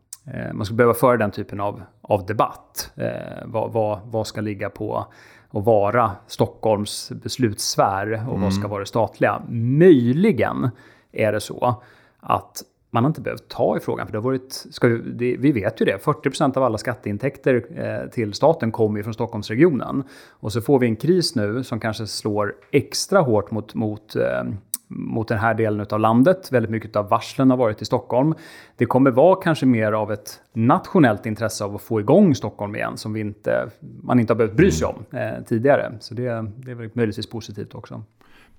man 0.53 0.65
skulle 0.65 0.77
behöva 0.77 0.93
föra 0.93 1.17
den 1.17 1.31
typen 1.31 1.59
av, 1.59 1.81
av 2.01 2.25
debatt. 2.25 2.91
Eh, 2.95 3.45
vad, 3.45 3.71
vad, 3.71 3.99
vad 4.05 4.27
ska 4.27 4.41
ligga 4.41 4.69
på 4.69 5.05
och 5.49 5.65
vara 5.65 6.11
Stockholms 6.27 7.11
beslutssfär 7.11 8.13
och 8.13 8.35
mm. 8.35 8.41
vad 8.41 8.53
ska 8.53 8.67
vara 8.67 8.79
det 8.79 8.85
statliga? 8.85 9.41
Möjligen 9.49 10.69
är 11.11 11.31
det 11.31 11.39
så 11.39 11.81
att 12.19 12.63
man 12.89 13.03
har 13.03 13.09
inte 13.09 13.21
behövt 13.21 13.47
ta 13.47 13.77
i 13.77 13.79
frågan. 13.79 14.07
För 14.07 14.11
det 14.11 14.17
har 14.17 14.23
varit, 14.23 14.65
ska 14.71 14.87
vi, 14.87 15.37
vi 15.37 15.51
vet 15.51 15.81
ju 15.81 15.85
det, 15.85 16.03
40% 16.03 16.57
av 16.57 16.63
alla 16.63 16.77
skatteintäkter 16.77 17.65
eh, 17.75 18.09
till 18.09 18.33
staten 18.33 18.71
kommer 18.71 18.97
ju 18.97 19.03
från 19.03 19.13
Stockholmsregionen. 19.13 20.03
Och 20.29 20.53
så 20.53 20.61
får 20.61 20.79
vi 20.79 20.87
en 20.87 20.95
kris 20.95 21.35
nu 21.35 21.63
som 21.63 21.79
kanske 21.79 22.07
slår 22.07 22.55
extra 22.71 23.19
hårt 23.19 23.51
mot, 23.51 23.73
mot 23.73 24.15
eh, 24.15 24.43
mot 24.87 25.27
den 25.27 25.37
här 25.37 25.53
delen 25.53 25.85
av 25.89 25.99
landet. 25.99 26.51
Väldigt 26.51 26.71
mycket 26.71 26.95
av 26.95 27.09
varslen 27.09 27.49
har 27.49 27.57
varit 27.57 27.81
i 27.81 27.85
Stockholm. 27.85 28.33
Det 28.75 28.85
kommer 28.85 29.11
vara 29.11 29.41
kanske 29.41 29.65
mer 29.65 29.91
av 29.91 30.11
ett 30.11 30.41
nationellt 30.53 31.25
intresse 31.25 31.63
av 31.63 31.75
att 31.75 31.81
få 31.81 31.99
igång 31.99 32.35
Stockholm 32.35 32.75
igen 32.75 32.97
som 32.97 33.13
vi 33.13 33.19
inte, 33.19 33.69
man 33.79 34.19
inte 34.19 34.33
har 34.33 34.37
behövt 34.37 34.55
bry 34.55 34.71
sig 34.71 34.87
om 34.87 35.05
eh, 35.19 35.43
tidigare. 35.45 35.93
Så 35.99 36.13
det, 36.13 36.23
det 36.57 36.71
är 36.71 36.75
väl 36.75 36.89
möjligtvis 36.93 37.29
positivt 37.29 37.75
också. 37.75 38.03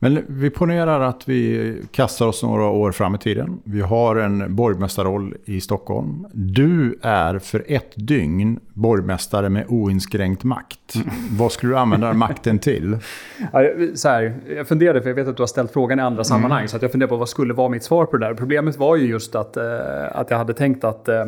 Men 0.00 0.24
vi 0.28 0.50
ponerar 0.50 1.00
att 1.00 1.28
vi 1.28 1.82
kastar 1.90 2.26
oss 2.26 2.42
några 2.42 2.64
år 2.64 2.92
fram 2.92 3.14
i 3.14 3.18
tiden. 3.18 3.60
Vi 3.64 3.80
har 3.80 4.16
en 4.16 4.56
borgmästarroll 4.56 5.34
i 5.44 5.60
Stockholm. 5.60 6.26
Du 6.32 6.98
är 7.02 7.38
för 7.38 7.64
ett 7.68 7.92
dygn 7.94 8.60
borgmästare 8.74 9.48
med 9.48 9.64
oinskränkt 9.68 10.44
makt. 10.44 10.94
Mm. 10.94 11.08
Vad 11.30 11.52
skulle 11.52 11.72
du 11.72 11.78
använda 11.78 12.12
makten 12.12 12.58
till? 12.58 12.98
Så 13.94 14.08
här, 14.08 14.34
jag 14.56 14.68
funderade, 14.68 15.02
för 15.02 15.08
jag 15.08 15.14
vet 15.14 15.28
att 15.28 15.36
du 15.36 15.42
har 15.42 15.46
ställt 15.46 15.72
frågan 15.72 15.98
i 15.98 16.02
andra 16.02 16.14
mm. 16.14 16.24
sammanhang, 16.24 16.68
så 16.68 16.76
att 16.76 16.82
jag 16.82 16.92
funderade 16.92 17.10
på 17.10 17.16
vad 17.16 17.28
skulle 17.28 17.54
vara 17.54 17.68
mitt 17.68 17.82
svar 17.82 18.06
på 18.06 18.16
det 18.16 18.26
där. 18.26 18.34
Problemet 18.34 18.76
var 18.76 18.96
ju 18.96 19.06
just 19.06 19.34
att, 19.34 19.56
äh, 19.56 19.64
att 20.12 20.30
jag 20.30 20.38
hade 20.38 20.54
tänkt 20.54 20.84
att, 20.84 21.08
äh, 21.08 21.24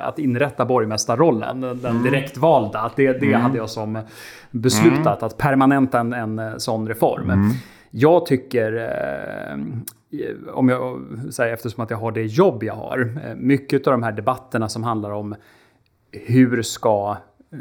att 0.00 0.18
inrätta 0.18 0.64
borgmästarrollen, 0.64 1.60
den 1.60 1.84
mm. 1.84 2.02
direktvalda. 2.02 2.78
Att 2.78 2.96
det, 2.96 3.12
det 3.12 3.26
mm. 3.26 3.40
hade 3.40 3.58
jag 3.58 3.70
som 3.70 3.98
beslutat, 4.50 5.22
mm. 5.22 5.26
att 5.26 5.38
permanenta 5.38 6.00
en, 6.00 6.12
en 6.12 6.60
sån 6.60 6.88
reform. 6.88 7.52
Jag 7.90 8.26
tycker, 8.26 8.72
eh, 8.72 9.58
om 10.52 10.68
jag 10.68 11.00
här, 11.38 11.48
eftersom 11.48 11.84
att 11.84 11.90
jag 11.90 11.98
har 11.98 12.12
det 12.12 12.22
jobb 12.22 12.62
jag 12.62 12.74
har, 12.74 13.20
eh, 13.24 13.34
mycket 13.36 13.86
av 13.86 13.92
de 13.92 14.02
här 14.02 14.12
debatterna 14.12 14.68
som 14.68 14.82
handlar 14.82 15.10
om 15.10 15.34
hur 16.12 16.62
ska 16.62 17.16
eh, 17.52 17.58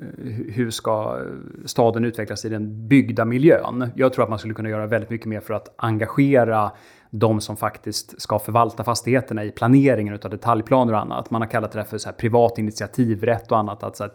hur 0.53 0.69
ska 0.69 1.19
staden 1.65 2.05
utvecklas 2.05 2.45
i 2.45 2.49
den 2.49 2.87
byggda 2.87 3.25
miljön? 3.25 3.89
Jag 3.95 4.13
tror 4.13 4.23
att 4.23 4.29
man 4.29 4.39
skulle 4.39 4.53
kunna 4.53 4.69
göra 4.69 4.87
väldigt 4.87 5.09
mycket 5.09 5.27
mer 5.27 5.39
för 5.39 5.53
att 5.53 5.75
engagera 5.77 6.71
de 7.09 7.41
som 7.41 7.57
faktiskt 7.57 8.21
ska 8.21 8.39
förvalta 8.39 8.83
fastigheterna 8.83 9.43
i 9.43 9.51
planeringen 9.51 10.19
av 10.23 10.29
detaljplaner 10.29 10.93
och 10.93 10.99
annat. 10.99 11.31
Man 11.31 11.41
har 11.41 11.49
kallat 11.49 11.71
det 11.71 11.83
för 11.83 11.97
så 11.97 12.11
privat 12.11 12.57
initiativrätt 12.57 13.51
och 13.51 13.57
annat. 13.57 13.83
Att 13.83 13.97
så 13.97 14.03
här, 14.03 14.11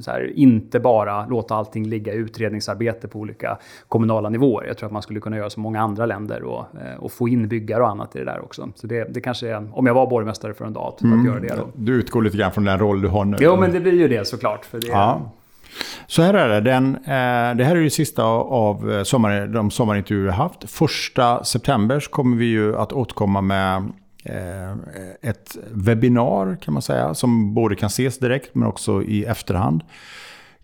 så 0.00 0.10
här, 0.10 0.32
inte 0.36 0.80
bara 0.80 1.26
låta 1.26 1.54
allting 1.54 1.86
ligga 1.88 2.12
i 2.12 2.16
utredningsarbete 2.16 3.08
på 3.08 3.18
olika 3.18 3.58
kommunala 3.88 4.28
nivåer. 4.28 4.66
Jag 4.66 4.78
tror 4.78 4.86
att 4.86 4.92
man 4.92 5.02
skulle 5.02 5.20
kunna 5.20 5.36
göra 5.36 5.50
som 5.50 5.62
många 5.62 5.80
andra 5.80 6.06
länder 6.06 6.42
och, 6.42 6.66
eh, 6.80 6.96
och 6.98 7.12
få 7.12 7.28
in 7.28 7.48
byggare 7.48 7.82
och 7.82 7.88
annat 7.88 8.16
i 8.16 8.18
det 8.18 8.24
där 8.24 8.44
också. 8.44 8.68
Så 8.74 8.86
det, 8.86 9.14
det 9.14 9.20
kanske 9.20 9.48
är, 9.48 9.68
om 9.72 9.86
jag 9.86 9.94
var 9.94 10.06
borgmästare 10.06 10.54
för 10.54 10.64
en 10.64 10.72
dag, 10.72 10.94
mm. 11.02 11.20
att 11.20 11.26
göra 11.26 11.40
det 11.40 11.54
då. 11.56 11.68
Du 11.74 11.94
utgår 11.94 12.22
lite 12.22 12.36
grann 12.36 12.52
från 12.52 12.64
den 12.64 12.78
roll 12.78 13.02
du 13.02 13.08
har 13.08 13.24
nu. 13.24 13.36
Jo, 13.40 13.56
men 13.56 13.72
det 13.72 13.80
blir 13.80 13.92
ju 13.92 14.08
det 14.08 14.26
såklart. 14.26 14.64
För 14.64 14.80
det, 14.80 14.86
ja. 14.86 15.30
Så 16.06 16.22
här 16.22 16.34
är 16.34 16.48
det. 16.48 16.60
Den, 16.60 16.96
eh, 16.96 17.56
det 17.56 17.64
här 17.64 17.76
är 17.76 17.82
det 17.82 17.90
sista 17.90 18.22
av 18.22 18.92
eh, 18.92 19.02
sommar, 19.02 19.46
de 19.46 19.70
sommarintervjuer 19.70 20.24
vi 20.24 20.30
har 20.30 20.36
haft. 20.36 20.70
Första 20.70 21.44
september 21.44 22.00
så 22.00 22.10
kommer 22.10 22.36
vi 22.36 22.44
ju 22.44 22.76
att 22.76 22.92
återkomma 22.92 23.40
med 23.40 23.92
eh, 24.24 24.72
ett 25.22 25.56
webbinar 25.70 26.58
kan 26.62 26.74
man 26.74 26.82
säga. 26.82 27.14
Som 27.14 27.54
både 27.54 27.76
kan 27.76 27.86
ses 27.86 28.18
direkt 28.18 28.54
men 28.54 28.68
också 28.68 29.02
i 29.02 29.24
efterhand. 29.24 29.82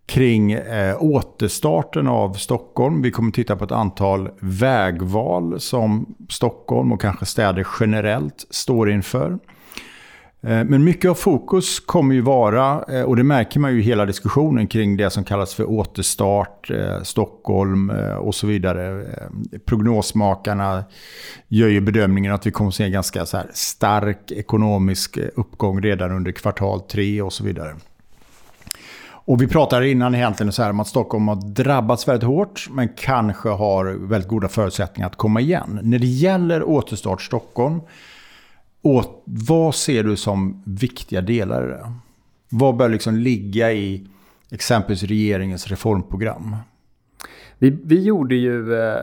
Kring 0.06 0.52
eh, 0.52 0.96
återstarten 1.02 2.06
av 2.06 2.32
Stockholm. 2.34 3.02
Vi 3.02 3.10
kommer 3.10 3.32
titta 3.32 3.56
på 3.56 3.64
ett 3.64 3.72
antal 3.72 4.28
vägval 4.40 5.60
som 5.60 6.14
Stockholm 6.28 6.92
och 6.92 7.00
kanske 7.00 7.26
städer 7.26 7.66
generellt 7.80 8.46
står 8.50 8.90
inför. 8.90 9.38
Eh, 10.42 10.64
men 10.64 10.84
mycket 10.84 11.10
av 11.10 11.14
fokus 11.14 11.80
kommer 11.80 12.14
ju 12.14 12.20
vara, 12.20 12.84
eh, 12.88 13.02
och 13.02 13.16
det 13.16 13.22
märker 13.22 13.60
man 13.60 13.72
ju 13.72 13.78
i 13.78 13.82
hela 13.82 14.06
diskussionen 14.06 14.66
kring 14.66 14.96
det 14.96 15.10
som 15.10 15.24
kallas 15.24 15.54
för 15.54 15.70
återstart, 15.70 16.70
eh, 16.70 17.02
Stockholm 17.02 17.90
och 18.18 18.34
så 18.34 18.46
vidare. 18.46 19.04
Prognosmakarna 19.64 20.84
gör 21.48 21.68
ju 21.68 21.80
bedömningen 21.80 22.32
att 22.32 22.46
vi 22.46 22.50
kommer 22.50 22.68
att 22.68 22.74
se 22.74 22.84
en 22.84 22.92
ganska 22.92 23.26
så 23.26 23.42
stark 23.52 24.32
ekonomisk 24.32 25.18
uppgång 25.34 25.80
redan 25.80 26.12
under 26.12 26.32
kvartal 26.32 26.80
tre 26.80 27.22
och 27.22 27.32
så 27.32 27.44
vidare. 27.44 27.74
Och 29.24 29.42
vi 29.42 29.46
pratade 29.46 29.90
innan 29.90 30.14
egentligen 30.14 30.52
så 30.52 30.62
här 30.62 30.70
om 30.70 30.80
att 30.80 30.88
Stockholm 30.88 31.28
har 31.28 31.36
drabbats 31.54 32.08
väldigt 32.08 32.28
hårt 32.28 32.68
men 32.70 32.88
kanske 32.96 33.48
har 33.48 33.84
väldigt 34.08 34.28
goda 34.28 34.48
förutsättningar 34.48 35.06
att 35.06 35.16
komma 35.16 35.40
igen. 35.40 35.80
När 35.82 35.98
det 35.98 36.06
gäller 36.06 36.62
återstart 36.62 37.22
Stockholm 37.22 37.80
åt, 38.82 39.22
vad 39.24 39.74
ser 39.74 40.04
du 40.04 40.16
som 40.16 40.62
viktiga 40.66 41.20
delar 41.20 41.64
i 41.64 41.68
det? 41.68 41.92
Vad 42.48 42.76
bör 42.76 42.88
liksom 42.88 43.16
ligga 43.16 43.72
i 43.72 44.06
exempelvis 44.50 45.02
regeringens 45.02 45.66
reformprogram? 45.66 46.56
Vi, 47.62 47.78
vi 47.84 48.02
gjorde 48.02 48.34
ju 48.34 48.74
eh, 48.74 48.96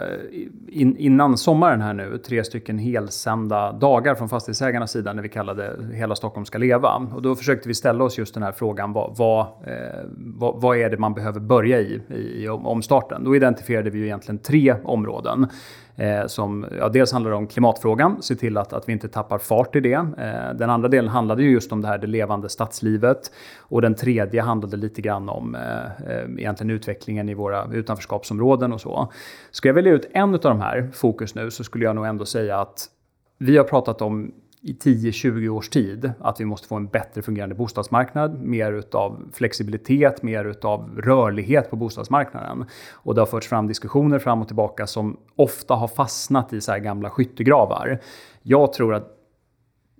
in, 0.67 0.98
innan 0.98 1.38
sommaren 1.38 1.82
här 1.82 1.93
nu 1.93 2.17
tre 2.17 2.43
stycken 2.43 2.78
helsända 2.78 3.72
dagar 3.72 4.15
från 4.15 4.30
fastighetsägarnas 4.30 4.91
sida 4.91 5.13
när 5.13 5.24
vi 5.24 5.30
kallade 5.30 5.74
Hela 5.93 6.15
Stockholm 6.15 6.46
ska 6.46 6.58
leva. 6.58 6.96
Och 7.15 7.22
då 7.22 7.36
försökte 7.36 7.67
vi 7.67 7.74
ställa 7.74 8.04
oss 8.04 8.17
just 8.17 8.34
den 8.34 8.43
här 8.43 8.52
frågan 8.52 8.93
vad, 8.93 9.17
vad, 9.17 9.39
eh, 9.41 10.06
vad, 10.17 10.62
vad 10.62 10.78
är 10.78 10.89
det 10.89 10.98
man 10.98 11.13
behöver 11.13 11.39
börja 11.39 11.80
i, 11.80 12.02
i, 12.10 12.50
omstarten? 12.50 13.24
Då 13.24 13.36
identifierade 13.36 13.89
vi 13.89 14.00
ju 14.00 14.06
egentligen 14.06 14.38
tre 14.38 14.76
områden. 14.84 15.48
Eh, 15.96 16.28
som, 16.28 16.65
ja, 16.80 16.89
dels 16.89 17.12
handlar 17.13 17.32
det 17.32 17.38
om 17.38 17.48
klimatfrågan, 17.48 18.22
se 18.22 18.36
till 18.36 18.58
att, 18.58 18.74
att 18.74 18.89
vi 18.89 18.93
inte 18.93 19.08
tappar 19.08 19.38
fart 19.38 19.76
i 19.76 19.80
det. 19.80 19.93
Eh, 19.93 20.54
den 20.56 20.70
andra 20.70 20.88
delen 20.88 21.10
handlade 21.10 21.43
ju 21.43 21.50
just 21.50 21.72
om 21.72 21.82
det 21.82 21.88
här 21.88 21.98
det 21.98 22.08
levande 22.08 22.50
stadslivet. 22.50 23.32
Och 23.60 23.82
den 23.82 23.96
tredje 23.96 24.41
handlade 24.41 24.78
lite 24.78 25.02
grann 25.02 25.30
om 25.30 25.56
eh, 25.56 25.62
eh 25.62 26.24
egentligen 26.38 26.72
utvecklingen 26.72 27.30
i 27.30 27.34
våra 27.34 27.67
utanförskapsområden 27.74 28.46
och 28.51 28.81
så. 28.81 29.12
Ska 29.51 29.69
jag 29.69 29.73
välja 29.73 29.93
ut 29.93 30.10
en 30.12 30.33
av 30.33 30.39
de 30.39 30.62
här 30.62 30.89
fokus 30.93 31.36
nu 31.36 31.51
så 31.51 31.63
skulle 31.63 31.86
jag 31.86 31.95
nog 31.95 32.05
ändå 32.05 32.25
säga 32.25 32.60
att 32.60 32.89
vi 33.38 33.57
har 33.57 33.63
pratat 33.63 34.01
om 34.01 34.31
i 34.62 34.73
10-20 34.73 35.49
års 35.49 35.69
tid 35.69 36.12
att 36.19 36.39
vi 36.39 36.45
måste 36.45 36.67
få 36.67 36.75
en 36.75 36.88
bättre 36.88 37.21
fungerande 37.21 37.55
bostadsmarknad, 37.55 38.41
mer 38.41 38.73
utav 38.73 39.29
flexibilitet, 39.33 40.23
mer 40.23 40.45
utav 40.45 40.89
rörlighet 40.97 41.69
på 41.69 41.75
bostadsmarknaden. 41.75 42.65
Och 42.93 43.15
det 43.15 43.21
har 43.21 43.25
förts 43.25 43.47
fram 43.47 43.67
diskussioner 43.67 44.19
fram 44.19 44.41
och 44.41 44.47
tillbaka 44.47 44.88
som 44.88 45.17
ofta 45.36 45.73
har 45.73 45.88
fastnat 45.88 46.53
i 46.53 46.62
så 46.62 46.71
här 46.71 46.79
gamla 46.79 47.10
skyttegravar. 47.10 47.99
Jag 48.41 48.73
tror 48.73 48.93
att 48.95 49.16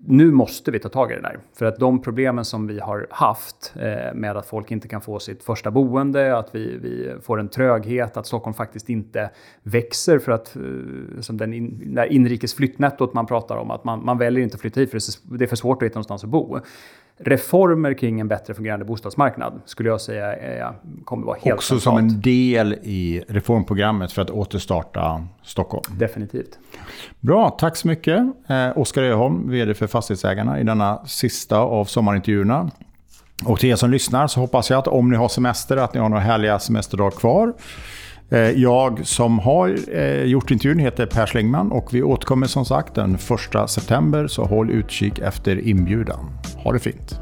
nu 0.06 0.30
måste 0.30 0.70
vi 0.70 0.78
ta 0.78 0.88
tag 0.88 1.12
i 1.12 1.14
det 1.14 1.20
där. 1.20 1.38
För 1.58 1.66
att 1.66 1.78
de 1.78 2.02
problemen 2.02 2.44
som 2.44 2.66
vi 2.66 2.80
har 2.80 3.06
haft 3.10 3.72
eh, 3.76 4.14
med 4.14 4.36
att 4.36 4.46
folk 4.46 4.70
inte 4.70 4.88
kan 4.88 5.00
få 5.00 5.18
sitt 5.18 5.42
första 5.42 5.70
boende, 5.70 6.36
att 6.36 6.54
vi, 6.54 6.78
vi 6.78 7.14
får 7.22 7.40
en 7.40 7.48
tröghet, 7.48 8.16
att 8.16 8.26
Stockholm 8.26 8.54
faktiskt 8.54 8.88
inte 8.88 9.30
växer 9.62 10.18
för 10.18 10.32
att, 10.32 10.56
eh, 10.56 11.20
som 11.20 11.36
den 11.36 11.54
in, 11.54 11.94
där 11.94 12.12
inrikes 12.12 12.54
flyttnettot 12.54 13.14
man 13.14 13.26
pratar 13.26 13.56
om, 13.56 13.70
att 13.70 13.84
man, 13.84 14.04
man 14.04 14.18
väljer 14.18 14.44
inte 14.44 14.54
att 14.54 14.60
flytta 14.60 14.80
hit 14.80 14.90
för 14.90 15.00
det 15.38 15.44
är 15.44 15.48
för 15.48 15.56
svårt 15.56 15.82
att 15.82 15.86
hitta 15.86 15.94
någonstans 15.94 16.24
att 16.24 16.30
bo 16.30 16.58
reformer 17.18 17.94
kring 17.94 18.20
en 18.20 18.28
bättre 18.28 18.54
fungerande 18.54 18.84
bostadsmarknad 18.84 19.60
skulle 19.64 19.88
jag 19.88 20.00
säga 20.00 20.36
är, 20.36 20.72
kommer 21.04 21.26
vara 21.26 21.38
helt 21.42 21.56
Också 21.56 21.80
centralt. 21.80 22.10
som 22.10 22.16
en 22.16 22.20
del 22.20 22.72
i 22.82 23.24
reformprogrammet 23.28 24.12
för 24.12 24.22
att 24.22 24.30
återstarta 24.30 25.26
Stockholm. 25.42 25.84
Definitivt. 25.98 26.58
Bra, 27.20 27.50
tack 27.50 27.76
så 27.76 27.88
mycket. 27.88 28.18
Eh, 28.48 28.78
Oskar 28.78 29.02
Öholm, 29.02 29.50
vd 29.50 29.74
för 29.74 29.86
Fastighetsägarna 29.88 30.60
i 30.60 30.64
denna 30.64 31.06
sista 31.06 31.58
av 31.58 31.84
sommarintervjuerna. 31.84 32.70
Och 33.44 33.60
till 33.60 33.70
er 33.70 33.76
som 33.76 33.90
lyssnar 33.90 34.26
så 34.26 34.40
hoppas 34.40 34.70
jag 34.70 34.78
att 34.78 34.86
om 34.86 35.10
ni 35.10 35.16
har 35.16 35.28
semester, 35.28 35.76
att 35.76 35.94
ni 35.94 36.00
har 36.00 36.08
några 36.08 36.22
härliga 36.22 36.58
semesterdagar 36.58 37.10
kvar. 37.10 37.54
Eh, 38.30 38.38
jag 38.40 39.06
som 39.06 39.38
har 39.38 39.78
eh, 39.96 40.22
gjort 40.22 40.50
intervjun 40.50 40.78
heter 40.78 41.06
Per 41.06 41.26
Slingman 41.26 41.72
och 41.72 41.94
vi 41.94 42.02
återkommer 42.02 42.46
som 42.46 42.64
sagt 42.64 42.94
den 42.94 43.14
1 43.14 43.70
september 43.70 44.26
så 44.26 44.44
håll 44.44 44.70
utkik 44.70 45.18
efter 45.18 45.68
inbjudan. 45.68 46.30
Ha 46.64 46.72
det 46.72 46.78
fint! 46.78 47.20